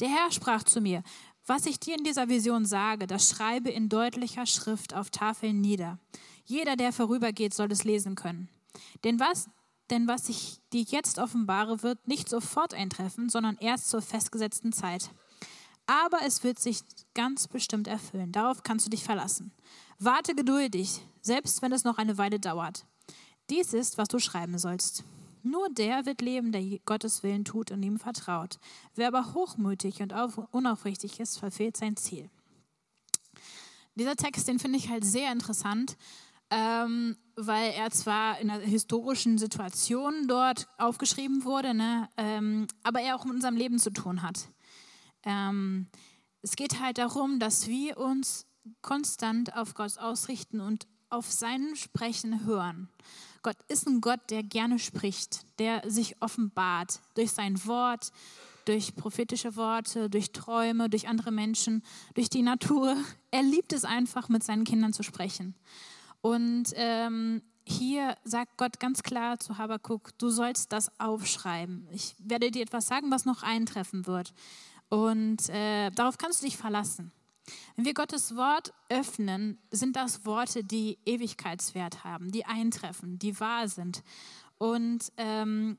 Der 0.00 0.08
Herr 0.08 0.32
sprach 0.32 0.62
zu 0.62 0.80
mir, 0.80 1.02
was 1.46 1.66
ich 1.66 1.80
dir 1.80 1.98
in 1.98 2.04
dieser 2.04 2.30
Vision 2.30 2.64
sage, 2.64 3.06
das 3.06 3.28
schreibe 3.28 3.68
in 3.68 3.90
deutlicher 3.90 4.46
Schrift 4.46 4.94
auf 4.94 5.10
Tafeln 5.10 5.60
nieder. 5.60 5.98
Jeder, 6.46 6.74
der 6.74 6.94
vorübergeht, 6.94 7.52
soll 7.52 7.70
es 7.70 7.84
lesen 7.84 8.14
können. 8.14 8.48
Denn 9.04 9.20
was, 9.20 9.50
denn 9.90 10.08
was 10.08 10.30
ich 10.30 10.60
dir 10.72 10.84
jetzt 10.84 11.18
offenbare, 11.18 11.82
wird 11.82 12.08
nicht 12.08 12.26
sofort 12.26 12.72
eintreffen, 12.72 13.28
sondern 13.28 13.58
erst 13.58 13.90
zur 13.90 14.00
festgesetzten 14.00 14.72
Zeit 14.72 15.10
aber 15.92 16.20
es 16.24 16.42
wird 16.42 16.58
sich 16.58 16.80
ganz 17.12 17.48
bestimmt 17.48 17.86
erfüllen. 17.86 18.32
Darauf 18.32 18.62
kannst 18.62 18.86
du 18.86 18.90
dich 18.90 19.04
verlassen. 19.04 19.52
Warte 19.98 20.34
geduldig, 20.34 21.02
selbst 21.20 21.60
wenn 21.60 21.70
es 21.70 21.84
noch 21.84 21.98
eine 21.98 22.16
Weile 22.16 22.40
dauert. 22.40 22.86
Dies 23.50 23.74
ist, 23.74 23.98
was 23.98 24.08
du 24.08 24.18
schreiben 24.18 24.56
sollst. 24.56 25.04
Nur 25.42 25.68
der 25.68 26.06
wird 26.06 26.22
leben, 26.22 26.50
der 26.50 26.62
Gottes 26.86 27.22
Willen 27.22 27.44
tut 27.44 27.72
und 27.72 27.82
ihm 27.82 27.98
vertraut. 27.98 28.58
Wer 28.94 29.08
aber 29.08 29.34
hochmütig 29.34 30.00
und 30.00 30.14
unaufrichtig 30.52 31.20
ist, 31.20 31.38
verfehlt 31.38 31.76
sein 31.76 31.96
Ziel. 31.96 32.30
Dieser 33.94 34.16
Text, 34.16 34.48
den 34.48 34.58
finde 34.58 34.78
ich 34.78 34.88
halt 34.88 35.04
sehr 35.04 35.30
interessant, 35.30 35.98
ähm, 36.48 37.18
weil 37.36 37.72
er 37.72 37.90
zwar 37.90 38.38
in 38.38 38.50
einer 38.50 38.64
historischen 38.64 39.36
Situation 39.36 40.26
dort 40.26 40.68
aufgeschrieben 40.78 41.44
wurde, 41.44 41.74
ne, 41.74 42.08
ähm, 42.16 42.66
aber 42.82 43.02
er 43.02 43.16
auch 43.16 43.26
mit 43.26 43.34
unserem 43.34 43.56
Leben 43.56 43.78
zu 43.78 43.90
tun 43.90 44.22
hat. 44.22 44.48
Ähm, 45.24 45.88
es 46.42 46.56
geht 46.56 46.80
halt 46.80 46.98
darum, 46.98 47.38
dass 47.38 47.68
wir 47.68 47.98
uns 47.98 48.46
konstant 48.80 49.54
auf 49.56 49.74
Gott 49.74 49.98
ausrichten 49.98 50.60
und 50.60 50.86
auf 51.08 51.30
sein 51.30 51.76
Sprechen 51.76 52.44
hören. 52.44 52.88
Gott 53.42 53.56
ist 53.68 53.86
ein 53.86 54.00
Gott, 54.00 54.20
der 54.30 54.42
gerne 54.42 54.78
spricht, 54.78 55.40
der 55.58 55.82
sich 55.90 56.20
offenbart 56.22 57.00
durch 57.14 57.32
sein 57.32 57.64
Wort, 57.66 58.12
durch 58.64 58.94
prophetische 58.94 59.56
Worte, 59.56 60.08
durch 60.08 60.32
Träume, 60.32 60.88
durch 60.88 61.08
andere 61.08 61.32
Menschen, 61.32 61.82
durch 62.14 62.30
die 62.30 62.42
Natur. 62.42 62.96
Er 63.34 63.42
liebt 63.42 63.72
es 63.72 63.86
einfach, 63.86 64.28
mit 64.28 64.44
seinen 64.44 64.64
Kindern 64.64 64.92
zu 64.92 65.02
sprechen. 65.02 65.54
Und 66.20 66.64
ähm, 66.74 67.40
hier 67.64 68.16
sagt 68.24 68.58
Gott 68.58 68.78
ganz 68.78 69.02
klar 69.02 69.38
zu 69.38 69.56
Habakuk, 69.56 70.10
du 70.18 70.28
sollst 70.28 70.70
das 70.72 70.90
aufschreiben. 71.00 71.88
Ich 71.92 72.14
werde 72.18 72.50
dir 72.50 72.62
etwas 72.62 72.86
sagen, 72.86 73.10
was 73.10 73.24
noch 73.24 73.42
eintreffen 73.42 74.06
wird. 74.06 74.34
Und 74.92 75.48
äh, 75.48 75.88
darauf 75.92 76.18
kannst 76.18 76.42
du 76.42 76.44
dich 76.44 76.58
verlassen. 76.58 77.12
Wenn 77.76 77.86
wir 77.86 77.94
Gottes 77.94 78.36
Wort 78.36 78.74
öffnen, 78.90 79.58
sind 79.70 79.96
das 79.96 80.26
Worte, 80.26 80.64
die 80.64 80.98
Ewigkeitswert 81.06 82.04
haben, 82.04 82.30
die 82.30 82.44
eintreffen, 82.44 83.18
die 83.18 83.40
wahr 83.40 83.68
sind. 83.68 84.02
Und 84.58 85.10
ähm, 85.16 85.78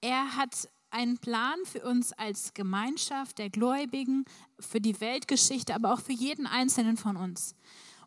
er 0.00 0.34
hat 0.34 0.66
einen 0.88 1.18
Plan 1.18 1.58
für 1.66 1.82
uns 1.82 2.14
als 2.14 2.54
Gemeinschaft 2.54 3.36
der 3.36 3.50
Gläubigen, 3.50 4.24
für 4.58 4.80
die 4.80 4.98
Weltgeschichte, 4.98 5.74
aber 5.74 5.92
auch 5.92 6.00
für 6.00 6.14
jeden 6.14 6.46
Einzelnen 6.46 6.96
von 6.96 7.18
uns. 7.18 7.54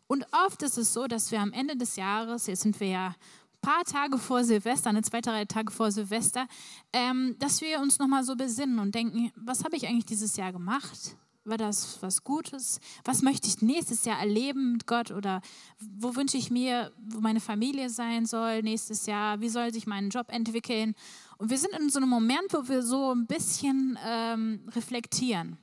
Und 0.08 0.26
oft 0.44 0.60
ist 0.64 0.76
es 0.76 0.92
so, 0.92 1.06
dass 1.06 1.30
wir 1.30 1.40
am 1.40 1.52
Ende 1.52 1.76
des 1.76 1.94
Jahres, 1.94 2.48
jetzt 2.48 2.62
sind 2.62 2.80
wir 2.80 2.88
ja 2.88 3.14
paar 3.62 3.84
Tage 3.84 4.18
vor 4.18 4.44
Silvester, 4.44 4.90
eine 4.90 5.02
zwei, 5.02 5.20
drei 5.20 5.44
Tage 5.46 5.72
vor 5.72 5.90
Silvester, 5.90 6.46
ähm, 6.92 7.36
dass 7.38 7.60
wir 7.60 7.80
uns 7.80 7.98
nochmal 7.98 8.24
so 8.24 8.36
besinnen 8.36 8.78
und 8.80 8.94
denken, 8.94 9.32
was 9.36 9.64
habe 9.64 9.76
ich 9.76 9.86
eigentlich 9.86 10.04
dieses 10.04 10.36
Jahr 10.36 10.52
gemacht? 10.52 11.16
War 11.44 11.56
das 11.56 11.98
was 12.00 12.22
Gutes? 12.22 12.78
Was 13.04 13.22
möchte 13.22 13.48
ich 13.48 13.62
nächstes 13.62 14.04
Jahr 14.04 14.18
erleben 14.20 14.72
mit 14.72 14.86
Gott? 14.86 15.10
Oder 15.10 15.40
wo 15.80 16.14
wünsche 16.14 16.36
ich 16.36 16.52
mir, 16.52 16.92
wo 16.98 17.20
meine 17.20 17.40
Familie 17.40 17.90
sein 17.90 18.26
soll 18.26 18.62
nächstes 18.62 19.06
Jahr? 19.06 19.40
Wie 19.40 19.48
soll 19.48 19.72
sich 19.72 19.86
mein 19.86 20.10
Job 20.10 20.26
entwickeln? 20.28 20.94
Und 21.38 21.50
wir 21.50 21.58
sind 21.58 21.74
in 21.74 21.90
so 21.90 21.98
einem 21.98 22.10
Moment, 22.10 22.52
wo 22.52 22.68
wir 22.68 22.82
so 22.82 23.12
ein 23.12 23.26
bisschen 23.26 23.98
ähm, 24.06 24.60
reflektieren. 24.70 25.58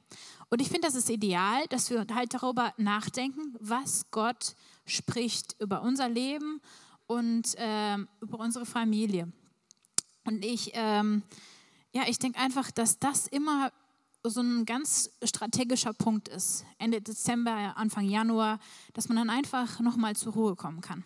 Und 0.49 0.61
ich 0.61 0.67
finde, 0.67 0.87
das 0.87 0.95
ist 0.95 1.09
ideal, 1.09 1.65
dass 1.69 1.89
wir 1.89 2.05
halt 2.13 2.33
darüber 2.33 2.73
nachdenken, 2.77 3.55
was 3.59 4.09
Gott 4.11 4.55
spricht 4.85 5.55
über 5.59 5.81
unser 5.81 6.09
Leben 6.09 6.59
und 7.09 7.55
ähm, 7.57 8.07
über 8.21 8.39
unsere 8.39 8.67
Familie. 8.67 9.31
Und 10.25 10.45
ich, 10.45 10.71
ähm, 10.75 11.23
ja, 11.91 12.03
ich 12.07 12.19
denke 12.19 12.39
einfach, 12.39 12.69
dass 12.69 12.99
das 12.99 13.25
immer 13.25 13.71
so 14.23 14.41
ein 14.41 14.63
ganz 14.65 15.09
strategischer 15.23 15.93
Punkt 15.93 16.27
ist, 16.27 16.65
Ende 16.77 17.01
Dezember, 17.01 17.75
Anfang 17.75 18.05
Januar, 18.05 18.59
dass 18.93 19.09
man 19.09 19.17
dann 19.17 19.31
einfach 19.31 19.79
nochmal 19.79 20.15
zur 20.15 20.33
Ruhe 20.33 20.55
kommen 20.55 20.81
kann. 20.81 21.03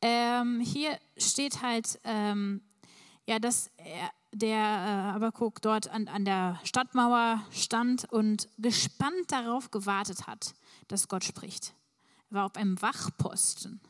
Ähm, 0.00 0.58
hier 0.58 0.98
steht 1.16 1.62
halt, 1.62 2.00
ähm, 2.02 2.60
ja, 3.24 3.38
dass 3.38 3.70
er, 3.76 4.10
der 4.32 4.58
äh, 4.58 5.12
Habakuk 5.12 5.62
dort 5.62 5.86
an, 5.88 6.08
an 6.08 6.24
der 6.24 6.58
Stadtmauer 6.64 7.44
stand 7.52 8.10
und 8.10 8.48
gespannt 8.58 9.30
darauf 9.30 9.70
gewartet 9.70 10.26
hat, 10.26 10.54
dass 10.88 11.06
Gott 11.06 11.22
spricht. 11.22 11.74
Er 12.30 12.38
war 12.38 12.46
auf 12.46 12.56
einem 12.56 12.82
Wachposten. 12.82 13.80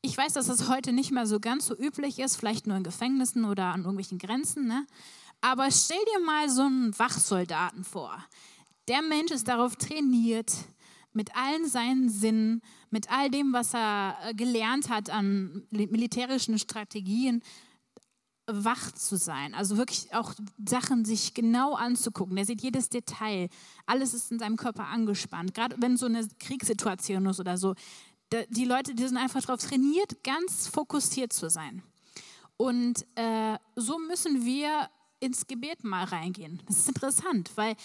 Ich 0.00 0.16
weiß, 0.16 0.34
dass 0.34 0.46
das 0.46 0.68
heute 0.68 0.92
nicht 0.92 1.10
mehr 1.10 1.26
so 1.26 1.40
ganz 1.40 1.66
so 1.66 1.76
üblich 1.76 2.20
ist, 2.20 2.36
vielleicht 2.36 2.66
nur 2.66 2.76
in 2.76 2.84
Gefängnissen 2.84 3.44
oder 3.44 3.66
an 3.66 3.80
irgendwelchen 3.80 4.18
Grenzen. 4.18 4.66
Ne? 4.66 4.86
Aber 5.40 5.70
stell 5.72 5.98
dir 6.14 6.24
mal 6.24 6.48
so 6.48 6.62
einen 6.62 6.96
Wachsoldaten 6.96 7.84
vor. 7.84 8.16
Der 8.86 9.02
Mensch 9.02 9.32
ist 9.32 9.48
darauf 9.48 9.74
trainiert, 9.76 10.52
mit 11.12 11.34
allen 11.34 11.66
seinen 11.68 12.08
Sinnen, 12.08 12.62
mit 12.90 13.10
all 13.10 13.28
dem, 13.28 13.52
was 13.52 13.74
er 13.74 14.16
äh, 14.22 14.34
gelernt 14.34 14.88
hat 14.88 15.10
an 15.10 15.66
militärischen 15.70 16.58
Strategien, 16.58 17.42
wach 18.46 18.92
zu 18.92 19.16
sein. 19.16 19.52
Also 19.52 19.76
wirklich 19.76 20.14
auch 20.14 20.32
Sachen 20.64 21.04
sich 21.04 21.34
genau 21.34 21.74
anzugucken. 21.74 22.36
Der 22.36 22.46
sieht 22.46 22.62
jedes 22.62 22.88
Detail. 22.88 23.48
Alles 23.84 24.14
ist 24.14 24.32
in 24.32 24.38
seinem 24.38 24.56
Körper 24.56 24.86
angespannt. 24.86 25.54
Gerade 25.54 25.76
wenn 25.80 25.96
so 25.96 26.06
eine 26.06 26.26
Kriegssituation 26.38 27.26
ist 27.26 27.40
oder 27.40 27.58
so. 27.58 27.74
Die 28.52 28.64
Leute, 28.64 28.94
die 28.94 29.06
sind 29.06 29.16
einfach 29.16 29.40
darauf 29.40 29.60
trainiert, 29.60 30.22
ganz 30.22 30.68
fokussiert 30.68 31.32
zu 31.32 31.48
sein. 31.48 31.82
Und 32.56 33.06
äh, 33.14 33.56
so 33.76 33.98
müssen 33.98 34.44
wir 34.44 34.90
ins 35.20 35.46
Gebet 35.46 35.84
mal 35.84 36.04
reingehen. 36.04 36.60
Das 36.66 36.78
ist 36.78 36.88
interessant, 36.88 37.50
weil 37.54 37.76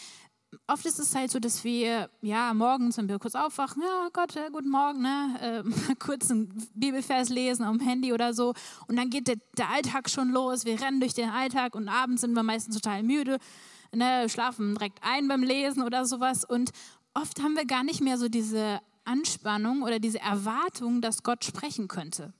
oft 0.67 0.85
ist 0.85 0.99
es 0.99 1.15
halt 1.15 1.31
so, 1.31 1.39
dass 1.39 1.63
wir 1.63 2.09
ja 2.21 2.53
morgens, 2.53 2.97
wenn 2.97 3.07
wir 3.07 3.19
kurz 3.19 3.35
aufwachen, 3.35 3.81
ja 3.81 4.09
Gott, 4.11 4.35
äh, 4.35 4.49
guten 4.51 4.69
Morgen, 4.69 5.01
ne, 5.01 5.63
äh, 5.65 5.95
kurz 5.99 6.29
einen 6.31 6.53
Bibelvers 6.73 7.29
lesen 7.29 7.63
am 7.63 7.79
Handy 7.79 8.13
oder 8.13 8.33
so 8.33 8.53
und 8.87 8.97
dann 8.97 9.09
geht 9.09 9.27
der, 9.27 9.37
der, 9.57 9.69
Alltag 9.69 10.09
schon 10.09 10.29
los. 10.29 10.65
Wir 10.65 10.79
rennen 10.81 10.99
durch 10.99 11.13
den 11.13 11.29
Alltag 11.29 11.75
und 11.75 11.87
abends 11.89 12.21
sind 12.21 12.33
wir 12.33 12.43
meistens 12.43 12.75
total 12.75 13.03
müde, 13.03 13.37
ne, 13.93 14.27
schlafen 14.29 14.75
direkt 14.75 14.99
ein 15.01 15.27
beim 15.27 15.43
Lesen 15.43 15.83
oder 15.83 16.05
sowas 16.05 16.45
und 16.45 16.71
oft 17.13 17.41
haben 17.41 17.55
wir 17.55 17.65
gar 17.65 17.83
nicht 17.83 18.01
mehr 18.01 18.17
so 18.17 18.27
diese 18.27 18.79
Anspannung 19.05 19.83
oder 19.83 19.99
diese 19.99 20.19
Erwartung, 20.19 21.01
dass 21.01 21.23
Gott 21.23 21.43
sprechen 21.43 21.87
könnte. 21.87 22.33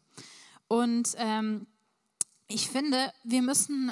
Und 0.68 1.14
ähm, 1.18 1.68
ich 2.48 2.70
finde, 2.70 3.12
wir 3.24 3.42
müssen 3.42 3.92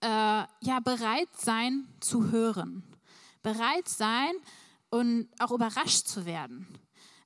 äh, 0.00 0.06
ja 0.06 0.80
bereit 0.82 1.28
sein 1.36 1.88
zu 2.00 2.30
hören, 2.30 2.82
bereit 3.42 3.88
sein 3.88 4.32
und 4.90 5.28
auch 5.38 5.50
überrascht 5.50 6.06
zu 6.06 6.26
werden. 6.26 6.66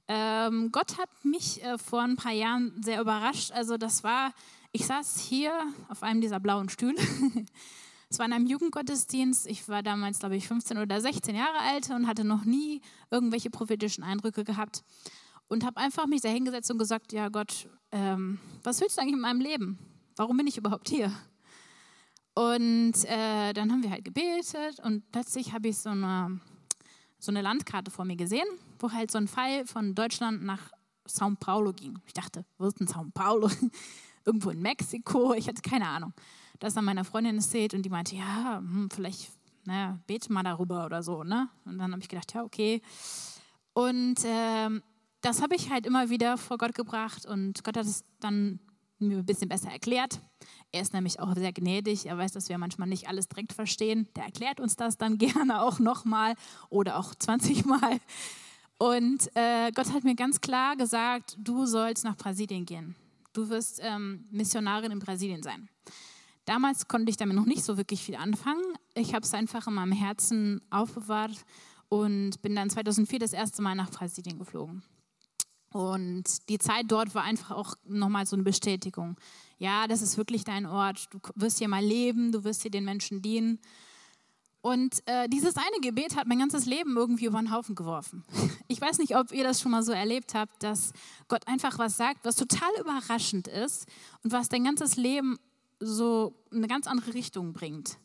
Ähm, 0.09 0.71
Gott 0.73 0.99
hat 0.99 1.09
mich 1.25 1.63
äh, 1.63 1.79
vor 1.79 2.03
ein 2.03 2.17
paar 2.17 2.33
Jahren 2.33 2.83
sehr 2.83 3.01
überrascht. 3.01 3.53
Also 3.53 3.77
das 3.77 4.03
war, 4.03 4.33
ich 4.73 4.87
saß 4.87 5.21
hier 5.21 5.53
auf 5.89 6.03
einem 6.03 6.21
dieser 6.21 6.41
blauen 6.41 6.69
Stühle. 6.69 7.01
Es 8.13 8.19
war 8.19 8.27
in 8.27 8.35
einem 8.35 8.47
Jugendgottesdienst. 8.47 9.47
Ich 9.47 9.67
war 9.71 9.83
damals, 9.83 10.19
glaube 10.19 10.37
ich, 10.37 10.47
15 10.47 10.77
oder 10.77 11.01
16 11.01 11.35
Jahre 11.35 11.59
alt 11.61 11.89
und 11.89 12.07
hatte 12.07 12.25
noch 12.25 12.45
nie 12.45 12.83
irgendwelche 13.11 13.49
prophetischen 13.49 14.05
Eindrücke 14.05 14.45
gehabt. 14.45 14.85
Und 15.49 15.65
habe 15.65 15.79
einfach 15.79 16.07
mich 16.07 16.21
da 16.21 16.29
hingesetzt 16.29 16.71
und 16.71 16.77
gesagt, 16.77 17.15
ja 17.15 17.31
Gott, 17.31 17.71
ähm, 17.91 18.39
was 18.65 18.83
willst 18.83 18.99
du 18.99 19.01
eigentlich 19.01 19.15
in 19.15 19.21
meinem 19.21 19.41
Leben? 19.41 19.79
Warum 20.17 20.37
bin 20.37 20.47
ich 20.47 20.59
überhaupt 20.59 20.91
hier? 20.91 21.11
Und 22.35 23.03
äh, 23.07 23.55
dann 23.55 23.73
haben 23.73 23.83
wir 23.83 23.91
halt 23.91 24.05
gebetet 24.05 24.79
und 24.85 25.11
plötzlich 25.11 25.55
habe 25.55 25.69
ich 25.69 25.79
so 25.79 25.89
eine, 25.89 26.39
so 27.19 27.33
eine 27.33 27.41
Landkarte 27.41 27.91
vor 27.91 28.05
mir 28.05 28.17
gesehen, 28.17 28.47
wo 28.79 28.93
halt 28.93 29.11
so 29.11 29.17
ein 29.17 29.27
Pfeil 29.27 29.67
von 29.67 29.95
Deutschland 29.95 30.43
nach 30.43 30.71
São 31.09 31.35
Paulo 31.35 31.73
ging. 31.73 31.99
Ich 32.07 32.13
dachte, 32.13 32.45
wo 32.59 32.67
ist 32.67 32.79
denn 32.79 32.89
São 32.89 33.11
Paulo? 33.11 33.49
Irgendwo 34.25 34.51
in 34.51 34.61
Mexiko? 34.61 35.35
Ich 35.35 35.49
hatte 35.49 35.63
keine 35.63 35.89
Ahnung. 35.89 36.13
Das 36.59 36.75
dann 36.75 36.85
meiner 36.85 37.05
Freundin 37.05 37.37
erzählt 37.37 37.75
und 37.75 37.83
die 37.83 37.91
meinte, 37.91 38.15
ja, 38.15 38.59
hm, 38.59 38.89
vielleicht 38.91 39.33
naja, 39.65 39.99
bete 40.07 40.33
mal 40.33 40.43
darüber 40.43 40.87
oder 40.87 41.03
so. 41.03 41.25
Ne? 41.25 41.49
Und 41.65 41.79
dann 41.79 41.93
habe 41.93 42.03
ich 42.03 42.09
gedacht, 42.09 42.33
ja, 42.35 42.43
okay. 42.43 42.83
Und 43.73 44.25
äh, 44.25 44.81
das 45.21 45.43
habe 45.43 45.55
ich 45.55 45.71
halt 45.71 45.87
immer 45.87 46.11
wieder 46.11 46.37
vor 46.37 46.59
Gott 46.59 46.75
gebracht 46.75 47.27
und 47.27 47.63
Gott 47.65 47.77
hat 47.77 47.87
es 47.87 48.05
dann 48.21 48.59
mir 48.99 49.19
ein 49.19 49.27
bisschen 49.27 49.49
besser 49.49 49.71
erklärt. 49.71 50.21
Er 50.71 50.83
ist 50.83 50.93
nämlich 50.93 51.21
auch 51.21 51.35
sehr 51.35 51.53
gnädig. 51.53 52.07
Er 52.07 52.19
weiß, 52.19 52.33
dass 52.33 52.49
wir 52.49 52.59
manchmal 52.59 52.89
nicht 52.89 53.09
alles 53.09 53.29
direkt 53.29 53.53
verstehen. 53.53 54.09
Der 54.17 54.25
erklärt 54.25 54.61
uns 54.61 54.77
das 54.77 54.97
dann 54.97 55.19
gerne 55.19 55.63
auch 55.63 55.79
nochmal 55.79 56.35
oder 56.71 56.99
auch 56.99 57.15
20 57.15 57.65
Mal. 57.65 58.01
Und 58.79 59.31
äh, 59.37 59.71
Gott 59.73 59.93
hat 59.93 60.05
mir 60.05 60.17
ganz 60.17 60.41
klar 60.41 60.77
gesagt, 60.77 61.37
du 61.39 61.67
sollst 61.67 62.05
nach 62.05 62.17
Brasilien 62.17 62.67
gehen. 62.67 62.97
Du 63.33 63.49
wirst 63.49 63.81
ähm, 63.83 64.27
Missionarin 64.31 64.93
in 64.93 64.99
Brasilien 64.99 65.43
sein. 65.43 65.69
Damals 66.45 66.89
konnte 66.89 67.11
ich 67.11 67.17
damit 67.17 67.37
noch 67.37 67.47
nicht 67.47 67.65
so 67.65 67.77
wirklich 67.77 68.03
viel 68.03 68.17
anfangen. 68.17 68.65
Ich 68.95 69.15
habe 69.15 69.25
es 69.25 69.33
einfach 69.33 69.67
in 69.69 69.75
meinem 69.75 69.93
Herzen 69.93 70.61
aufbewahrt 70.71 71.45
und 71.89 72.43
bin 72.43 72.57
dann 72.57 72.71
2004 72.71 73.19
das 73.19 73.33
erste 73.33 73.63
Mal 73.63 73.75
nach 73.75 73.91
Brasilien 73.91 74.39
geflogen. 74.39 74.83
Und 75.73 76.49
die 76.49 76.59
Zeit 76.59 76.87
dort 76.89 77.15
war 77.15 77.23
einfach 77.23 77.53
auch 77.53 77.75
nochmal 77.85 78.27
so 78.27 78.37
eine 78.37 78.43
Bestätigung. 78.43 79.17
Ja, 79.59 79.87
das 79.87 80.03
ist 80.03 80.19
wirklich 80.19 80.45
dein 80.45 80.67
Ort. 80.67 81.09
Du 81.11 81.19
wirst 81.35 81.59
hier 81.59 81.69
mal 81.69 81.85
leben, 81.85 82.33
du 82.33 82.45
wirst 82.45 82.63
hier 82.63 82.71
den 82.71 82.85
Menschen 82.85 83.23
dienen. 83.23 83.59
Und 84.63 85.03
äh, 85.07 85.29
dieses 85.29 85.57
eine 85.57 85.81
Gebet 85.81 86.17
hat 86.17 86.29
mein 86.29 86.39
ganzes 86.39 86.67
Leben 86.67 86.97
irgendwie 86.97 87.27
über 87.27 87.39
den 87.39 87.53
Haufen 87.53 87.75
geworfen. 87.75 88.25
Ich 88.69 88.81
weiß 88.81 88.99
nicht, 88.99 89.15
ob 89.17 89.33
ihr 89.33 89.45
das 89.45 89.61
schon 89.61 89.71
mal 89.71 89.83
so 89.83 89.93
erlebt 89.93 90.33
habt, 90.33 90.63
dass 90.63 90.95
Gott 91.29 91.47
einfach 91.47 91.79
was 91.79 91.99
sagt, 91.99 92.25
was 92.25 92.37
total 92.37 92.71
überraschend 92.81 93.47
ist 93.47 93.87
und 94.25 94.33
was 94.33 94.49
dein 94.49 94.65
ganzes 94.65 94.97
Leben 94.97 95.39
so 95.79 96.35
in 96.51 96.59
eine 96.59 96.69
ganz 96.69 96.87
andere 96.87 97.13
Richtung 97.13 97.53
bringt. 97.53 97.99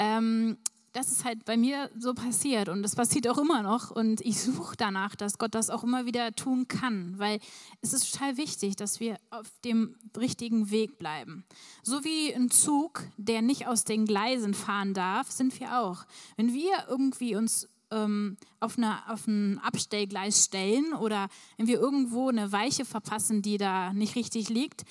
Ähm, 0.00 0.58
das 0.92 1.12
ist 1.12 1.24
halt 1.24 1.44
bei 1.44 1.56
mir 1.56 1.90
so 1.98 2.14
passiert 2.14 2.68
und 2.68 2.82
das 2.82 2.96
passiert 2.96 3.28
auch 3.28 3.38
immer 3.38 3.62
noch 3.62 3.90
und 3.90 4.20
ich 4.22 4.40
suche 4.40 4.76
danach, 4.76 5.14
dass 5.14 5.38
Gott 5.38 5.54
das 5.54 5.70
auch 5.70 5.84
immer 5.84 6.06
wieder 6.06 6.34
tun 6.34 6.68
kann, 6.68 7.18
weil 7.18 7.40
es 7.82 7.92
ist 7.92 8.12
total 8.12 8.36
wichtig, 8.36 8.76
dass 8.76 9.00
wir 9.00 9.16
auf 9.30 9.50
dem 9.64 9.96
richtigen 10.16 10.70
Weg 10.70 10.98
bleiben. 10.98 11.44
So 11.82 12.04
wie 12.04 12.34
ein 12.34 12.50
Zug, 12.50 13.02
der 13.16 13.42
nicht 13.42 13.66
aus 13.66 13.84
den 13.84 14.06
Gleisen 14.06 14.54
fahren 14.54 14.94
darf, 14.94 15.30
sind 15.30 15.58
wir 15.60 15.80
auch. 15.80 16.04
Wenn 16.36 16.54
wir 16.54 16.86
irgendwie 16.88 17.36
uns 17.36 17.68
ähm, 17.90 18.36
auf, 18.60 18.78
eine, 18.78 19.08
auf 19.10 19.26
ein 19.26 19.58
Abstellgleis 19.58 20.44
stellen 20.44 20.92
oder 20.94 21.28
wenn 21.56 21.66
wir 21.66 21.78
irgendwo 21.78 22.28
eine 22.28 22.52
Weiche 22.52 22.84
verpassen, 22.84 23.42
die 23.42 23.58
da 23.58 23.92
nicht 23.92 24.16
richtig 24.16 24.48
liegt, 24.48 24.84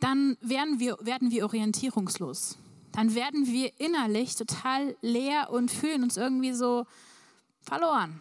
dann 0.00 0.36
werden 0.40 0.80
wir, 0.80 0.98
werden 1.00 1.30
wir 1.30 1.44
orientierungslos 1.44 2.58
dann 2.94 3.16
werden 3.16 3.48
wir 3.48 3.72
innerlich 3.80 4.36
total 4.36 4.96
leer 5.02 5.50
und 5.50 5.68
fühlen 5.68 6.04
uns 6.04 6.16
irgendwie 6.16 6.52
so 6.52 6.86
verloren. 7.60 8.20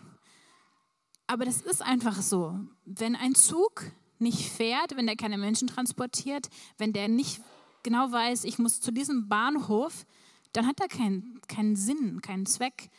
Aber 1.27 1.45
das 1.45 1.61
ist 1.61 1.83
einfach 1.83 2.19
so. 2.23 2.59
Wenn 2.83 3.15
ein 3.15 3.35
Zug 3.35 3.83
nicht 4.17 4.49
fährt, 4.49 4.97
wenn 4.97 5.05
der 5.05 5.15
keine 5.15 5.37
Menschen 5.37 5.67
transportiert, 5.67 6.49
wenn 6.79 6.91
der 6.91 7.07
nicht 7.07 7.39
genau 7.83 8.11
weiß, 8.11 8.45
ich 8.45 8.57
muss 8.57 8.81
zu 8.81 8.91
diesem 8.91 9.29
Bahnhof, 9.29 10.07
dann 10.53 10.65
hat 10.65 10.79
er 10.79 10.87
keinen, 10.87 11.39
keinen 11.47 11.75
Sinn, 11.75 12.21
keinen 12.23 12.47
Zweck. 12.47 12.89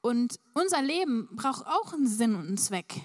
Und 0.00 0.40
unser 0.54 0.80
Leben 0.80 1.28
braucht 1.32 1.66
auch 1.66 1.92
einen 1.92 2.06
Sinn 2.06 2.36
und 2.36 2.46
einen 2.46 2.58
Zweck. 2.58 3.02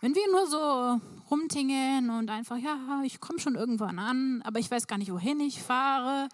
Wenn 0.00 0.16
wir 0.16 0.28
nur 0.32 0.46
so 0.48 1.00
rumtingeln 1.30 2.10
und 2.10 2.30
einfach, 2.30 2.56
ja, 2.56 3.02
ich 3.04 3.20
komme 3.20 3.38
schon 3.38 3.54
irgendwann 3.54 4.00
an, 4.00 4.42
aber 4.42 4.58
ich 4.58 4.70
weiß 4.70 4.88
gar 4.88 4.98
nicht, 4.98 5.12
wohin 5.12 5.38
ich 5.38 5.62
fahre. 5.62 6.28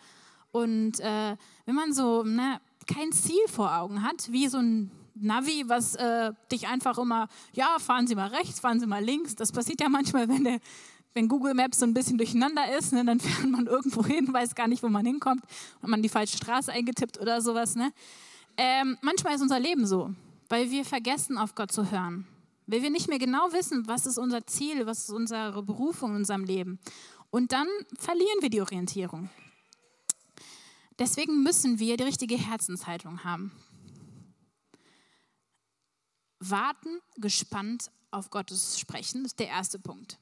Und 0.54 1.00
äh, 1.00 1.36
wenn 1.66 1.74
man 1.74 1.92
so 1.92 2.22
ne, 2.22 2.60
kein 2.86 3.10
Ziel 3.10 3.44
vor 3.48 3.76
Augen 3.76 4.04
hat, 4.04 4.30
wie 4.30 4.46
so 4.46 4.58
ein 4.58 4.88
Navi, 5.16 5.64
was 5.66 5.96
äh, 5.96 6.32
dich 6.52 6.68
einfach 6.68 6.96
immer, 6.96 7.26
ja, 7.54 7.76
fahren 7.80 8.06
Sie 8.06 8.14
mal 8.14 8.28
rechts, 8.28 8.60
fahren 8.60 8.78
Sie 8.78 8.86
mal 8.86 9.02
links. 9.02 9.34
Das 9.34 9.50
passiert 9.50 9.80
ja 9.80 9.88
manchmal, 9.88 10.28
wenn, 10.28 10.44
der, 10.44 10.60
wenn 11.12 11.26
Google 11.26 11.54
Maps 11.54 11.80
so 11.80 11.86
ein 11.86 11.92
bisschen 11.92 12.18
durcheinander 12.18 12.72
ist, 12.78 12.92
ne, 12.92 13.04
dann 13.04 13.18
fährt 13.20 13.50
man 13.50 13.66
irgendwo 13.66 14.04
hin, 14.04 14.32
weiß 14.32 14.54
gar 14.54 14.68
nicht, 14.68 14.84
wo 14.84 14.88
man 14.88 15.04
hinkommt, 15.04 15.42
hat 15.82 15.90
man 15.90 16.02
die 16.02 16.08
falsche 16.08 16.36
Straße 16.36 16.70
eingetippt 16.70 17.20
oder 17.20 17.40
sowas. 17.40 17.74
Ne? 17.74 17.92
Ähm, 18.56 18.96
manchmal 19.00 19.34
ist 19.34 19.42
unser 19.42 19.58
Leben 19.58 19.86
so, 19.86 20.12
weil 20.48 20.70
wir 20.70 20.84
vergessen, 20.84 21.36
auf 21.36 21.56
Gott 21.56 21.72
zu 21.72 21.90
hören. 21.90 22.28
Weil 22.68 22.80
wir 22.82 22.90
nicht 22.90 23.08
mehr 23.08 23.18
genau 23.18 23.52
wissen, 23.52 23.88
was 23.88 24.06
ist 24.06 24.18
unser 24.18 24.46
Ziel, 24.46 24.86
was 24.86 25.00
ist 25.00 25.10
unsere 25.10 25.64
Berufung 25.64 26.10
in 26.10 26.16
unserem 26.18 26.44
Leben. 26.44 26.78
Und 27.30 27.50
dann 27.50 27.66
verlieren 27.98 28.38
wir 28.40 28.50
die 28.50 28.60
Orientierung. 28.60 29.30
Deswegen 30.98 31.42
müssen 31.42 31.78
wir 31.78 31.96
die 31.96 32.04
richtige 32.04 32.36
Herzenshaltung 32.36 33.24
haben 33.24 33.52
warten 36.50 37.00
gespannt 37.16 37.90
auf 38.10 38.30
Gottes 38.30 38.78
Sprechen, 38.78 39.24
ist 39.24 39.38
der 39.38 39.48
erste 39.48 39.78
Punkt. 39.78 40.18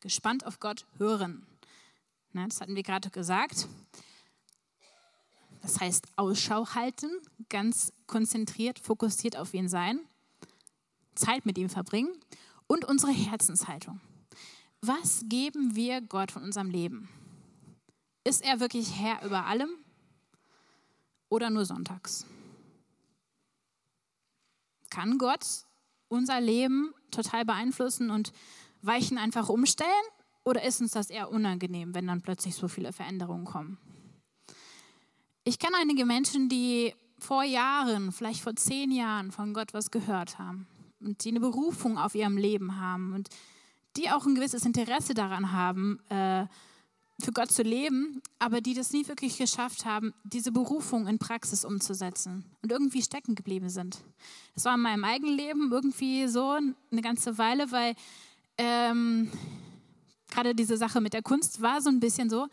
Gespannt 0.00 0.46
auf 0.46 0.60
Gott 0.60 0.86
hören. 0.98 1.46
Ne, 2.32 2.46
das 2.48 2.60
hatten 2.60 2.76
wir 2.76 2.82
gerade 2.82 3.10
gesagt. 3.10 3.68
Das 5.62 5.80
heißt, 5.80 6.06
Ausschau 6.16 6.74
halten, 6.74 7.10
ganz 7.50 7.92
konzentriert, 8.06 8.78
fokussiert 8.78 9.36
auf 9.36 9.52
ihn 9.52 9.68
sein, 9.68 10.00
Zeit 11.14 11.44
mit 11.44 11.58
ihm 11.58 11.68
verbringen 11.68 12.12
und 12.66 12.84
unsere 12.86 13.12
Herzenshaltung. 13.12 14.00
Was 14.80 15.24
geben 15.28 15.74
wir 15.74 16.00
Gott 16.00 16.32
von 16.32 16.42
unserem 16.42 16.70
Leben? 16.70 17.10
Ist 18.24 18.42
er 18.42 18.60
wirklich 18.60 18.98
Herr 18.98 19.22
über 19.22 19.44
allem 19.44 19.70
oder 21.30 21.48
nur 21.48 21.64
sonntags? 21.64 22.26
Kann 24.90 25.16
Gott 25.16 25.46
unser 26.08 26.40
Leben 26.40 26.92
total 27.10 27.46
beeinflussen 27.46 28.10
und 28.10 28.32
Weichen 28.82 29.16
einfach 29.16 29.48
umstellen? 29.48 29.88
Oder 30.44 30.64
ist 30.64 30.80
uns 30.80 30.92
das 30.92 31.08
eher 31.10 31.30
unangenehm, 31.30 31.94
wenn 31.94 32.06
dann 32.06 32.22
plötzlich 32.22 32.54
so 32.54 32.68
viele 32.68 32.92
Veränderungen 32.92 33.44
kommen? 33.44 33.78
Ich 35.44 35.58
kenne 35.58 35.76
einige 35.80 36.04
Menschen, 36.04 36.48
die 36.48 36.94
vor 37.18 37.44
Jahren, 37.44 38.12
vielleicht 38.12 38.40
vor 38.40 38.56
zehn 38.56 38.90
Jahren 38.90 39.30
von 39.30 39.54
Gott 39.54 39.72
was 39.72 39.90
gehört 39.90 40.38
haben 40.38 40.66
und 41.00 41.24
die 41.24 41.30
eine 41.30 41.40
Berufung 41.40 41.98
auf 41.98 42.14
ihrem 42.14 42.36
Leben 42.36 42.80
haben 42.80 43.14
und 43.14 43.28
die 43.96 44.10
auch 44.10 44.26
ein 44.26 44.34
gewisses 44.34 44.64
Interesse 44.64 45.14
daran 45.14 45.52
haben, 45.52 45.98
äh, 46.08 46.46
für 47.20 47.32
Gott 47.32 47.50
zu 47.50 47.62
leben, 47.62 48.22
aber 48.38 48.60
die 48.60 48.74
das 48.74 48.92
nie 48.92 49.06
wirklich 49.08 49.38
geschafft 49.38 49.84
haben, 49.84 50.12
diese 50.24 50.52
Berufung 50.52 51.06
in 51.06 51.18
Praxis 51.18 51.64
umzusetzen 51.64 52.44
und 52.62 52.72
irgendwie 52.72 53.02
stecken 53.02 53.34
geblieben 53.34 53.68
sind. 53.68 53.98
Das 54.54 54.64
war 54.64 54.74
in 54.74 54.80
meinem 54.80 55.04
eigenen 55.04 55.36
Leben 55.36 55.72
irgendwie 55.72 56.28
so 56.28 56.50
eine 56.90 57.02
ganze 57.02 57.38
Weile, 57.38 57.70
weil 57.72 57.94
ähm, 58.58 59.30
gerade 60.30 60.54
diese 60.54 60.76
Sache 60.76 61.00
mit 61.00 61.12
der 61.12 61.22
Kunst 61.22 61.60
war 61.60 61.80
so 61.80 61.90
ein 61.90 62.00
bisschen 62.00 62.30
so. 62.30 62.48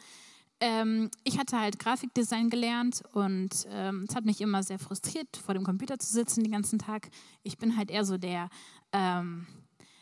Ähm, 0.60 1.12
ich 1.24 1.38
hatte 1.38 1.60
halt 1.60 1.78
Grafikdesign 1.78 2.50
gelernt 2.50 3.04
und 3.14 3.68
ähm, 3.70 4.06
es 4.10 4.16
hat 4.16 4.26
mich 4.26 4.42
immer 4.42 4.64
sehr 4.64 4.80
frustriert, 4.80 5.38
vor 5.38 5.54
dem 5.54 5.64
Computer 5.64 6.00
zu 6.00 6.12
sitzen 6.12 6.44
den 6.44 6.52
ganzen 6.52 6.80
Tag. 6.80 7.10
Ich 7.44 7.58
bin 7.58 7.78
halt 7.78 7.92
eher 7.92 8.06
so 8.06 8.18
der, 8.18 8.50
ähm, 8.92 9.46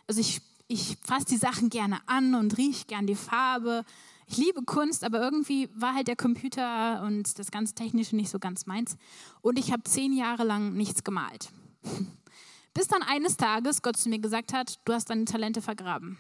also 0.08 0.22
ich, 0.22 0.42
ich 0.68 0.98
fasse 1.04 1.26
die 1.26 1.38
Sachen 1.38 1.70
gerne 1.70 2.00
an 2.06 2.36
und 2.36 2.58
rieche 2.58 2.86
gern 2.86 3.06
die 3.06 3.16
Farbe 3.16 3.84
ich 4.28 4.38
liebe 4.38 4.64
Kunst, 4.64 5.04
aber 5.04 5.22
irgendwie 5.22 5.70
war 5.74 5.94
halt 5.94 6.08
der 6.08 6.16
Computer 6.16 7.04
und 7.04 7.38
das 7.38 7.52
ganze 7.52 7.76
Technische 7.76 8.16
nicht 8.16 8.30
so 8.30 8.40
ganz 8.40 8.66
meins. 8.66 8.98
Und 9.42 9.60
ich 9.60 9.72
habe 9.72 9.84
zehn 9.84 10.14
Jahre 10.14 10.44
lang 10.44 10.74
nichts 10.74 11.04
gemalt. 11.04 11.52
Bis 12.74 12.88
dann 12.88 13.04
eines 13.04 13.38
Tages 13.38 13.82
Gott 13.82 13.98
zu 13.98 14.10
mir 14.10 14.20
gesagt 14.20 14.52
hat, 14.52 14.80
du 14.86 14.94
hast 14.94 15.10
deine 15.10 15.26
Talente 15.26 15.62
vergraben. 15.62 16.18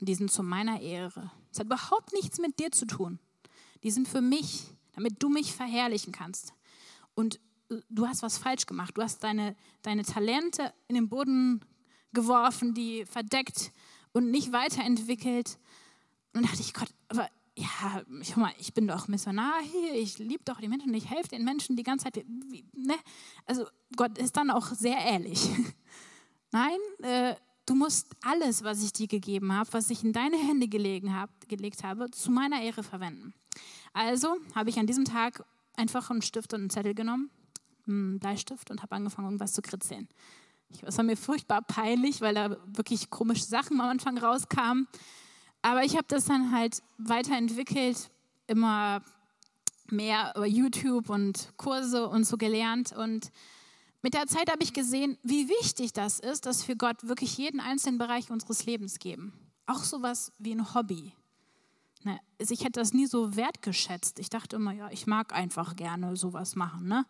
Und 0.00 0.08
die 0.08 0.14
sind 0.14 0.30
zu 0.30 0.42
meiner 0.42 0.80
Ehre. 0.80 1.30
Es 1.50 1.58
hat 1.58 1.66
überhaupt 1.66 2.12
nichts 2.12 2.38
mit 2.38 2.58
dir 2.58 2.70
zu 2.70 2.86
tun. 2.86 3.18
Die 3.82 3.90
sind 3.90 4.06
für 4.06 4.20
mich, 4.20 4.66
damit 4.92 5.22
du 5.22 5.28
mich 5.28 5.54
verherrlichen 5.54 6.12
kannst. 6.12 6.52
Und 7.14 7.40
äh, 7.70 7.76
du 7.88 8.06
hast 8.06 8.22
was 8.22 8.38
falsch 8.38 8.66
gemacht. 8.66 8.96
Du 8.96 9.02
hast 9.02 9.24
deine, 9.24 9.56
deine 9.82 10.04
Talente 10.04 10.72
in 10.88 10.94
den 10.94 11.08
Boden 11.08 11.64
geworfen, 12.12 12.74
die 12.74 13.04
verdeckt 13.06 13.72
und 14.12 14.30
nicht 14.30 14.52
weiterentwickelt. 14.52 15.58
Und 16.34 16.44
dachte 16.44 16.60
ich, 16.60 16.74
Gott, 16.74 16.88
aber 17.08 17.28
ja, 17.56 18.02
ich, 18.20 18.36
mal, 18.36 18.52
ich 18.58 18.74
bin 18.74 18.88
doch 18.88 19.06
Missionar 19.06 19.60
hier, 19.62 19.94
ich 19.94 20.18
liebe 20.18 20.42
doch 20.44 20.60
die 20.60 20.68
Menschen, 20.68 20.92
ich 20.94 21.08
helfe 21.08 21.28
den 21.28 21.44
Menschen 21.44 21.76
die 21.76 21.84
ganze 21.84 22.04
Zeit. 22.04 22.24
Wie, 22.26 22.64
ne? 22.74 22.94
Also 23.46 23.66
Gott 23.96 24.18
ist 24.18 24.36
dann 24.36 24.50
auch 24.50 24.66
sehr 24.66 24.98
ehrlich. 24.98 25.48
Nein, 26.50 26.78
äh, 27.02 27.36
du 27.66 27.74
musst 27.74 28.08
alles, 28.22 28.64
was 28.64 28.82
ich 28.82 28.92
dir 28.92 29.06
gegeben 29.06 29.52
habe, 29.52 29.72
was 29.72 29.90
ich 29.90 30.02
in 30.02 30.12
deine 30.12 30.36
Hände 30.36 30.66
hab, 31.12 31.48
gelegt 31.48 31.84
habe, 31.84 32.10
zu 32.10 32.30
meiner 32.30 32.60
Ehre 32.60 32.82
verwenden. 32.82 33.34
Also 33.92 34.36
habe 34.54 34.70
ich 34.70 34.78
an 34.78 34.86
diesem 34.86 35.04
Tag 35.04 35.44
einfach 35.76 36.10
einen 36.10 36.22
Stift 36.22 36.52
und 36.54 36.60
einen 36.60 36.70
Zettel 36.70 36.94
genommen, 36.94 37.30
einen 37.86 38.18
Bleistift 38.18 38.70
und 38.70 38.82
habe 38.82 38.96
angefangen, 38.96 39.28
irgendwas 39.28 39.52
zu 39.52 39.62
kritzeln. 39.62 40.08
Es 40.82 40.96
war 40.96 41.04
mir 41.04 41.16
furchtbar 41.16 41.62
peinlich, 41.62 42.20
weil 42.20 42.34
da 42.34 42.56
wirklich 42.66 43.10
komische 43.10 43.44
Sachen 43.44 43.80
am 43.80 43.88
Anfang 43.88 44.18
rauskamen. 44.18 44.88
Aber 45.64 45.82
ich 45.82 45.96
habe 45.96 46.04
das 46.08 46.26
dann 46.26 46.52
halt 46.52 46.82
weiterentwickelt, 46.98 48.10
immer 48.48 49.00
mehr 49.90 50.34
über 50.36 50.44
YouTube 50.44 51.08
und 51.08 51.54
Kurse 51.56 52.06
und 52.06 52.24
so 52.24 52.36
gelernt. 52.36 52.92
Und 52.92 53.32
mit 54.02 54.12
der 54.12 54.26
Zeit 54.26 54.52
habe 54.52 54.62
ich 54.62 54.74
gesehen, 54.74 55.16
wie 55.22 55.48
wichtig 55.48 55.94
das 55.94 56.20
ist, 56.20 56.44
dass 56.44 56.68
wir 56.68 56.76
Gott 56.76 57.08
wirklich 57.08 57.38
jeden 57.38 57.60
einzelnen 57.60 57.96
Bereich 57.96 58.30
unseres 58.30 58.66
Lebens 58.66 58.98
geben. 58.98 59.32
Auch 59.64 59.84
sowas 59.84 60.32
wie 60.38 60.54
ein 60.54 60.74
Hobby. 60.74 61.14
Ne? 62.02 62.20
Also 62.38 62.52
ich 62.52 62.60
hätte 62.60 62.80
das 62.80 62.92
nie 62.92 63.06
so 63.06 63.34
wertgeschätzt. 63.34 64.18
Ich 64.18 64.28
dachte 64.28 64.56
immer, 64.56 64.72
ja, 64.72 64.90
ich 64.90 65.06
mag 65.06 65.32
einfach 65.32 65.76
gerne 65.76 66.14
sowas 66.14 66.56
machen. 66.56 66.88
Ne? 66.88 67.06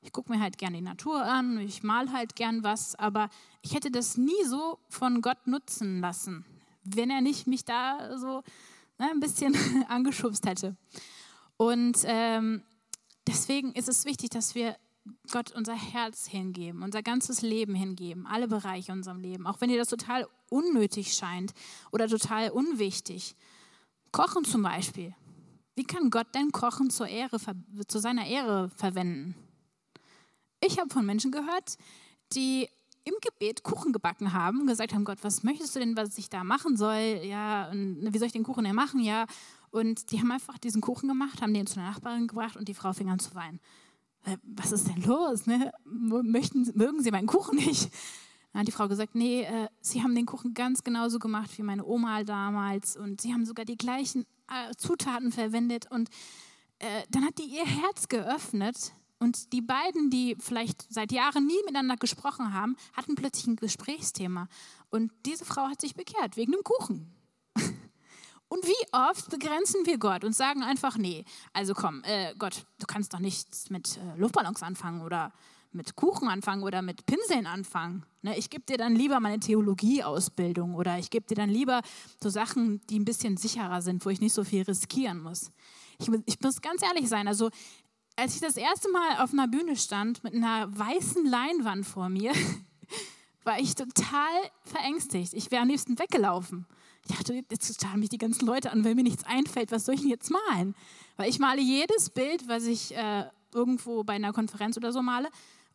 Ich 0.00 0.10
gucke 0.10 0.32
mir 0.32 0.40
halt 0.40 0.58
gerne 0.58 0.78
die 0.78 0.82
Natur 0.82 1.22
an, 1.22 1.56
ich 1.58 1.84
mal 1.84 2.10
halt 2.10 2.34
gern 2.34 2.64
was, 2.64 2.96
aber 2.96 3.28
ich 3.60 3.76
hätte 3.76 3.92
das 3.92 4.16
nie 4.16 4.44
so 4.44 4.80
von 4.88 5.22
Gott 5.22 5.46
nutzen 5.46 6.00
lassen 6.00 6.44
wenn 6.84 7.10
er 7.10 7.20
nicht 7.20 7.46
mich 7.46 7.64
da 7.64 8.18
so 8.18 8.42
ne, 8.98 9.10
ein 9.10 9.20
bisschen 9.20 9.54
angeschubst 9.88 10.46
hätte. 10.46 10.76
Und 11.56 11.98
ähm, 12.04 12.62
deswegen 13.26 13.72
ist 13.72 13.88
es 13.88 14.04
wichtig, 14.04 14.30
dass 14.30 14.54
wir 14.54 14.76
Gott 15.32 15.52
unser 15.52 15.74
Herz 15.74 16.26
hingeben, 16.26 16.82
unser 16.82 17.02
ganzes 17.02 17.42
Leben 17.42 17.74
hingeben, 17.74 18.26
alle 18.26 18.46
Bereiche 18.46 18.92
unserem 18.92 19.20
Leben, 19.20 19.46
auch 19.46 19.60
wenn 19.60 19.68
dir 19.68 19.78
das 19.78 19.88
total 19.88 20.28
unnötig 20.48 21.14
scheint 21.14 21.52
oder 21.90 22.06
total 22.06 22.50
unwichtig. 22.50 23.34
Kochen 24.12 24.44
zum 24.44 24.62
Beispiel. 24.62 25.14
Wie 25.74 25.84
kann 25.84 26.10
Gott 26.10 26.34
denn 26.34 26.52
Kochen 26.52 26.90
zur 26.90 27.08
Ehre, 27.08 27.38
zu 27.88 27.98
seiner 27.98 28.26
Ehre 28.26 28.70
verwenden? 28.76 29.34
Ich 30.60 30.78
habe 30.78 30.90
von 30.90 31.04
Menschen 31.04 31.32
gehört, 31.32 31.76
die 32.34 32.68
im 33.04 33.14
Gebet 33.20 33.62
Kuchen 33.62 33.92
gebacken 33.92 34.32
haben, 34.32 34.66
gesagt 34.66 34.94
haben, 34.94 35.04
Gott, 35.04 35.18
was 35.22 35.42
möchtest 35.42 35.74
du 35.74 35.80
denn, 35.80 35.96
was 35.96 36.16
ich 36.18 36.28
da 36.28 36.44
machen 36.44 36.76
soll? 36.76 37.20
Ja, 37.24 37.70
und 37.70 38.12
wie 38.12 38.18
soll 38.18 38.26
ich 38.26 38.32
den 38.32 38.44
Kuchen 38.44 38.64
denn 38.64 38.74
machen? 38.74 39.00
Ja, 39.00 39.26
und 39.70 40.12
die 40.12 40.20
haben 40.20 40.30
einfach 40.30 40.58
diesen 40.58 40.80
Kuchen 40.80 41.08
gemacht, 41.08 41.42
haben 41.42 41.54
den 41.54 41.66
zu 41.66 41.80
einer 41.80 41.90
Nachbarin 41.90 42.28
gebracht 42.28 42.56
und 42.56 42.68
die 42.68 42.74
Frau 42.74 42.92
fing 42.92 43.10
an 43.10 43.18
zu 43.18 43.34
weinen. 43.34 43.60
Äh, 44.24 44.36
was 44.42 44.72
ist 44.72 44.86
denn 44.86 45.02
los? 45.02 45.46
Ne? 45.46 45.72
Möchten, 45.84 46.70
mögen 46.74 47.02
Sie 47.02 47.10
meinen 47.10 47.26
Kuchen 47.26 47.56
nicht? 47.56 47.90
Dann 48.52 48.60
hat 48.60 48.68
die 48.68 48.72
Frau 48.72 48.86
gesagt, 48.86 49.14
nee, 49.14 49.42
äh, 49.42 49.68
Sie 49.80 50.02
haben 50.02 50.14
den 50.14 50.26
Kuchen 50.26 50.54
ganz 50.54 50.84
genauso 50.84 51.18
gemacht 51.18 51.50
wie 51.56 51.62
meine 51.62 51.84
Oma 51.84 52.22
damals 52.22 52.96
und 52.96 53.20
Sie 53.20 53.32
haben 53.32 53.46
sogar 53.46 53.64
die 53.64 53.78
gleichen 53.78 54.26
äh, 54.48 54.74
Zutaten 54.76 55.32
verwendet 55.32 55.90
und 55.90 56.10
äh, 56.78 57.02
dann 57.10 57.24
hat 57.24 57.38
die 57.38 57.44
ihr 57.44 57.64
Herz 57.64 58.08
geöffnet 58.08 58.92
und 59.22 59.52
die 59.52 59.62
beiden, 59.62 60.10
die 60.10 60.36
vielleicht 60.40 60.92
seit 60.92 61.12
Jahren 61.12 61.46
nie 61.46 61.60
miteinander 61.64 61.96
gesprochen 61.96 62.52
haben, 62.52 62.76
hatten 62.92 63.14
plötzlich 63.14 63.46
ein 63.46 63.56
Gesprächsthema. 63.56 64.48
Und 64.90 65.12
diese 65.24 65.44
Frau 65.44 65.68
hat 65.68 65.80
sich 65.80 65.94
bekehrt 65.94 66.36
wegen 66.36 66.50
dem 66.50 66.64
Kuchen. 66.64 67.14
Und 68.48 68.66
wie 68.66 68.86
oft 68.92 69.30
begrenzen 69.30 69.86
wir 69.86 69.96
Gott 69.96 70.24
und 70.24 70.34
sagen 70.34 70.62
einfach, 70.62 70.98
nee, 70.98 71.24
also 71.54 71.72
komm, 71.72 72.02
äh, 72.04 72.34
Gott, 72.38 72.66
du 72.78 72.86
kannst 72.86 73.14
doch 73.14 73.18
nichts 73.18 73.70
mit 73.70 73.96
äh, 73.96 74.18
Luftballons 74.18 74.62
anfangen 74.62 75.00
oder 75.00 75.32
mit 75.70 75.96
Kuchen 75.96 76.28
anfangen 76.28 76.62
oder 76.62 76.82
mit 76.82 77.06
Pinseln 77.06 77.46
anfangen. 77.46 78.04
Ne, 78.20 78.36
ich 78.36 78.50
gebe 78.50 78.64
dir 78.64 78.76
dann 78.76 78.94
lieber 78.94 79.20
meine 79.20 79.40
Theologieausbildung 79.40 80.74
oder 80.74 80.98
ich 80.98 81.08
gebe 81.08 81.26
dir 81.26 81.34
dann 81.34 81.48
lieber 81.48 81.80
so 82.22 82.28
Sachen, 82.28 82.86
die 82.88 82.98
ein 82.98 83.06
bisschen 83.06 83.38
sicherer 83.38 83.80
sind, 83.80 84.04
wo 84.04 84.10
ich 84.10 84.20
nicht 84.20 84.34
so 84.34 84.44
viel 84.44 84.62
riskieren 84.64 85.22
muss. 85.22 85.50
Ich, 85.98 86.08
ich 86.26 86.40
muss 86.40 86.60
ganz 86.60 86.82
ehrlich 86.82 87.08
sein, 87.08 87.28
also 87.28 87.50
als 88.16 88.34
ich 88.34 88.40
das 88.40 88.56
erste 88.56 88.90
Mal 88.90 89.18
auf 89.18 89.32
einer 89.32 89.48
Bühne 89.48 89.76
stand 89.76 90.22
mit 90.24 90.34
einer 90.34 90.76
weißen 90.76 91.24
Leinwand 91.24 91.86
vor 91.86 92.08
mir, 92.08 92.32
war 93.44 93.58
ich 93.58 93.74
total 93.74 94.32
verängstigt. 94.64 95.34
Ich 95.34 95.50
wäre 95.50 95.62
am 95.62 95.68
liebsten 95.68 95.98
weggelaufen. 95.98 96.66
Ich 97.08 97.16
dachte, 97.16 97.42
jetzt 97.50 97.74
starren 97.74 98.00
mich 98.00 98.10
die 98.10 98.18
ganzen 98.18 98.46
Leute 98.46 98.70
an, 98.70 98.84
wenn 98.84 98.96
mir 98.96 99.02
nichts 99.02 99.24
einfällt, 99.24 99.72
was 99.72 99.84
soll 99.84 99.96
ich 99.96 100.02
denn 100.02 100.10
jetzt 100.10 100.30
malen? 100.30 100.74
Weil 101.16 101.28
ich 101.28 101.38
male 101.40 101.60
jedes 101.60 102.10
Bild, 102.10 102.46
was 102.46 102.64
ich 102.64 102.94
äh, 102.94 103.24
irgendwo 103.52 104.04
bei 104.04 104.14
einer 104.14 104.32
Konferenz 104.32 104.76
oder 104.76 104.92
so 104.92 105.02
male, 105.02 105.28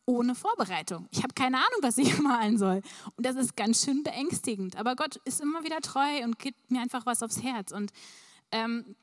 ohne 0.06 0.36
Vorbereitung. 0.36 1.08
Ich 1.12 1.22
habe 1.24 1.34
keine 1.34 1.58
Ahnung, 1.58 1.80
was 1.82 1.98
ich 1.98 2.18
malen 2.20 2.58
soll. 2.58 2.82
Und 3.18 3.26
das 3.26 3.36
ist 3.36 3.58
ganz 3.58 3.84
schön 3.84 4.04
beängstigend. 4.04 4.78
Aber 4.78 4.96
Gott 4.96 5.18
ist 5.26 5.42
immer 5.42 5.64
wieder 5.64 5.82
treu 5.82 6.24
und 6.24 6.40
gibt 6.40 6.72
mir 6.72 6.82
einfach 6.82 7.06
was 7.06 7.22
aufs 7.22 7.44
Herz. 7.44 7.74
Und 7.74 7.92
ähm, 8.52 8.96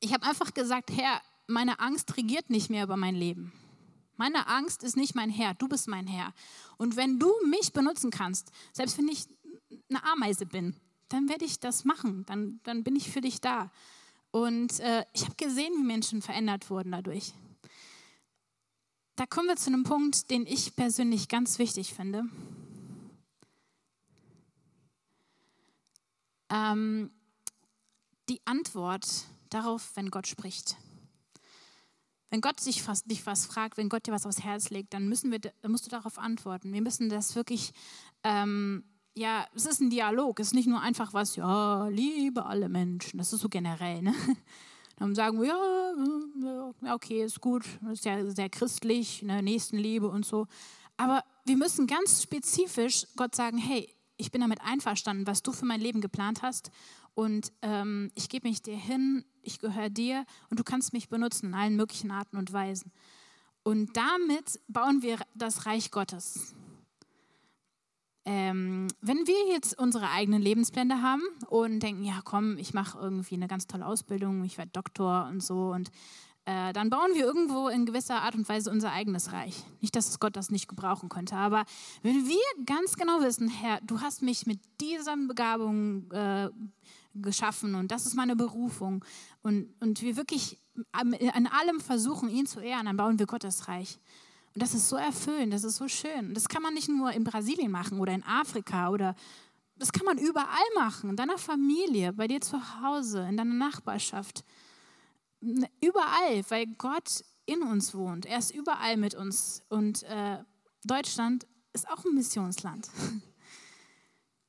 ich 0.00 0.12
habe 0.12 0.26
einfach 0.26 0.52
gesagt, 0.54 0.90
Herr, 0.90 1.20
meine 1.48 1.80
Angst 1.80 2.16
regiert 2.16 2.50
nicht 2.50 2.70
mehr 2.70 2.84
über 2.84 2.96
mein 2.96 3.16
Leben. 3.16 3.52
Meine 4.16 4.46
Angst 4.48 4.82
ist 4.82 4.96
nicht 4.96 5.14
mein 5.14 5.30
Herr, 5.30 5.54
du 5.54 5.68
bist 5.68 5.88
mein 5.88 6.06
Herr. 6.06 6.32
Und 6.76 6.96
wenn 6.96 7.18
du 7.18 7.32
mich 7.46 7.72
benutzen 7.72 8.10
kannst, 8.10 8.52
selbst 8.72 8.98
wenn 8.98 9.08
ich 9.08 9.26
eine 9.88 10.04
Ameise 10.04 10.46
bin, 10.46 10.76
dann 11.08 11.28
werde 11.28 11.44
ich 11.44 11.58
das 11.58 11.84
machen, 11.84 12.24
dann, 12.26 12.60
dann 12.64 12.84
bin 12.84 12.96
ich 12.96 13.10
für 13.10 13.20
dich 13.20 13.40
da. 13.40 13.70
Und 14.30 14.78
äh, 14.80 15.04
ich 15.14 15.24
habe 15.24 15.36
gesehen, 15.36 15.72
wie 15.78 15.84
Menschen 15.84 16.20
verändert 16.20 16.68
wurden 16.68 16.92
dadurch. 16.92 17.32
Da 19.16 19.24
kommen 19.26 19.48
wir 19.48 19.56
zu 19.56 19.70
einem 19.70 19.84
Punkt, 19.84 20.30
den 20.30 20.46
ich 20.46 20.76
persönlich 20.76 21.28
ganz 21.28 21.58
wichtig 21.58 21.94
finde. 21.94 22.24
Ähm, 26.50 27.10
die 28.28 28.40
Antwort 28.44 29.06
darauf, 29.48 29.96
wenn 29.96 30.10
Gott 30.10 30.26
spricht. 30.26 30.76
Wenn 32.30 32.40
Gott 32.40 32.60
sich 32.60 32.86
was, 32.86 33.04
dich 33.04 33.26
was 33.26 33.46
fragt, 33.46 33.76
wenn 33.76 33.88
Gott 33.88 34.06
dir 34.06 34.12
was 34.12 34.26
aufs 34.26 34.42
Herz 34.42 34.70
legt, 34.70 34.92
dann, 34.92 35.08
müssen 35.08 35.30
wir, 35.30 35.38
dann 35.38 35.70
musst 35.70 35.86
du 35.86 35.90
darauf 35.90 36.18
antworten. 36.18 36.72
Wir 36.72 36.82
müssen 36.82 37.08
das 37.08 37.34
wirklich, 37.34 37.72
ähm, 38.22 38.84
ja, 39.14 39.46
es 39.54 39.66
ist 39.66 39.80
ein 39.80 39.90
Dialog. 39.90 40.38
Es 40.40 40.48
ist 40.48 40.54
nicht 40.54 40.68
nur 40.68 40.80
einfach 40.80 41.14
was, 41.14 41.36
ja, 41.36 41.88
liebe 41.88 42.44
alle 42.44 42.68
Menschen. 42.68 43.18
Das 43.18 43.32
ist 43.32 43.40
so 43.40 43.48
generell. 43.48 44.02
Ne? 44.02 44.14
Dann 44.96 45.14
sagen 45.14 45.40
wir, 45.40 45.54
ja, 46.82 46.94
okay, 46.94 47.24
ist 47.24 47.40
gut, 47.40 47.64
ist 47.92 48.04
ja 48.04 48.28
sehr 48.30 48.50
christlich, 48.50 49.22
ne, 49.22 49.42
Nächstenliebe 49.42 50.08
und 50.08 50.26
so. 50.26 50.46
Aber 50.96 51.24
wir 51.44 51.56
müssen 51.56 51.86
ganz 51.86 52.22
spezifisch 52.22 53.06
Gott 53.16 53.34
sagen, 53.34 53.58
hey, 53.58 53.94
ich 54.16 54.32
bin 54.32 54.40
damit 54.40 54.60
einverstanden, 54.60 55.26
was 55.26 55.42
du 55.42 55.52
für 55.52 55.64
mein 55.64 55.80
Leben 55.80 56.00
geplant 56.00 56.42
hast 56.42 56.72
und 57.18 57.52
ähm, 57.62 58.12
ich 58.14 58.28
gebe 58.28 58.46
mich 58.46 58.62
dir 58.62 58.76
hin, 58.76 59.24
ich 59.42 59.58
gehöre 59.58 59.90
dir 59.90 60.24
und 60.50 60.60
du 60.60 60.62
kannst 60.62 60.92
mich 60.92 61.08
benutzen 61.08 61.46
in 61.46 61.54
allen 61.54 61.74
möglichen 61.74 62.12
Arten 62.12 62.36
und 62.36 62.52
Weisen. 62.52 62.92
Und 63.64 63.96
damit 63.96 64.60
bauen 64.68 65.02
wir 65.02 65.18
das 65.34 65.66
Reich 65.66 65.90
Gottes. 65.90 66.54
Ähm, 68.24 68.86
wenn 69.00 69.26
wir 69.26 69.52
jetzt 69.52 69.76
unsere 69.80 70.10
eigenen 70.10 70.40
Lebenspläne 70.40 71.02
haben 71.02 71.24
und 71.48 71.80
denken, 71.80 72.04
ja 72.04 72.20
komm, 72.24 72.56
ich 72.56 72.72
mache 72.72 72.96
irgendwie 73.00 73.34
eine 73.34 73.48
ganz 73.48 73.66
tolle 73.66 73.86
Ausbildung, 73.86 74.44
ich 74.44 74.56
werde 74.56 74.70
Doktor 74.72 75.26
und 75.28 75.42
so 75.42 75.72
und 75.72 75.90
äh, 76.44 76.72
dann 76.72 76.88
bauen 76.88 77.14
wir 77.14 77.24
irgendwo 77.24 77.66
in 77.66 77.84
gewisser 77.84 78.22
Art 78.22 78.36
und 78.36 78.48
Weise 78.48 78.70
unser 78.70 78.92
eigenes 78.92 79.32
Reich. 79.32 79.64
Nicht, 79.80 79.96
dass 79.96 80.20
Gott 80.20 80.36
das 80.36 80.52
nicht 80.52 80.68
gebrauchen 80.68 81.08
könnte, 81.08 81.34
aber 81.34 81.64
wenn 82.02 82.28
wir 82.28 82.64
ganz 82.64 82.94
genau 82.94 83.22
wissen, 83.22 83.48
Herr, 83.48 83.80
du 83.82 84.02
hast 84.02 84.22
mich 84.22 84.46
mit 84.46 84.60
dieser 84.80 85.16
Begabung 85.16 86.08
äh, 86.12 86.48
geschaffen 87.22 87.74
und 87.74 87.90
das 87.90 88.06
ist 88.06 88.14
meine 88.14 88.36
Berufung 88.36 89.04
und, 89.42 89.74
und 89.80 90.02
wir 90.02 90.16
wirklich 90.16 90.58
an 90.92 91.46
allem 91.46 91.80
versuchen, 91.80 92.30
ihn 92.30 92.46
zu 92.46 92.60
ehren, 92.60 92.86
dann 92.86 92.96
bauen 92.96 93.18
wir 93.18 93.26
Gottes 93.26 93.66
Reich. 93.66 93.98
Und 94.54 94.62
das 94.62 94.74
ist 94.74 94.88
so 94.88 94.96
erfüllend, 94.96 95.52
das 95.52 95.64
ist 95.64 95.76
so 95.76 95.88
schön. 95.88 96.34
Das 96.34 96.48
kann 96.48 96.62
man 96.62 96.74
nicht 96.74 96.88
nur 96.88 97.12
in 97.12 97.24
Brasilien 97.24 97.70
machen 97.70 98.00
oder 98.00 98.12
in 98.12 98.24
Afrika 98.24 98.90
oder 98.90 99.14
das 99.76 99.92
kann 99.92 100.04
man 100.04 100.18
überall 100.18 100.48
machen, 100.74 101.10
in 101.10 101.16
deiner 101.16 101.38
Familie, 101.38 102.12
bei 102.12 102.26
dir 102.26 102.40
zu 102.40 102.58
Hause, 102.82 103.26
in 103.28 103.36
deiner 103.36 103.54
Nachbarschaft. 103.54 104.44
Überall, 105.40 106.44
weil 106.48 106.66
Gott 106.66 107.22
in 107.46 107.62
uns 107.62 107.94
wohnt. 107.94 108.26
Er 108.26 108.38
ist 108.38 108.54
überall 108.54 108.96
mit 108.96 109.14
uns. 109.14 109.62
Und 109.68 110.02
äh, 110.02 110.38
Deutschland 110.84 111.46
ist 111.72 111.88
auch 111.88 112.04
ein 112.04 112.14
Missionsland. 112.14 112.90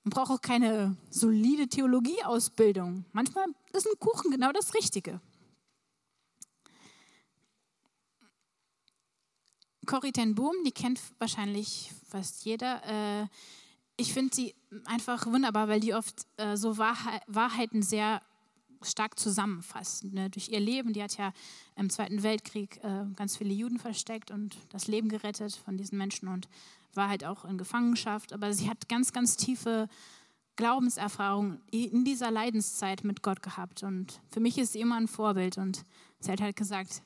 Man 0.04 0.12
braucht 0.12 0.32
auch 0.32 0.42
keine 0.42 0.96
solide 1.10 1.68
Theologieausbildung. 1.68 3.06
Manchmal 3.12 3.48
ist 3.74 3.86
ein 3.86 4.00
Kuchen 4.00 4.32
genau 4.32 4.52
das 4.52 4.74
Richtige. 4.74 5.22
Corrie 9.86 10.12
ten 10.12 10.36
Boom, 10.36 10.56
die 10.66 10.72
kennt 10.72 11.02
wahrscheinlich 11.18 11.92
fast 12.08 12.46
jeder. 12.46 12.84
Äh, 12.86 13.28
ich 13.98 14.14
finde 14.14 14.36
sie 14.36 14.56
einfach 14.86 15.26
wunderbar, 15.26 15.68
weil 15.68 15.80
die 15.80 15.94
oft 15.94 16.28
äh, 16.38 16.56
so 16.56 16.78
Wahrheiten 16.78 17.82
sehr 17.82 18.22
stark 18.82 19.20
zusammenfasst. 19.20 20.06
Ne? 20.06 20.30
Durch 20.30 20.50
ihr 20.50 20.60
Leben, 20.60 20.94
die 20.94 21.04
hat 21.04 21.18
ja 21.18 21.34
im 21.76 21.90
Zweiten 21.90 22.24
Weltkrieg 22.24 22.80
äh, 22.84 23.06
ganz 23.16 23.38
viele 23.38 23.54
Juden 23.54 23.80
versteckt 23.80 24.32
und 24.32 24.58
das 24.70 24.88
Leben 24.88 25.10
gerettet 25.10 25.56
von 25.56 25.78
diesen 25.78 25.98
Menschen 25.98 26.28
und 26.28 26.48
war 26.94 27.10
halt 27.10 27.24
auch 27.26 27.46
in 27.46 27.58
Gefangenschaft. 27.58 28.34
Aber 28.34 28.54
sie 28.54 28.70
hat 28.70 28.90
ganz, 28.90 29.14
ganz 29.14 29.38
tiefe 29.38 29.88
Glaubenserfahrungen 30.56 31.62
in 31.72 32.04
dieser 32.04 32.32
Leidenszeit 32.32 33.04
mit 33.04 33.22
Gott 33.22 33.42
gehabt. 33.42 33.84
Und 33.84 34.22
für 34.30 34.40
mich 34.40 34.58
ist 34.58 34.74
sie 34.74 34.82
immer 34.82 34.98
ein 34.98 35.08
Vorbild. 35.08 35.58
Und 35.58 35.86
sie 36.20 36.32
hat 36.32 36.42
halt 36.42 36.56
gesagt, 36.56 37.02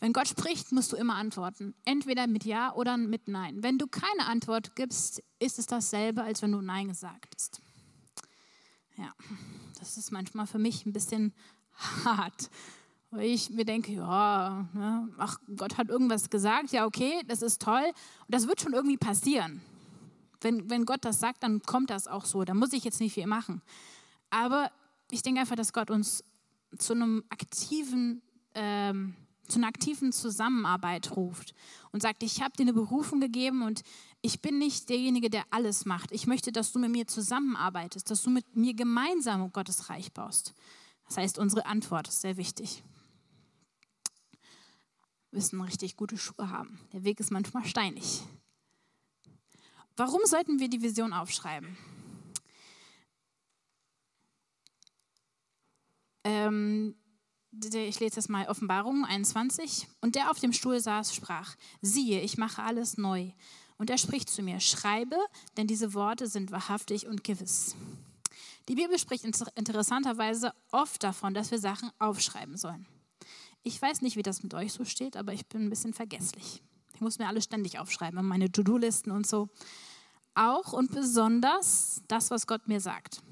wenn 0.00 0.12
Gott 0.12 0.28
spricht, 0.28 0.72
musst 0.72 0.92
du 0.92 0.96
immer 0.96 1.14
antworten. 1.14 1.74
Entweder 1.84 2.26
mit 2.26 2.44
Ja 2.44 2.74
oder 2.74 2.96
mit 2.96 3.26
Nein. 3.28 3.62
Wenn 3.62 3.78
du 3.78 3.86
keine 3.86 4.26
Antwort 4.26 4.76
gibst, 4.76 5.22
ist 5.38 5.58
es 5.58 5.66
dasselbe, 5.66 6.22
als 6.22 6.42
wenn 6.42 6.52
du 6.52 6.60
Nein 6.60 6.88
gesagt 6.88 7.34
hast. 7.34 7.60
Ja 8.96 9.12
das 9.80 9.96
ist 9.96 10.10
manchmal 10.10 10.46
für 10.46 10.58
mich 10.58 10.86
ein 10.86 10.92
bisschen 10.92 11.32
hart. 12.04 12.50
Weil 13.10 13.26
ich 13.26 13.50
mir 13.50 13.64
denke, 13.64 13.92
ja, 13.92 14.68
ne, 14.74 15.08
ach, 15.16 15.38
Gott 15.56 15.78
hat 15.78 15.88
irgendwas 15.88 16.28
gesagt, 16.28 16.72
ja, 16.72 16.84
okay, 16.84 17.22
das 17.26 17.40
ist 17.40 17.62
toll. 17.62 17.84
Und 17.84 18.34
das 18.34 18.46
wird 18.46 18.60
schon 18.60 18.74
irgendwie 18.74 18.98
passieren. 18.98 19.62
Wenn, 20.40 20.68
wenn 20.68 20.84
Gott 20.84 21.04
das 21.04 21.18
sagt, 21.18 21.42
dann 21.42 21.62
kommt 21.62 21.90
das 21.90 22.06
auch 22.06 22.26
so. 22.26 22.44
Da 22.44 22.54
muss 22.54 22.72
ich 22.72 22.84
jetzt 22.84 23.00
nicht 23.00 23.14
viel 23.14 23.26
machen. 23.26 23.62
Aber 24.30 24.70
ich 25.10 25.22
denke 25.22 25.40
einfach, 25.40 25.56
dass 25.56 25.72
Gott 25.72 25.90
uns 25.90 26.22
zu 26.76 26.92
einem 26.92 27.24
aktiven 27.30 28.20
ähm, 28.54 29.14
zu 29.48 29.58
einer 29.58 29.68
aktiven 29.68 30.12
Zusammenarbeit 30.12 31.16
ruft 31.16 31.54
und 31.92 32.02
sagt, 32.02 32.22
ich 32.22 32.42
habe 32.42 32.56
dir 32.56 32.62
eine 32.62 32.72
Berufung 32.72 33.20
gegeben 33.20 33.62
und 33.62 33.82
ich 34.20 34.40
bin 34.40 34.58
nicht 34.58 34.88
derjenige, 34.88 35.30
der 35.30 35.44
alles 35.50 35.84
macht. 35.84 36.12
Ich 36.12 36.26
möchte, 36.26 36.52
dass 36.52 36.72
du 36.72 36.78
mit 36.78 36.90
mir 36.90 37.06
zusammenarbeitest, 37.06 38.10
dass 38.10 38.22
du 38.22 38.30
mit 38.30 38.56
mir 38.56 38.74
gemeinsam 38.74 39.50
Gottes 39.52 39.88
Reich 39.90 40.12
baust. 40.12 40.54
Das 41.06 41.16
heißt, 41.16 41.38
unsere 41.38 41.66
Antwort 41.66 42.08
ist 42.08 42.20
sehr 42.20 42.36
wichtig. 42.36 42.82
Wir 45.30 45.38
müssen 45.38 45.60
richtig 45.60 45.96
gute 45.96 46.16
Schuhe 46.16 46.50
haben. 46.50 46.80
Der 46.92 47.04
Weg 47.04 47.20
ist 47.20 47.30
manchmal 47.30 47.64
steinig. 47.64 48.22
Warum 49.96 50.20
sollten 50.24 50.60
wir 50.60 50.68
die 50.68 50.82
Vision 50.82 51.12
aufschreiben? 51.12 51.76
Ähm, 56.24 56.94
ich 57.52 58.00
lese 58.00 58.16
das 58.16 58.28
mal, 58.28 58.48
Offenbarung 58.48 59.04
21. 59.04 59.88
Und 60.00 60.14
der 60.14 60.30
auf 60.30 60.40
dem 60.40 60.52
Stuhl 60.52 60.80
saß, 60.80 61.14
sprach, 61.14 61.56
siehe, 61.80 62.20
ich 62.20 62.38
mache 62.38 62.62
alles 62.62 62.98
neu. 62.98 63.30
Und 63.78 63.90
er 63.90 63.98
spricht 63.98 64.28
zu 64.28 64.42
mir, 64.42 64.60
schreibe, 64.60 65.16
denn 65.56 65.66
diese 65.66 65.94
Worte 65.94 66.26
sind 66.26 66.50
wahrhaftig 66.50 67.06
und 67.06 67.24
gewiss. 67.24 67.76
Die 68.68 68.74
Bibel 68.74 68.98
spricht 68.98 69.24
interessanterweise 69.24 70.52
oft 70.72 71.02
davon, 71.02 71.32
dass 71.32 71.50
wir 71.50 71.58
Sachen 71.58 71.90
aufschreiben 71.98 72.56
sollen. 72.56 72.86
Ich 73.62 73.80
weiß 73.80 74.02
nicht, 74.02 74.16
wie 74.16 74.22
das 74.22 74.42
mit 74.42 74.52
euch 74.54 74.72
so 74.72 74.84
steht, 74.84 75.16
aber 75.16 75.32
ich 75.32 75.46
bin 75.46 75.62
ein 75.62 75.70
bisschen 75.70 75.94
vergesslich. 75.94 76.62
Ich 76.94 77.00
muss 77.00 77.18
mir 77.18 77.28
alles 77.28 77.44
ständig 77.44 77.78
aufschreiben, 77.78 78.24
meine 78.26 78.50
To-Do-Listen 78.50 79.10
und 79.10 79.26
so. 79.26 79.48
Auch 80.34 80.72
und 80.72 80.90
besonders 80.90 82.02
das, 82.08 82.30
was 82.30 82.46
Gott 82.46 82.68
mir 82.68 82.80
sagt. 82.80 83.22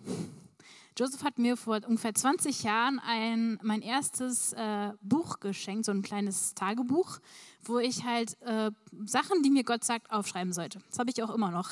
Joseph 0.99 1.25
hat 1.25 1.39
mir 1.39 1.59
vor 1.59 1.81
ungefähr 1.87 2.15
20 2.15 2.63
Jahren 2.63 2.99
ein, 3.01 3.59
mein 3.63 3.83
erstes 3.83 4.55
äh, 4.55 4.93
Buch 5.03 5.41
geschenkt, 5.41 5.85
so 5.85 5.93
ein 5.93 6.01
kleines 6.01 6.55
Tagebuch, 6.55 7.19
wo 7.65 7.79
ich 7.79 8.05
halt 8.05 8.41
äh, 8.41 8.71
Sachen, 9.05 9.43
die 9.43 9.51
mir 9.51 9.63
Gott 9.63 9.85
sagt, 9.85 10.11
aufschreiben 10.11 10.55
sollte. 10.55 10.81
Das 10.89 10.99
habe 10.99 11.11
ich 11.11 11.23
auch 11.23 11.35
immer 11.35 11.51
noch. 11.51 11.71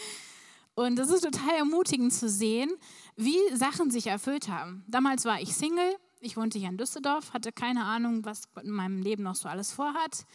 Und 0.74 0.96
das 0.96 1.10
ist 1.10 1.22
total 1.22 1.54
ermutigend 1.56 2.12
zu 2.12 2.28
sehen, 2.28 2.70
wie 3.16 3.38
Sachen 3.54 3.90
sich 3.90 4.06
erfüllt 4.06 4.48
haben. 4.48 4.84
Damals 4.86 5.24
war 5.24 5.40
ich 5.40 5.54
Single, 5.54 5.96
ich 6.20 6.36
wohnte 6.36 6.58
hier 6.58 6.68
in 6.68 6.76
Düsseldorf, 6.76 7.32
hatte 7.32 7.52
keine 7.52 7.84
Ahnung, 7.84 8.24
was 8.24 8.52
Gott 8.52 8.64
in 8.64 8.70
meinem 8.70 9.00
Leben 9.00 9.22
noch 9.22 9.34
so 9.34 9.48
alles 9.48 9.72
vorhat. 9.72 10.26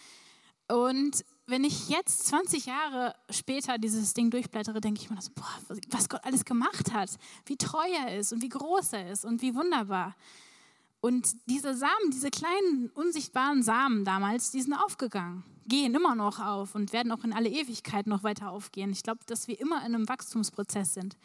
Und 0.67 1.23
wenn 1.47 1.63
ich 1.63 1.89
jetzt 1.89 2.27
20 2.27 2.65
Jahre 2.65 3.15
später 3.29 3.77
dieses 3.77 4.13
Ding 4.13 4.29
durchblättere, 4.29 4.81
denke 4.81 5.01
ich 5.01 5.09
mir, 5.09 5.21
so, 5.21 5.31
boah, 5.33 5.77
was 5.89 6.09
Gott 6.09 6.23
alles 6.23 6.43
gemacht 6.43 6.93
hat, 6.93 7.09
wie 7.45 7.55
treu 7.55 7.87
er 7.87 8.17
ist 8.17 8.33
und 8.33 8.41
wie 8.41 8.49
groß 8.49 8.93
er 8.93 9.11
ist 9.11 9.25
und 9.25 9.41
wie 9.41 9.55
wunderbar. 9.55 10.15
Und 10.99 11.35
diese 11.45 11.75
Samen, 11.75 12.11
diese 12.11 12.29
kleinen 12.29 12.89
unsichtbaren 12.93 13.63
Samen 13.63 14.03
damals, 14.03 14.51
die 14.51 14.61
sind 14.61 14.73
aufgegangen, 14.73 15.43
gehen 15.65 15.95
immer 15.95 16.15
noch 16.15 16.39
auf 16.39 16.75
und 16.75 16.91
werden 16.91 17.11
auch 17.13 17.23
in 17.23 17.33
alle 17.33 17.49
Ewigkeit 17.49 18.07
noch 18.07 18.23
weiter 18.23 18.51
aufgehen. 18.51 18.91
Ich 18.91 19.03
glaube, 19.03 19.21
dass 19.25 19.47
wir 19.47 19.59
immer 19.59 19.79
in 19.85 19.95
einem 19.95 20.09
Wachstumsprozess 20.09 20.93
sind. 20.93 21.17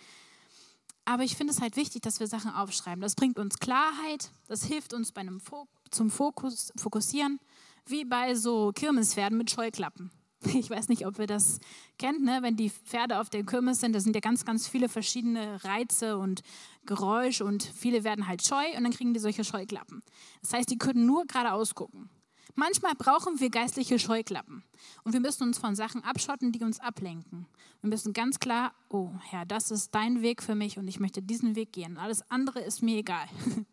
Aber 1.05 1.25
ich 1.25 1.37
finde 1.37 1.53
es 1.53 1.61
halt 1.61 1.77
wichtig, 1.77 2.03
dass 2.03 2.21
wir 2.21 2.29
Sachen 2.29 2.53
aufschreiben. 2.53 3.01
Das 3.01 3.17
bringt 3.17 3.41
uns 3.41 3.59
Klarheit, 3.59 4.31
das 4.47 4.65
hilft 4.65 4.95
uns 4.95 5.11
bei 5.11 5.23
einem 5.23 5.41
Fok 5.41 5.69
zum 5.91 6.11
Fokus, 6.11 6.73
Fokussieren, 6.77 7.41
wie 7.87 8.05
bei 8.05 8.35
so 8.35 8.73
Kirmespferden 8.75 9.39
mit 9.39 9.51
Scheuklappen. 9.51 10.11
Ich 10.55 10.71
weiß 10.71 10.89
nicht, 10.89 11.07
ob 11.07 11.19
ihr 11.19 11.27
das 11.27 11.61
kennt, 11.99 12.23
ne? 12.23 12.39
wenn 12.43 12.57
die 12.57 12.71
Pferde 12.71 13.21
auf 13.21 13.31
der 13.31 13.45
Kirmes 13.45 13.81
sind, 13.81 13.95
da 13.95 14.01
sind 14.01 14.17
ja 14.17 14.21
ganz, 14.21 14.45
ganz 14.45 14.67
viele 14.67 14.89
verschiedene 14.89 15.63
Reize 15.65 16.19
und 16.19 16.43
Geräusche 16.85 17.45
und 17.45 17.63
viele 17.63 18.03
werden 18.03 18.27
halt 18.27 18.45
scheu 18.45 18.65
und 18.77 18.83
dann 18.83 18.93
kriegen 18.93 19.15
die 19.15 19.21
solche 19.21 19.45
Scheuklappen. 19.45 20.03
Das 20.41 20.53
heißt, 20.53 20.71
die 20.71 20.79
können 20.79 21.07
nur 21.07 21.27
geradeaus 21.27 21.75
gucken. 21.75 22.11
Manchmal 22.55 22.95
brauchen 22.95 23.41
wir 23.41 23.49
geistliche 23.49 23.99
Scheuklappen 23.99 24.63
und 25.05 25.15
wir 25.15 25.21
müssen 25.21 25.45
uns 25.45 25.59
von 25.59 25.75
Sachen 25.75 26.05
abschotten, 26.05 26.53
die 26.53 26.63
uns 26.63 26.81
ablenken. 26.81 27.47
Wir 27.81 27.89
müssen 27.89 28.13
ganz 28.13 28.41
klar, 28.41 28.75
oh 28.91 29.11
Herr, 29.31 29.47
das 29.47 29.71
ist 29.71 29.95
dein 29.95 30.21
Weg 30.21 30.43
für 30.43 30.55
mich 30.55 30.77
und 30.77 30.87
ich 30.87 31.01
möchte 31.01 31.23
diesen 31.23 31.57
Weg 31.57 31.73
gehen. 31.73 31.97
Alles 31.97 32.29
andere 32.31 32.61
ist 32.61 32.83
mir 32.83 32.99
egal. 32.99 33.27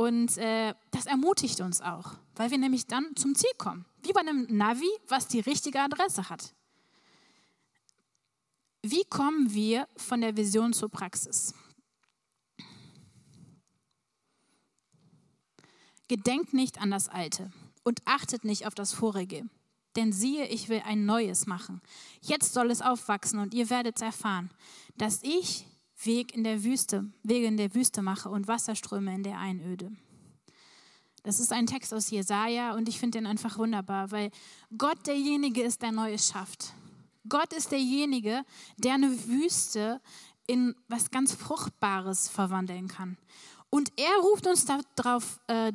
Und 0.00 0.38
äh, 0.38 0.72
das 0.92 1.04
ermutigt 1.04 1.60
uns 1.60 1.82
auch, 1.82 2.14
weil 2.34 2.50
wir 2.50 2.56
nämlich 2.56 2.86
dann 2.86 3.14
zum 3.16 3.34
Ziel 3.34 3.50
kommen. 3.58 3.84
Wie 4.02 4.14
bei 4.14 4.20
einem 4.20 4.46
Navi, 4.48 4.88
was 5.08 5.28
die 5.28 5.40
richtige 5.40 5.78
Adresse 5.78 6.30
hat. 6.30 6.54
Wie 8.80 9.04
kommen 9.04 9.52
wir 9.52 9.86
von 9.98 10.22
der 10.22 10.38
Vision 10.38 10.72
zur 10.72 10.88
Praxis? 10.88 11.52
Gedenkt 16.08 16.54
nicht 16.54 16.80
an 16.80 16.90
das 16.90 17.10
Alte 17.10 17.52
und 17.82 18.00
achtet 18.06 18.42
nicht 18.42 18.66
auf 18.66 18.74
das 18.74 18.94
Vorige. 18.94 19.50
Denn 19.96 20.14
siehe, 20.14 20.46
ich 20.46 20.70
will 20.70 20.80
ein 20.86 21.04
Neues 21.04 21.44
machen. 21.46 21.82
Jetzt 22.22 22.54
soll 22.54 22.70
es 22.70 22.80
aufwachsen 22.80 23.38
und 23.38 23.52
ihr 23.52 23.68
werdet 23.68 24.00
erfahren, 24.00 24.50
dass 24.96 25.22
ich 25.22 25.66
Weg 26.04 26.34
in 26.34 26.44
der 26.44 26.64
Wüste, 26.64 27.10
Wege 27.22 27.46
in 27.46 27.56
der 27.56 27.74
Wüste 27.74 28.02
mache 28.02 28.28
und 28.28 28.48
Wasserströme 28.48 29.14
in 29.14 29.22
der 29.22 29.38
Einöde. 29.38 29.92
Das 31.22 31.38
ist 31.38 31.52
ein 31.52 31.66
Text 31.66 31.92
aus 31.92 32.10
Jesaja 32.10 32.74
und 32.74 32.88
ich 32.88 32.98
finde 32.98 33.18
den 33.18 33.26
einfach 33.26 33.58
wunderbar, 33.58 34.10
weil 34.10 34.30
Gott 34.78 35.06
derjenige 35.06 35.62
ist, 35.62 35.82
der 35.82 35.92
Neues 35.92 36.28
schafft. 36.28 36.72
Gott 37.28 37.52
ist 37.52 37.70
derjenige, 37.72 38.44
der 38.78 38.94
eine 38.94 39.26
Wüste 39.26 40.00
in 40.46 40.74
was 40.88 41.10
ganz 41.10 41.34
Fruchtbares 41.34 42.28
verwandeln 42.28 42.88
kann. 42.88 43.18
Und 43.68 43.92
er 43.96 44.18
ruft 44.22 44.46
uns 44.46 44.66
darauf, 44.96 45.38
äh, 45.46 45.72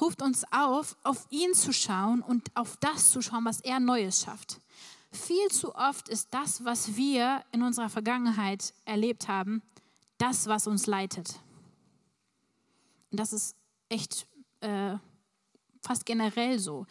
ruft 0.00 0.22
uns 0.22 0.44
auf, 0.52 0.96
auf 1.02 1.26
ihn 1.30 1.54
zu 1.54 1.72
schauen 1.72 2.20
und 2.20 2.54
auf 2.54 2.76
das 2.76 3.10
zu 3.10 3.22
schauen, 3.22 3.44
was 3.44 3.60
er 3.60 3.80
Neues 3.80 4.20
schafft. 4.20 4.60
Viel 5.12 5.48
zu 5.48 5.74
oft 5.74 6.08
ist 6.08 6.32
das, 6.32 6.64
was 6.64 6.96
wir 6.96 7.42
in 7.52 7.62
unserer 7.62 7.88
Vergangenheit 7.88 8.74
erlebt 8.84 9.28
haben, 9.28 9.62
das, 10.18 10.46
was 10.46 10.66
uns 10.66 10.86
leitet. 10.86 11.40
Und 13.10 13.18
das 13.18 13.32
ist 13.32 13.56
echt 13.88 14.26
äh, 14.60 14.96
fast 15.82 16.06
generell 16.06 16.58
so. 16.58 16.86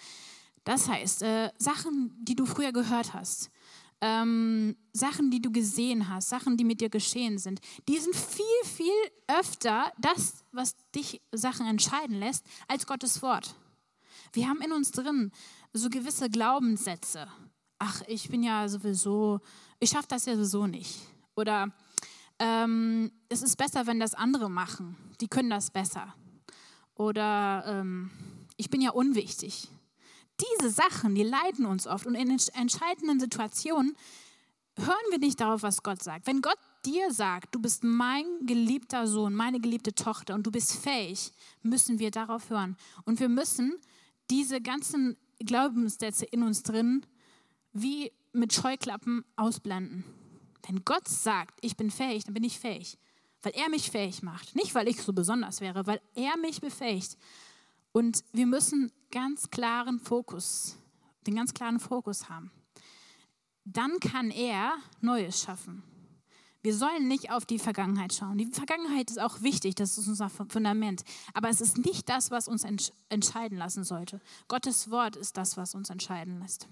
Das 0.65 0.89
heißt, 0.89 1.23
äh, 1.23 1.51
Sachen, 1.57 2.13
die 2.23 2.35
du 2.35 2.45
früher 2.45 2.73
gehört 2.73 3.13
hast, 3.13 3.49
ähm, 4.01 4.75
Sachen, 4.93 5.29
die 5.29 5.41
du 5.41 5.51
gesehen 5.51 6.09
hast, 6.09 6.29
Sachen, 6.29 6.57
die 6.57 6.63
mit 6.63 6.81
dir 6.81 6.89
geschehen 6.89 7.37
sind, 7.37 7.59
die 7.87 7.97
sind 7.97 8.15
viel, 8.15 8.45
viel 8.65 8.93
öfter 9.27 9.91
das, 9.97 10.45
was 10.51 10.75
dich 10.95 11.21
Sachen 11.31 11.65
entscheiden 11.65 12.19
lässt, 12.19 12.45
als 12.67 12.85
Gottes 12.85 13.21
Wort. 13.21 13.55
Wir 14.33 14.47
haben 14.47 14.61
in 14.61 14.71
uns 14.71 14.91
drin 14.91 15.31
so 15.73 15.89
gewisse 15.89 16.29
Glaubenssätze. 16.29 17.27
Ach, 17.79 18.01
ich 18.07 18.29
bin 18.29 18.43
ja 18.43 18.67
sowieso, 18.67 19.39
ich 19.79 19.89
schaffe 19.89 20.09
das 20.09 20.25
ja 20.25 20.35
sowieso 20.35 20.67
nicht. 20.67 20.99
Oder 21.35 21.71
ähm, 22.37 23.11
es 23.29 23.41
ist 23.41 23.55
besser, 23.55 23.87
wenn 23.87 23.99
das 23.99 24.13
andere 24.13 24.49
machen. 24.49 24.97
Die 25.21 25.27
können 25.27 25.49
das 25.49 25.71
besser. 25.71 26.13
Oder 26.95 27.63
ähm, 27.65 28.11
ich 28.57 28.69
bin 28.69 28.81
ja 28.81 28.91
unwichtig. 28.91 29.69
Diese 30.59 30.69
Sachen, 30.69 31.15
die 31.15 31.23
leiden 31.23 31.65
uns 31.65 31.87
oft. 31.87 32.05
Und 32.05 32.15
in 32.15 32.29
entscheidenden 32.29 33.19
Situationen 33.19 33.95
hören 34.77 35.11
wir 35.11 35.19
nicht 35.19 35.39
darauf, 35.39 35.63
was 35.63 35.83
Gott 35.83 36.03
sagt. 36.03 36.27
Wenn 36.27 36.41
Gott 36.41 36.57
dir 36.85 37.13
sagt, 37.13 37.55
du 37.55 37.59
bist 37.59 37.83
mein 37.83 38.25
geliebter 38.45 39.07
Sohn, 39.07 39.33
meine 39.33 39.59
geliebte 39.59 39.93
Tochter 39.93 40.35
und 40.35 40.45
du 40.45 40.51
bist 40.51 40.75
fähig, 40.75 41.31
müssen 41.61 41.99
wir 41.99 42.11
darauf 42.11 42.49
hören. 42.49 42.77
Und 43.05 43.19
wir 43.19 43.29
müssen 43.29 43.77
diese 44.29 44.61
ganzen 44.61 45.17
Glaubenssätze 45.39 46.25
in 46.25 46.43
uns 46.43 46.63
drin 46.63 47.05
wie 47.73 48.11
mit 48.33 48.53
Scheuklappen 48.53 49.25
ausblenden. 49.35 50.03
Wenn 50.67 50.83
Gott 50.85 51.07
sagt, 51.07 51.57
ich 51.61 51.77
bin 51.77 51.89
fähig, 51.91 52.23
dann 52.25 52.33
bin 52.33 52.43
ich 52.43 52.59
fähig. 52.59 52.97
Weil 53.41 53.53
er 53.55 53.69
mich 53.69 53.89
fähig 53.89 54.21
macht. 54.21 54.55
Nicht, 54.55 54.75
weil 54.75 54.87
ich 54.87 55.01
so 55.01 55.13
besonders 55.13 55.61
wäre, 55.61 55.87
weil 55.87 56.01
er 56.13 56.37
mich 56.37 56.61
befähigt. 56.61 57.17
Und 57.91 58.23
wir 58.33 58.45
müssen 58.45 58.91
ganz 59.11 59.49
klaren 59.49 59.99
Fokus, 59.99 60.77
den 61.25 61.35
ganz 61.35 61.53
klaren 61.53 61.79
Fokus 61.79 62.29
haben. 62.29 62.51
Dann 63.65 63.99
kann 63.99 64.29
er 64.29 64.75
Neues 65.01 65.41
schaffen. 65.41 65.83
Wir 66.61 66.75
sollen 66.75 67.07
nicht 67.07 67.31
auf 67.31 67.45
die 67.45 67.59
Vergangenheit 67.59 68.13
schauen. 68.13 68.37
Die 68.37 68.47
Vergangenheit 68.47 69.09
ist 69.09 69.19
auch 69.19 69.41
wichtig, 69.41 69.75
das 69.75 69.97
ist 69.97 70.09
unser 70.09 70.29
Fundament. 70.29 71.03
Aber 71.33 71.49
es 71.49 71.61
ist 71.61 71.77
nicht 71.77 72.09
das, 72.09 72.31
was 72.31 72.49
uns 72.49 72.65
entscheiden 73.07 73.57
lassen 73.57 73.85
sollte. 73.85 74.19
Gottes 74.49 74.91
Wort 74.91 75.15
ist 75.15 75.37
das, 75.37 75.55
was 75.55 75.73
uns 75.73 75.89
entscheiden 75.89 76.39
lässt. 76.39 76.67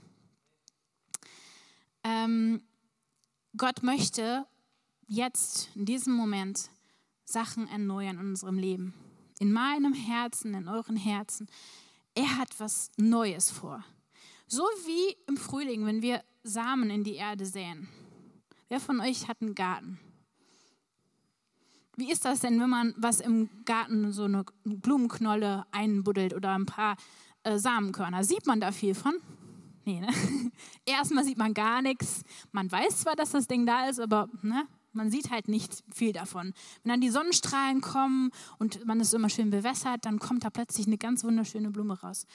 Ähm, 2.07 2.61
Gott 3.57 3.83
möchte 3.83 4.45
jetzt, 5.07 5.69
in 5.75 5.85
diesem 5.85 6.13
Moment, 6.13 6.69
Sachen 7.25 7.67
erneuern 7.67 8.19
in 8.19 8.29
unserem 8.29 8.57
Leben 8.57 8.93
in 9.39 9.51
meinem 9.51 9.93
Herzen, 9.93 10.53
in 10.53 10.67
euren 10.67 10.95
Herzen. 10.95 11.47
Er 12.15 12.37
hat 12.37 12.59
was 12.59 12.91
Neues 12.97 13.51
vor. 13.51 13.83
So 14.47 14.63
wie 14.85 15.15
im 15.27 15.37
Frühling, 15.37 15.85
wenn 15.85 16.01
wir 16.01 16.23
Samen 16.43 16.89
in 16.89 17.03
die 17.03 17.15
Erde 17.15 17.45
säen. 17.45 17.87
Wer 18.69 18.79
von 18.79 18.99
euch 19.01 19.27
hat 19.27 19.41
einen 19.41 19.55
Garten? 19.55 19.99
Wie 21.95 22.11
ist 22.11 22.25
das 22.25 22.39
denn, 22.39 22.59
wenn 22.59 22.69
man 22.69 22.93
was 22.97 23.19
im 23.19 23.49
Garten, 23.65 24.11
so 24.11 24.23
eine 24.23 24.45
Blumenknolle 24.63 25.65
einbuddelt 25.71 26.33
oder 26.33 26.53
ein 26.53 26.65
paar 26.65 26.95
äh, 27.43 27.57
Samenkörner? 27.57 28.23
Sieht 28.23 28.45
man 28.45 28.61
da 28.61 28.71
viel 28.71 28.95
von? 28.95 29.15
Nee, 29.87 30.01
ne? 30.01 30.09
Erstmal 30.85 31.23
sieht 31.23 31.37
man 31.37 31.53
gar 31.53 31.81
nichts. 31.81 32.23
Man 32.51 32.69
weiß 32.69 32.99
zwar, 32.99 33.15
dass 33.15 33.31
das 33.31 33.47
Ding 33.47 33.65
da 33.65 33.87
ist, 33.87 34.01
aber 34.01 34.27
ne? 34.41 34.67
Man 34.91 35.09
sieht 35.09 35.31
halt 35.31 35.47
nicht 35.47 35.81
viel 35.93 36.11
davon. 36.11 36.53
Wenn 36.83 36.89
dann 36.89 36.99
die 37.01 37.09
Sonnenstrahlen 37.09 37.79
kommen 37.79 38.31
und 38.59 38.85
man 38.85 38.99
es 38.99 39.13
immer 39.13 39.29
schön 39.29 39.49
bewässert, 39.49 40.03
dann 40.03 40.19
kommt 40.19 40.43
da 40.43 40.49
plötzlich 40.49 40.87
eine 40.87 40.97
ganz 40.97 41.23
wunderschöne 41.23 41.71
Blume 41.71 41.97
raus. 42.01 42.25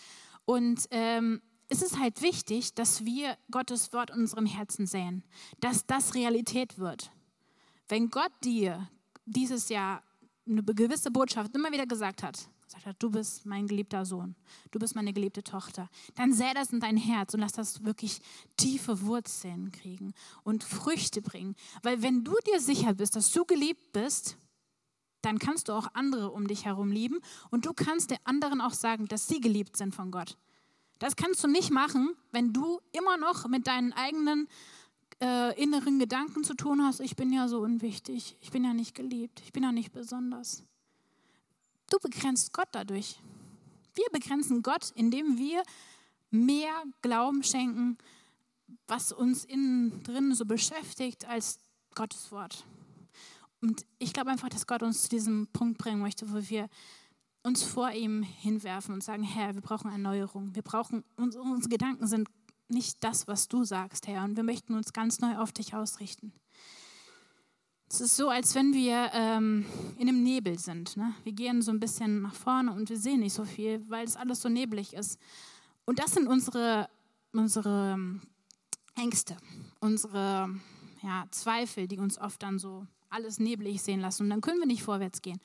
Und 0.46 0.86
ähm, 0.92 1.42
es 1.68 1.82
ist 1.82 1.98
halt 1.98 2.22
wichtig, 2.22 2.72
dass 2.74 3.04
wir 3.04 3.36
Gottes 3.50 3.92
Wort 3.92 4.10
in 4.10 4.20
unserem 4.20 4.46
Herzen 4.46 4.86
sehen, 4.86 5.22
dass 5.60 5.84
das 5.84 6.14
Realität 6.14 6.78
wird. 6.78 7.10
Wenn 7.86 8.08
Gott 8.08 8.32
dir 8.44 8.88
dieses 9.26 9.68
Jahr 9.68 10.02
eine 10.46 10.62
gewisse 10.62 11.10
Botschaft 11.10 11.54
immer 11.54 11.70
wieder 11.70 11.86
gesagt 11.86 12.22
hat, 12.22 12.48
gesagt 12.72 12.86
hat, 12.86 13.02
du 13.02 13.10
bist 13.10 13.46
mein 13.46 13.66
geliebter 13.66 14.04
Sohn, 14.04 14.34
du 14.70 14.78
bist 14.78 14.94
meine 14.94 15.12
geliebte 15.12 15.42
Tochter, 15.42 15.88
dann 16.14 16.32
sähe 16.32 16.54
das 16.54 16.72
in 16.72 16.80
dein 16.80 16.96
Herz 16.96 17.34
und 17.34 17.40
lass 17.40 17.52
das 17.52 17.84
wirklich 17.84 18.20
tiefe 18.56 19.02
Wurzeln 19.02 19.72
kriegen 19.72 20.14
und 20.42 20.64
Früchte 20.64 21.22
bringen. 21.22 21.54
Weil 21.82 22.02
wenn 22.02 22.24
du 22.24 22.34
dir 22.46 22.60
sicher 22.60 22.94
bist, 22.94 23.16
dass 23.16 23.32
du 23.32 23.44
geliebt 23.44 23.92
bist, 23.92 24.36
dann 25.20 25.38
kannst 25.38 25.68
du 25.68 25.72
auch 25.72 25.88
andere 25.94 26.30
um 26.32 26.48
dich 26.48 26.64
herum 26.64 26.90
lieben 26.90 27.20
und 27.50 27.66
du 27.66 27.72
kannst 27.72 28.10
den 28.10 28.18
anderen 28.24 28.60
auch 28.60 28.74
sagen, 28.74 29.06
dass 29.06 29.28
sie 29.28 29.40
geliebt 29.40 29.76
sind 29.76 29.94
von 29.94 30.10
Gott. 30.10 30.36
Das 30.98 31.16
kannst 31.16 31.42
du 31.42 31.48
nicht 31.48 31.70
machen, 31.70 32.14
wenn 32.30 32.52
du 32.52 32.80
immer 32.92 33.16
noch 33.16 33.48
mit 33.48 33.66
deinen 33.66 33.92
eigenen 33.92 34.48
äh, 35.20 35.60
inneren 35.60 35.98
Gedanken 35.98 36.42
zu 36.42 36.54
tun 36.54 36.82
hast, 36.82 37.00
ich 37.00 37.16
bin 37.16 37.32
ja 37.32 37.46
so 37.48 37.60
unwichtig, 37.60 38.36
ich 38.40 38.50
bin 38.50 38.64
ja 38.64 38.74
nicht 38.74 38.94
geliebt, 38.94 39.40
ich 39.44 39.52
bin 39.52 39.62
ja 39.62 39.72
nicht 39.72 39.92
besonders. 39.92 40.64
Du 41.92 41.98
begrenzt 41.98 42.54
Gott 42.54 42.68
dadurch. 42.72 43.20
Wir 43.94 44.06
begrenzen 44.12 44.62
Gott, 44.62 44.92
indem 44.94 45.36
wir 45.36 45.62
mehr 46.30 46.72
Glauben 47.02 47.42
schenken, 47.42 47.98
was 48.86 49.12
uns 49.12 49.44
innen 49.44 50.02
drin 50.02 50.34
so 50.34 50.46
beschäftigt, 50.46 51.26
als 51.26 51.58
Gottes 51.94 52.32
Wort. 52.32 52.64
Und 53.60 53.84
ich 53.98 54.14
glaube 54.14 54.30
einfach, 54.30 54.48
dass 54.48 54.66
Gott 54.66 54.82
uns 54.82 55.02
zu 55.02 55.10
diesem 55.10 55.48
Punkt 55.48 55.76
bringen 55.76 56.00
möchte, 56.00 56.32
wo 56.32 56.48
wir 56.48 56.70
uns 57.42 57.62
vor 57.62 57.90
ihm 57.90 58.22
hinwerfen 58.22 58.94
und 58.94 59.04
sagen, 59.04 59.22
Herr, 59.22 59.54
wir 59.54 59.60
brauchen 59.60 59.90
Erneuerung. 59.90 60.54
Wir 60.54 60.62
brauchen, 60.62 61.04
unsere, 61.16 61.68
Gedanken 61.68 62.06
sind 62.06 62.26
nicht 62.68 63.04
das, 63.04 63.28
was 63.28 63.48
du 63.48 63.64
sagst, 63.64 64.06
Herr. 64.06 64.24
Und 64.24 64.38
wir 64.38 64.44
möchten 64.44 64.74
uns 64.74 64.94
ganz 64.94 65.20
neu 65.20 65.36
auf 65.36 65.52
dich 65.52 65.74
ausrichten. 65.74 66.32
Es 67.92 68.00
ist 68.00 68.16
so, 68.16 68.30
als 68.30 68.54
wenn 68.54 68.72
wir 68.72 69.10
ähm, 69.12 69.66
in 69.98 70.08
einem 70.08 70.22
Nebel 70.22 70.58
sind. 70.58 70.96
Ne? 70.96 71.12
Wir 71.24 71.32
gehen 71.34 71.60
so 71.60 71.70
ein 71.70 71.78
bisschen 71.78 72.22
nach 72.22 72.34
vorne 72.34 72.72
und 72.72 72.88
wir 72.88 72.96
sehen 72.96 73.20
nicht 73.20 73.34
so 73.34 73.44
viel, 73.44 73.84
weil 73.86 74.06
es 74.06 74.16
alles 74.16 74.40
so 74.40 74.48
neblig 74.48 74.94
ist. 74.94 75.20
Und 75.84 75.98
das 75.98 76.12
sind 76.12 76.26
unsere, 76.26 76.88
unsere 77.34 77.92
ähm, 77.92 78.22
Ängste, 78.94 79.36
unsere 79.80 80.48
ja, 81.02 81.26
Zweifel, 81.32 81.86
die 81.86 81.98
uns 81.98 82.18
oft 82.18 82.42
dann 82.42 82.58
so 82.58 82.86
alles 83.10 83.38
neblig 83.38 83.82
sehen 83.82 84.00
lassen. 84.00 84.22
Und 84.22 84.30
dann 84.30 84.40
können 84.40 84.60
wir 84.60 84.66
nicht 84.66 84.82
vorwärts 84.82 85.20
gehen. 85.20 85.38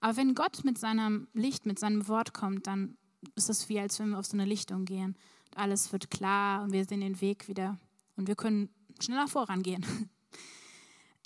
Aber 0.00 0.16
wenn 0.16 0.34
Gott 0.34 0.64
mit 0.64 0.78
seinem 0.78 1.28
Licht, 1.34 1.66
mit 1.66 1.78
seinem 1.78 2.08
Wort 2.08 2.32
kommt, 2.32 2.66
dann 2.66 2.96
ist 3.34 3.50
es 3.50 3.68
wie, 3.68 3.78
als 3.78 3.98
wenn 3.98 4.08
wir 4.08 4.18
auf 4.18 4.24
so 4.24 4.38
eine 4.38 4.46
Lichtung 4.46 4.86
gehen. 4.86 5.18
Und 5.50 5.58
alles 5.58 5.92
wird 5.92 6.10
klar 6.10 6.62
und 6.62 6.72
wir 6.72 6.82
sehen 6.86 7.02
den 7.02 7.20
Weg 7.20 7.46
wieder 7.46 7.76
und 8.16 8.26
wir 8.26 8.36
können 8.36 8.70
schneller 9.02 9.28
vorangehen. 9.28 9.84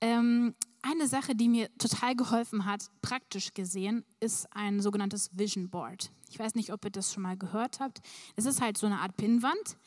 ähm, 0.04 0.54
eine 0.82 1.08
Sache, 1.08 1.34
die 1.34 1.48
mir 1.48 1.70
total 1.78 2.14
geholfen 2.14 2.66
hat, 2.66 2.90
praktisch 3.00 3.54
gesehen, 3.54 4.04
ist 4.20 4.46
ein 4.54 4.80
sogenanntes 4.80 5.30
Vision 5.32 5.70
Board. 5.70 6.12
Ich 6.28 6.38
weiß 6.38 6.54
nicht, 6.56 6.74
ob 6.74 6.84
ihr 6.84 6.90
das 6.90 7.10
schon 7.10 7.22
mal 7.22 7.38
gehört 7.38 7.80
habt. 7.80 8.02
Es 8.36 8.44
ist 8.44 8.60
halt 8.60 8.76
so 8.76 8.84
eine 8.84 8.98
Art 9.00 9.16
Pinnwand, 9.16 9.78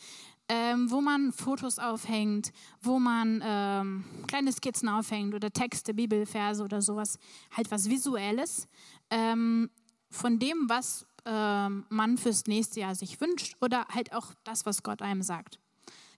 ähm, 0.49 0.89
wo 0.89 1.01
man 1.01 1.31
Fotos 1.33 1.77
aufhängt, 1.77 2.51
wo 2.81 2.97
man 2.97 3.43
ähm, 3.45 4.05
kleine 4.25 4.51
Skizzen 4.51 4.89
aufhängt 4.89 5.35
oder 5.35 5.51
Texte, 5.51 5.93
Bibelverse 5.93 6.63
oder 6.63 6.81
sowas. 6.81 7.19
Halt 7.55 7.69
was 7.69 7.87
Visuelles 7.87 8.67
ähm, 9.11 9.69
von 10.09 10.39
dem, 10.39 10.67
was 10.67 11.05
ähm, 11.25 11.85
man 11.89 12.17
fürs 12.17 12.47
nächste 12.47 12.79
Jahr 12.79 12.95
sich 12.95 13.21
wünscht 13.21 13.55
oder 13.61 13.85
halt 13.89 14.13
auch 14.13 14.33
das, 14.43 14.65
was 14.65 14.81
Gott 14.81 15.03
einem 15.03 15.21
sagt. 15.21 15.59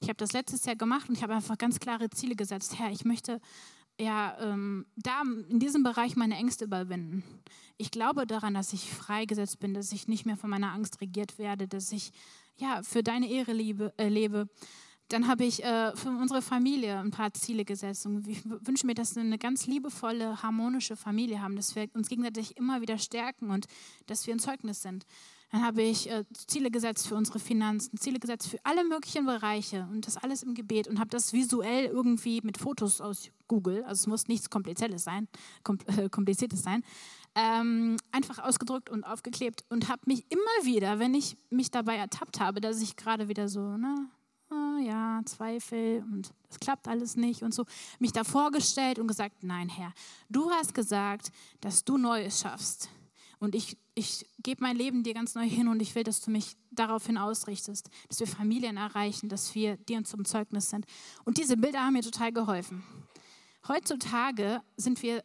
Ich 0.01 0.07
habe 0.07 0.17
das 0.17 0.31
letztes 0.31 0.65
Jahr 0.65 0.77
gemacht 0.77 1.09
und 1.09 1.17
ich 1.17 1.23
habe 1.23 1.35
einfach 1.35 1.57
ganz 1.57 1.79
klare 1.79 2.09
Ziele 2.09 2.35
gesetzt. 2.35 2.79
Herr, 2.79 2.91
ich 2.91 3.03
möchte 3.03 3.41
ja, 3.99 4.37
ähm, 4.39 4.85
da 4.95 5.21
in 5.49 5.59
diesem 5.59 5.83
Bereich 5.83 6.15
meine 6.15 6.35
Ängste 6.35 6.65
überwinden. 6.65 7.23
Ich 7.77 7.91
glaube 7.91 8.25
daran, 8.25 8.53
dass 8.53 8.73
ich 8.73 8.89
freigesetzt 8.89 9.59
bin, 9.59 9.73
dass 9.73 9.91
ich 9.91 10.07
nicht 10.07 10.25
mehr 10.25 10.37
von 10.37 10.49
meiner 10.49 10.71
Angst 10.71 11.01
regiert 11.01 11.37
werde, 11.37 11.67
dass 11.67 11.91
ich 11.91 12.11
ja, 12.57 12.81
für 12.83 13.03
deine 13.03 13.29
Ehre 13.29 13.53
liebe, 13.53 13.93
äh, 13.97 14.09
lebe. 14.09 14.49
Dann 15.09 15.27
habe 15.27 15.43
ich 15.43 15.63
äh, 15.63 15.95
für 15.95 16.09
unsere 16.09 16.41
Familie 16.41 16.99
ein 16.99 17.11
paar 17.11 17.33
Ziele 17.33 17.65
gesetzt 17.65 18.05
und 18.05 18.27
ich 18.27 18.43
wünsche 18.45 18.85
mir, 18.85 18.93
dass 18.93 19.15
wir 19.15 19.23
eine 19.23 19.39
ganz 19.39 19.65
liebevolle, 19.65 20.43
harmonische 20.43 20.95
Familie 20.95 21.41
haben, 21.41 21.55
dass 21.55 21.75
wir 21.75 21.89
uns 21.93 22.09
gegenseitig 22.09 22.57
immer 22.57 22.81
wieder 22.81 22.97
stärken 22.99 23.49
und 23.49 23.65
dass 24.05 24.27
wir 24.27 24.35
ein 24.35 24.39
Zeugnis 24.39 24.81
sind. 24.81 25.05
Dann 25.51 25.63
habe 25.63 25.81
ich 25.81 26.09
äh, 26.09 26.25
Ziele 26.33 26.69
gesetzt 26.69 27.07
für 27.07 27.15
unsere 27.15 27.39
Finanzen, 27.39 27.97
Ziele 27.97 28.19
gesetzt 28.19 28.47
für 28.47 28.59
alle 28.63 28.83
möglichen 28.83 29.25
Bereiche 29.25 29.87
und 29.91 30.05
das 30.05 30.17
alles 30.17 30.43
im 30.43 30.53
Gebet 30.53 30.87
und 30.87 30.99
habe 30.99 31.09
das 31.09 31.33
visuell 31.33 31.85
irgendwie 31.85 32.39
mit 32.43 32.57
Fotos 32.57 33.01
aus 33.01 33.31
Google, 33.47 33.83
also 33.83 34.01
es 34.01 34.07
muss 34.07 34.27
nichts 34.27 34.49
Kompliziertes 34.49 35.03
sein, 35.03 35.27
äh, 35.87 36.07
Kompliziertes 36.09 36.61
sein, 36.61 36.83
ähm, 37.33 37.97
einfach 38.11 38.39
ausgedruckt 38.39 38.91
und 38.91 39.03
aufgeklebt 39.03 39.65
und 39.69 39.89
habe 39.89 40.01
mich 40.05 40.25
immer 40.29 40.65
wieder, 40.65 40.99
wenn 40.99 41.15
ich 41.15 41.35
mich 41.49 41.71
dabei 41.71 41.95
ertappt 41.95 42.39
habe, 42.39 42.61
dass 42.61 42.81
ich 42.81 42.95
gerade 42.95 43.27
wieder 43.27 43.47
so, 43.47 43.75
ne, 43.75 44.07
oh, 44.51 44.77
ja, 44.85 45.21
Zweifel 45.25 46.03
und 46.11 46.31
es 46.49 46.59
klappt 46.59 46.87
alles 46.87 47.15
nicht 47.15 47.41
und 47.41 47.55
so, 47.55 47.65
mich 47.97 48.11
da 48.11 48.23
vorgestellt 48.23 48.99
und 48.99 49.07
gesagt, 49.07 49.43
nein 49.43 49.69
Herr, 49.69 49.93
du 50.29 50.51
hast 50.51 50.75
gesagt, 50.75 51.31
dass 51.59 51.83
du 51.83 51.97
Neues 51.97 52.39
schaffst 52.39 52.89
und 53.39 53.55
ich, 53.55 53.77
ich 53.95 54.25
gebe 54.43 54.61
mein 54.61 54.75
Leben 54.75 55.03
dir 55.03 55.13
ganz 55.13 55.33
neu 55.33 55.47
hin 55.47 55.69
und 55.69 55.81
ich 55.81 55.95
will, 55.95 56.03
dass 56.03 56.21
du 56.21 56.29
mich 56.29 56.57
daraufhin 56.71 57.17
ausrichtest, 57.17 57.89
dass 58.09 58.19
wir 58.19 58.27
Familien 58.27 58.75
erreichen, 58.77 59.29
dass 59.29 59.55
wir 59.55 59.77
dir 59.77 60.03
zum 60.03 60.25
Zeugnis 60.25 60.69
sind. 60.69 60.85
Und 61.23 61.37
diese 61.37 61.55
Bilder 61.55 61.79
haben 61.79 61.93
mir 61.93 62.01
total 62.01 62.33
geholfen. 62.33 62.83
Heutzutage 63.67 64.61
sind 64.75 65.01
wir 65.03 65.23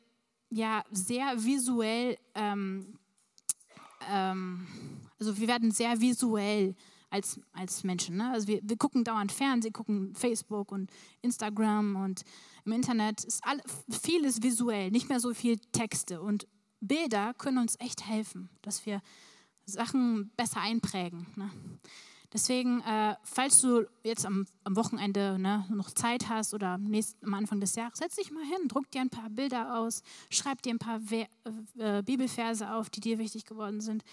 ja 0.50 0.84
sehr 0.90 1.42
visuell, 1.42 2.16
ähm, 2.34 2.98
ähm, 4.08 4.66
also 5.18 5.36
wir 5.38 5.48
werden 5.48 5.72
sehr 5.72 6.00
visuell 6.00 6.76
als, 7.10 7.40
als 7.52 7.82
Menschen. 7.82 8.16
Ne? 8.16 8.30
Also 8.30 8.46
wir, 8.46 8.60
wir 8.62 8.76
gucken 8.76 9.02
dauernd 9.02 9.32
Fernsehen, 9.32 9.72
gucken 9.72 10.14
Facebook 10.14 10.70
und 10.70 10.90
Instagram 11.22 11.96
und 11.96 12.22
im 12.64 12.72
Internet 12.72 13.24
ist 13.24 13.44
all, 13.44 13.60
vieles 13.88 14.42
visuell, 14.42 14.90
nicht 14.90 15.08
mehr 15.08 15.20
so 15.20 15.34
viel 15.34 15.58
Texte. 15.72 16.20
Und 16.20 16.46
Bilder 16.86 17.34
können 17.34 17.58
uns 17.58 17.76
echt 17.80 18.06
helfen, 18.06 18.48
dass 18.62 18.86
wir 18.86 19.00
Sachen 19.66 20.30
besser 20.36 20.60
einprägen. 20.60 21.26
Ne? 21.36 21.50
Deswegen, 22.32 22.80
äh, 22.80 23.14
falls 23.22 23.60
du 23.60 23.86
jetzt 24.02 24.26
am, 24.26 24.46
am 24.64 24.74
Wochenende 24.74 25.38
ne, 25.38 25.64
noch 25.70 25.92
Zeit 25.92 26.28
hast 26.28 26.52
oder 26.52 26.78
nächst, 26.78 27.16
am 27.22 27.32
Anfang 27.32 27.60
des 27.60 27.76
Jahres, 27.76 27.98
setz 27.98 28.16
dich 28.16 28.32
mal 28.32 28.44
hin, 28.44 28.66
druck 28.66 28.90
dir 28.90 29.02
ein 29.02 29.10
paar 29.10 29.30
Bilder 29.30 29.78
aus, 29.78 30.02
schreib 30.30 30.60
dir 30.62 30.74
ein 30.74 30.80
paar 30.80 31.00
We 31.10 31.26
äh, 31.78 32.02
Bibelverse 32.02 32.72
auf, 32.72 32.90
die 32.90 33.00
dir 33.00 33.18
wichtig 33.18 33.46
geworden 33.46 33.80
sind 33.80 34.04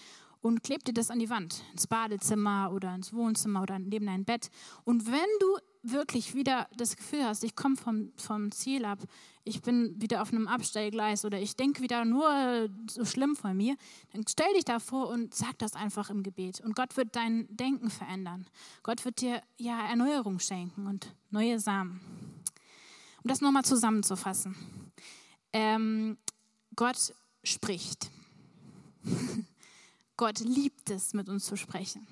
und 0.42 0.62
kleb 0.62 0.84
dir 0.84 0.92
das 0.92 1.10
an 1.10 1.20
die 1.20 1.30
Wand, 1.30 1.62
ins 1.72 1.86
Badezimmer 1.86 2.72
oder 2.74 2.94
ins 2.94 3.12
Wohnzimmer 3.12 3.62
oder 3.62 3.78
neben 3.78 4.06
dein 4.06 4.24
Bett. 4.24 4.50
Und 4.84 5.06
wenn 5.06 5.28
du 5.40 5.56
wirklich 5.82 6.34
wieder 6.34 6.68
das 6.76 6.96
Gefühl 6.96 7.24
hast, 7.24 7.42
ich 7.44 7.56
komme 7.56 7.76
vom, 7.76 8.12
vom 8.16 8.52
Ziel 8.52 8.84
ab, 8.84 8.98
ich 9.44 9.62
bin 9.62 10.00
wieder 10.00 10.22
auf 10.22 10.32
einem 10.32 10.48
Abstellgleis 10.48 11.24
oder 11.24 11.40
ich 11.40 11.56
denke 11.56 11.82
wieder 11.82 12.04
nur 12.04 12.68
so 12.88 13.04
schlimm 13.04 13.36
von 13.36 13.56
mir, 13.56 13.76
dann 14.12 14.24
stell 14.28 14.52
dich 14.54 14.64
davor 14.64 15.08
und 15.08 15.34
sag 15.34 15.58
das 15.58 15.74
einfach 15.74 16.10
im 16.10 16.22
Gebet. 16.22 16.60
Und 16.60 16.76
Gott 16.76 16.96
wird 16.96 17.14
dein 17.16 17.46
Denken 17.48 17.90
verändern. 17.90 18.46
Gott 18.82 19.04
wird 19.04 19.20
dir 19.20 19.42
ja 19.58 19.88
Erneuerung 19.88 20.38
schenken 20.38 20.86
und 20.86 21.14
neue 21.30 21.58
Samen. 21.58 22.00
Um 23.22 23.28
das 23.28 23.40
nochmal 23.40 23.64
zusammenzufassen. 23.64 24.56
Ähm, 25.52 26.16
Gott 26.74 27.14
spricht. 27.44 28.10
Gott 30.16 30.40
liebt 30.40 30.90
es, 30.90 31.14
mit 31.14 31.28
uns 31.28 31.44
zu 31.44 31.56
sprechen 31.56 32.06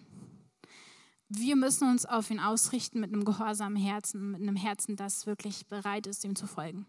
wir 1.32 1.55
müssen 1.55 1.88
uns 1.88 2.07
auf 2.07 2.28
ihn 2.30 2.40
ausrichten 2.40 2.98
mit 2.98 3.12
einem 3.12 3.24
gehorsamen 3.24 3.80
Herzen, 3.80 4.32
mit 4.32 4.42
einem 4.42 4.57
Herzen, 4.57 4.96
das 4.96 5.26
wirklich 5.26 5.66
bereit 5.68 6.09
ist, 6.09 6.24
ihm 6.24 6.34
zu 6.34 6.48
folgen. 6.48 6.86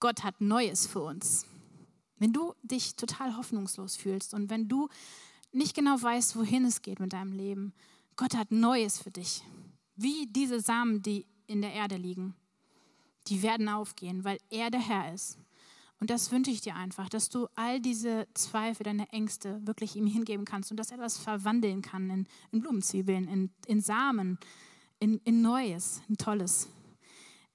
Gott 0.00 0.24
hat 0.24 0.40
Neues 0.40 0.88
für 0.88 1.00
uns. 1.00 1.46
Wenn 2.18 2.32
du 2.32 2.54
dich 2.62 2.96
total 2.96 3.36
hoffnungslos 3.36 3.96
fühlst 3.96 4.34
und 4.34 4.50
wenn 4.50 4.68
du 4.68 4.88
nicht 5.52 5.76
genau 5.76 6.00
weißt, 6.00 6.34
wohin 6.34 6.64
es 6.64 6.82
geht 6.82 6.98
mit 6.98 7.12
deinem 7.12 7.32
Leben, 7.32 7.72
Gott 8.16 8.34
hat 8.34 8.50
Neues 8.50 8.98
für 8.98 9.12
dich. 9.12 9.44
Wie 9.94 10.26
diese 10.26 10.58
Samen, 10.58 11.02
die 11.02 11.26
in 11.46 11.62
der 11.62 11.72
Erde 11.72 11.96
liegen. 11.96 12.34
Die 13.28 13.42
werden 13.42 13.68
aufgehen, 13.68 14.24
weil 14.24 14.38
er 14.50 14.72
der 14.72 14.80
Herr 14.80 15.14
ist. 15.14 15.38
Und 16.02 16.10
das 16.10 16.32
wünsche 16.32 16.50
ich 16.50 16.60
dir 16.60 16.74
einfach, 16.74 17.08
dass 17.08 17.28
du 17.28 17.46
all 17.54 17.78
diese 17.80 18.26
Zweifel, 18.34 18.82
deine 18.82 19.08
Ängste 19.10 19.64
wirklich 19.64 19.94
ihm 19.94 20.08
hingeben 20.08 20.44
kannst 20.44 20.72
und 20.72 20.76
dass 20.76 20.90
er 20.90 20.96
das 20.96 21.16
verwandeln 21.16 21.80
kann 21.80 22.10
in, 22.10 22.26
in 22.50 22.60
Blumenzwiebeln, 22.60 23.28
in, 23.28 23.52
in 23.68 23.80
Samen, 23.80 24.36
in, 24.98 25.18
in, 25.18 25.42
Neues, 25.42 26.02
ein 26.10 26.16
Tolles. 26.16 26.68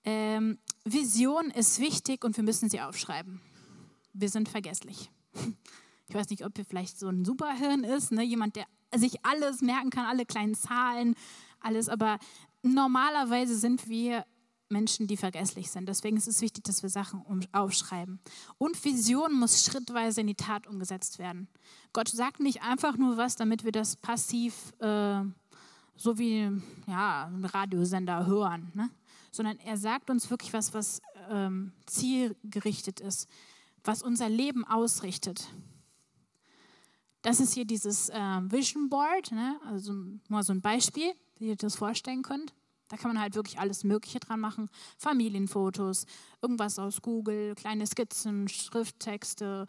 Ähm, 0.06 0.60
Vision 0.86 1.52
ist 1.52 1.82
wichtig 1.82 2.24
und 2.24 2.38
wir 2.38 2.44
müssen 2.46 2.70
sie 2.70 2.80
aufschreiben. 2.80 3.42
Wir 4.14 4.30
sind 4.30 4.48
vergesslich. 4.48 5.12
Ich 6.08 6.16
weiß 6.16 6.30
nicht, 6.30 6.46
ob 6.46 6.58
ihr 6.58 6.64
vielleicht 6.64 6.98
so 6.98 7.10
ein 7.10 7.26
Superhirn 7.26 7.84
ist, 7.84 8.14
ne? 8.14 8.24
jemand, 8.24 8.56
der 8.56 8.66
sich 8.96 9.26
alles 9.26 9.60
merken 9.62 9.90
kann, 9.90 10.06
alle 10.06 10.26
kleinen 10.26 10.56
Zahlen, 10.56 11.16
alles, 11.60 11.90
aber 11.90 12.18
normalerweise 12.62 13.58
sind 13.58 13.90
wir 13.90 14.26
Menschen, 14.70 15.08
die 15.08 15.18
vergesslich 15.18 15.72
sind. 15.72 15.88
Deswegen 15.88 16.18
ist 16.18 16.28
es 16.28 16.42
wichtig, 16.42 16.64
dass 16.66 16.84
wir 16.84 16.90
Sachen 16.90 17.24
aufschreiben. 17.52 18.20
Und 18.58 18.84
Vision 18.84 19.34
muss 19.34 19.64
schrittweise 19.64 20.22
in 20.22 20.28
die 20.28 20.36
Tat 20.36 20.68
umgesetzt 20.68 21.20
werden. 21.20 21.48
Gott 21.94 22.10
sagt 22.10 22.40
nicht 22.40 22.62
einfach 22.62 22.98
nur 22.98 23.18
was, 23.18 23.36
damit 23.36 23.64
wir 23.64 23.72
das 23.72 23.96
passiv, 23.96 24.74
äh, 24.80 25.22
so 25.96 26.18
wie 26.18 26.52
ja, 26.88 27.26
ein 27.26 27.46
Radiosender 27.46 28.26
hören, 28.26 28.72
ne? 28.74 28.90
sondern 29.32 29.58
er 29.60 29.78
sagt 29.78 30.10
uns 30.10 30.30
wirklich 30.30 30.54
was, 30.54 30.74
was 30.74 31.02
ähm, 31.30 31.72
zielgerichtet 31.86 33.00
ist, 33.00 33.28
was 33.84 34.02
unser 34.02 34.30
Leben 34.30 34.66
ausrichtet. 34.66 35.48
Das 37.22 37.40
ist 37.40 37.54
hier 37.54 37.66
dieses 37.66 38.10
äh, 38.10 38.42
Vision 38.44 38.90
Board, 38.90 39.32
ne? 39.32 39.60
also 39.66 39.94
mal 40.28 40.44
so 40.44 40.54
ein 40.54 40.62
Beispiel, 40.62 41.14
wie 41.38 41.48
ihr 41.50 41.56
das 41.56 41.76
vorstellen 41.76 42.22
könnt. 42.22 42.54
Da 42.90 42.98
kann 42.98 43.14
man 43.14 43.22
halt 43.22 43.36
wirklich 43.36 43.60
alles 43.60 43.84
Mögliche 43.84 44.20
dran 44.20 44.40
machen. 44.40 44.70
Familienfotos, 44.98 46.06
irgendwas 46.42 46.80
aus 46.80 47.02
Google, 47.02 47.56
kleine 47.56 47.86
Skizzen, 47.86 48.48
Schrifttexte, 48.48 49.66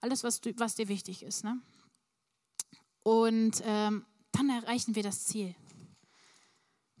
alles, 0.00 0.24
was, 0.24 0.40
du, 0.40 0.52
was 0.56 0.76
dir 0.76 0.88
wichtig 0.88 1.22
ist. 1.22 1.44
Ne? 1.44 1.60
Und 3.02 3.62
ähm, 3.64 4.04
dann 4.32 4.48
erreichen 4.48 4.94
wir 4.94 5.02
das 5.02 5.26
Ziel. 5.26 5.54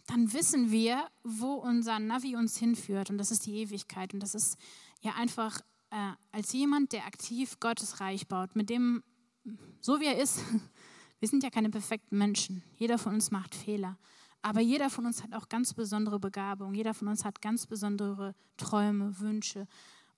Dann 0.06 0.32
wissen 0.32 0.72
wir, 0.72 1.08
wo 1.22 1.54
unser 1.54 1.98
Navi 1.98 2.34
uns 2.34 2.56
hinführt. 2.56 3.10
Und 3.10 3.18
das 3.18 3.30
ist 3.30 3.46
die 3.46 3.56
Ewigkeit. 3.56 4.12
Und 4.12 4.20
das 4.20 4.34
ist 4.34 4.58
ja 5.02 5.14
einfach 5.14 5.60
äh, 5.90 6.12
als 6.32 6.52
jemand, 6.52 6.92
der 6.92 7.06
aktiv 7.06 7.60
Gottes 7.60 8.00
Reich 8.00 8.26
baut, 8.26 8.56
mit 8.56 8.70
dem, 8.70 9.02
so 9.80 10.00
wie 10.00 10.06
er 10.06 10.18
ist, 10.18 10.40
wir 11.20 11.28
sind 11.28 11.42
ja 11.42 11.50
keine 11.50 11.70
perfekten 11.70 12.18
Menschen. 12.18 12.62
Jeder 12.76 12.98
von 12.98 13.14
uns 13.14 13.30
macht 13.30 13.54
Fehler. 13.54 13.98
Aber 14.42 14.60
jeder 14.60 14.88
von 14.88 15.06
uns 15.06 15.22
hat 15.22 15.34
auch 15.34 15.48
ganz 15.48 15.74
besondere 15.74 16.18
Begabungen. 16.18 16.74
Jeder 16.74 16.94
von 16.94 17.08
uns 17.08 17.24
hat 17.24 17.42
ganz 17.42 17.66
besondere 17.66 18.34
Träume, 18.56 19.18
Wünsche. 19.20 19.66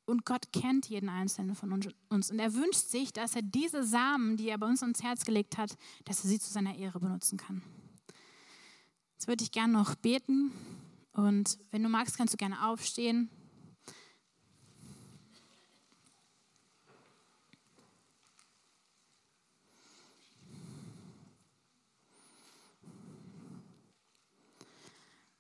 Und 0.05 0.25
Gott 0.25 0.53
kennt 0.53 0.89
jeden 0.89 1.09
einzelnen 1.09 1.55
von 1.55 1.73
uns. 1.73 2.31
Und 2.31 2.39
er 2.39 2.55
wünscht 2.55 2.89
sich, 2.89 3.13
dass 3.13 3.37
er 3.37 3.43
diese 3.43 3.85
Samen, 3.85 4.37
die 4.37 4.49
er 4.49 4.59
bei 4.59 4.67
uns 4.67 4.83
ins 4.83 5.03
Herz 5.03 5.25
gelegt 5.25 5.59
hat, 5.59 5.77
dass 6.05 6.25
er 6.25 6.31
sie 6.31 6.39
zu 6.39 6.53
seiner 6.53 6.77
Ehre 6.77 7.01
benutzen 7.01 7.37
kann. 7.37 7.63
Jetzt 9.15 9.29
würde 9.29 9.45
ich 9.45 9.53
gerne 9.53 9.73
noch 9.73 9.95
beten. 9.95 10.53
Und 11.13 11.59
wenn 11.71 11.83
du 11.83 11.89
magst, 11.89 12.17
kannst 12.17 12.35
du 12.35 12.39
gerne 12.39 12.67
aufstehen. 12.67 13.31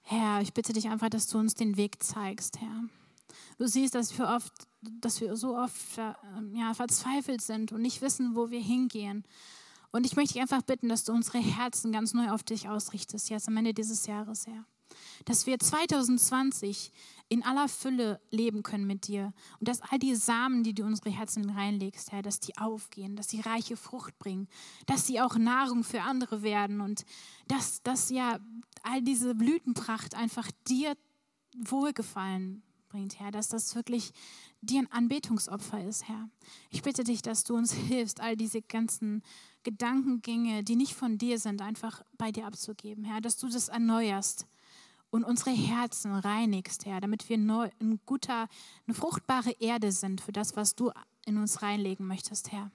Herr, 0.02 0.40
ich 0.40 0.52
bitte 0.52 0.72
dich 0.72 0.88
einfach, 0.88 1.08
dass 1.08 1.26
du 1.26 1.38
uns 1.38 1.54
den 1.54 1.76
Weg 1.76 2.02
zeigst, 2.02 2.60
Herr. 2.60 2.84
Du 3.58 3.66
siehst, 3.66 3.94
dass 3.94 4.16
wir 4.18 4.28
oft, 4.28 4.52
dass 4.82 5.20
wir 5.20 5.36
so 5.36 5.56
oft 5.56 5.96
ja, 5.96 6.74
verzweifelt 6.74 7.40
sind 7.40 7.72
und 7.72 7.82
nicht 7.82 8.02
wissen, 8.02 8.34
wo 8.34 8.50
wir 8.50 8.60
hingehen. 8.60 9.24
Und 9.90 10.06
ich 10.06 10.16
möchte 10.16 10.34
dich 10.34 10.42
einfach 10.42 10.62
bitten, 10.62 10.88
dass 10.88 11.04
du 11.04 11.12
unsere 11.12 11.38
Herzen 11.38 11.92
ganz 11.92 12.14
neu 12.14 12.30
auf 12.30 12.42
dich 12.42 12.68
ausrichtest, 12.68 13.30
jetzt 13.30 13.48
am 13.48 13.56
Ende 13.56 13.74
dieses 13.74 14.06
Jahres, 14.06 14.46
Herr. 14.46 14.64
Dass 15.24 15.46
wir 15.46 15.58
2020 15.58 16.90
in 17.32 17.42
aller 17.44 17.66
Fülle 17.66 18.20
leben 18.30 18.62
können 18.62 18.86
mit 18.86 19.08
dir. 19.08 19.32
Und 19.58 19.66
dass 19.66 19.80
all 19.80 19.98
die 19.98 20.14
Samen, 20.14 20.64
die 20.64 20.74
du 20.74 20.82
in 20.82 20.90
unsere 20.90 21.08
Herzen 21.08 21.48
reinlegst, 21.48 22.12
Herr, 22.12 22.20
dass 22.20 22.40
die 22.40 22.58
aufgehen, 22.58 23.16
dass 23.16 23.30
sie 23.30 23.40
reiche 23.40 23.78
Frucht 23.78 24.18
bringen, 24.18 24.48
dass 24.84 25.06
sie 25.06 25.18
auch 25.18 25.36
Nahrung 25.36 25.82
für 25.82 26.02
andere 26.02 26.42
werden 26.42 26.82
und 26.82 27.06
dass, 27.48 27.82
dass 27.82 28.10
ja 28.10 28.38
all 28.82 29.00
diese 29.00 29.34
Blütenpracht 29.34 30.14
einfach 30.14 30.50
dir 30.68 30.94
Wohlgefallen 31.56 32.62
bringt, 32.90 33.18
Herr, 33.18 33.30
dass 33.30 33.48
das 33.48 33.74
wirklich 33.74 34.12
dir 34.60 34.80
ein 34.80 34.92
Anbetungsopfer 34.92 35.82
ist, 35.82 36.08
Herr. 36.08 36.28
Ich 36.68 36.82
bitte 36.82 37.02
dich, 37.02 37.22
dass 37.22 37.44
du 37.44 37.56
uns 37.56 37.72
hilfst, 37.88 38.20
all 38.20 38.36
diese 38.36 38.60
ganzen 38.60 39.22
Gedankengänge, 39.62 40.64
die 40.64 40.76
nicht 40.76 40.92
von 40.92 41.16
dir 41.16 41.38
sind, 41.38 41.62
einfach 41.62 42.02
bei 42.18 42.30
dir 42.30 42.46
abzugeben, 42.46 43.04
Herr, 43.04 43.22
dass 43.22 43.38
du 43.38 43.48
das 43.48 43.68
erneuerst 43.68 44.46
und 45.12 45.24
unsere 45.24 45.50
Herzen 45.50 46.14
reinigst, 46.14 46.86
Herr, 46.86 47.00
damit 47.02 47.28
wir 47.28 47.36
neu, 47.36 47.68
ein 47.80 48.00
guter, 48.06 48.48
eine 48.86 48.94
fruchtbare 48.94 49.52
Erde 49.60 49.92
sind 49.92 50.22
für 50.22 50.32
das, 50.32 50.56
was 50.56 50.74
du 50.74 50.90
in 51.26 51.36
uns 51.36 51.60
reinlegen 51.60 52.06
möchtest, 52.06 52.50
Herr. 52.50 52.70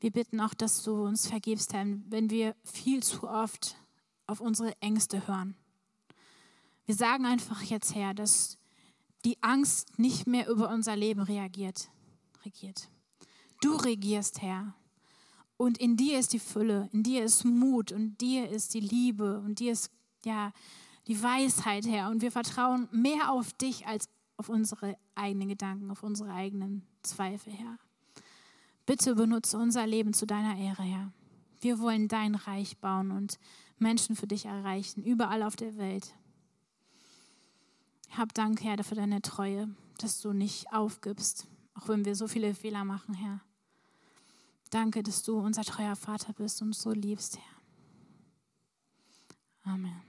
Wir 0.00 0.10
bitten 0.10 0.40
auch, 0.40 0.54
dass 0.54 0.82
du 0.82 1.04
uns 1.04 1.28
vergibst, 1.28 1.72
Herr, 1.72 1.86
wenn 2.08 2.30
wir 2.30 2.56
viel 2.64 3.02
zu 3.04 3.28
oft 3.28 3.76
auf 4.26 4.40
unsere 4.40 4.72
Ängste 4.82 5.28
hören. 5.28 5.56
Wir 6.84 6.96
sagen 6.96 7.26
einfach 7.26 7.62
jetzt, 7.62 7.94
Herr, 7.94 8.12
dass 8.12 8.58
die 9.24 9.40
Angst 9.40 10.00
nicht 10.00 10.26
mehr 10.26 10.48
über 10.48 10.68
unser 10.68 10.96
Leben 10.96 11.20
reagiert, 11.20 11.90
regiert. 12.44 12.90
Du 13.60 13.76
regierst, 13.76 14.42
Herr. 14.42 14.74
Und 15.56 15.78
in 15.78 15.96
dir 15.96 16.18
ist 16.18 16.32
die 16.32 16.40
Fülle, 16.40 16.88
in 16.92 17.04
dir 17.04 17.22
ist 17.22 17.44
Mut 17.44 17.92
und 17.92 18.20
dir 18.20 18.48
ist 18.48 18.74
die 18.74 18.80
Liebe 18.80 19.38
und 19.40 19.60
dir 19.60 19.72
ist 19.72 19.92
ja 20.24 20.52
die 21.08 21.20
Weisheit, 21.22 21.86
Herr. 21.86 22.10
Und 22.10 22.22
wir 22.22 22.30
vertrauen 22.30 22.88
mehr 22.92 23.32
auf 23.32 23.52
dich 23.54 23.86
als 23.86 24.08
auf 24.36 24.48
unsere 24.48 24.96
eigenen 25.16 25.48
Gedanken, 25.48 25.90
auf 25.90 26.02
unsere 26.04 26.32
eigenen 26.32 26.86
Zweifel, 27.02 27.52
Herr. 27.52 27.78
Bitte 28.86 29.14
benutze 29.16 29.58
unser 29.58 29.86
Leben 29.86 30.14
zu 30.14 30.26
deiner 30.26 30.56
Ehre, 30.56 30.82
Herr. 30.82 31.12
Wir 31.60 31.80
wollen 31.80 32.06
dein 32.06 32.34
Reich 32.36 32.78
bauen 32.78 33.10
und 33.10 33.38
Menschen 33.78 34.14
für 34.16 34.26
dich 34.26 34.46
erreichen, 34.46 35.02
überall 35.02 35.42
auf 35.42 35.56
der 35.56 35.76
Welt. 35.76 36.14
Hab 38.10 38.32
Dank, 38.34 38.62
Herr, 38.62 38.82
für 38.84 38.94
deine 38.94 39.20
Treue, 39.20 39.68
dass 39.98 40.20
du 40.20 40.32
nicht 40.32 40.72
aufgibst, 40.72 41.48
auch 41.74 41.88
wenn 41.88 42.04
wir 42.04 42.14
so 42.14 42.28
viele 42.28 42.54
Fehler 42.54 42.84
machen, 42.84 43.14
Herr. 43.14 43.40
Danke, 44.70 45.02
dass 45.02 45.22
du 45.22 45.38
unser 45.38 45.64
treuer 45.64 45.96
Vater 45.96 46.32
bist 46.32 46.62
und 46.62 46.74
so 46.74 46.92
liebst, 46.92 47.38
Herr. 47.38 47.58
Amen. 49.72 50.07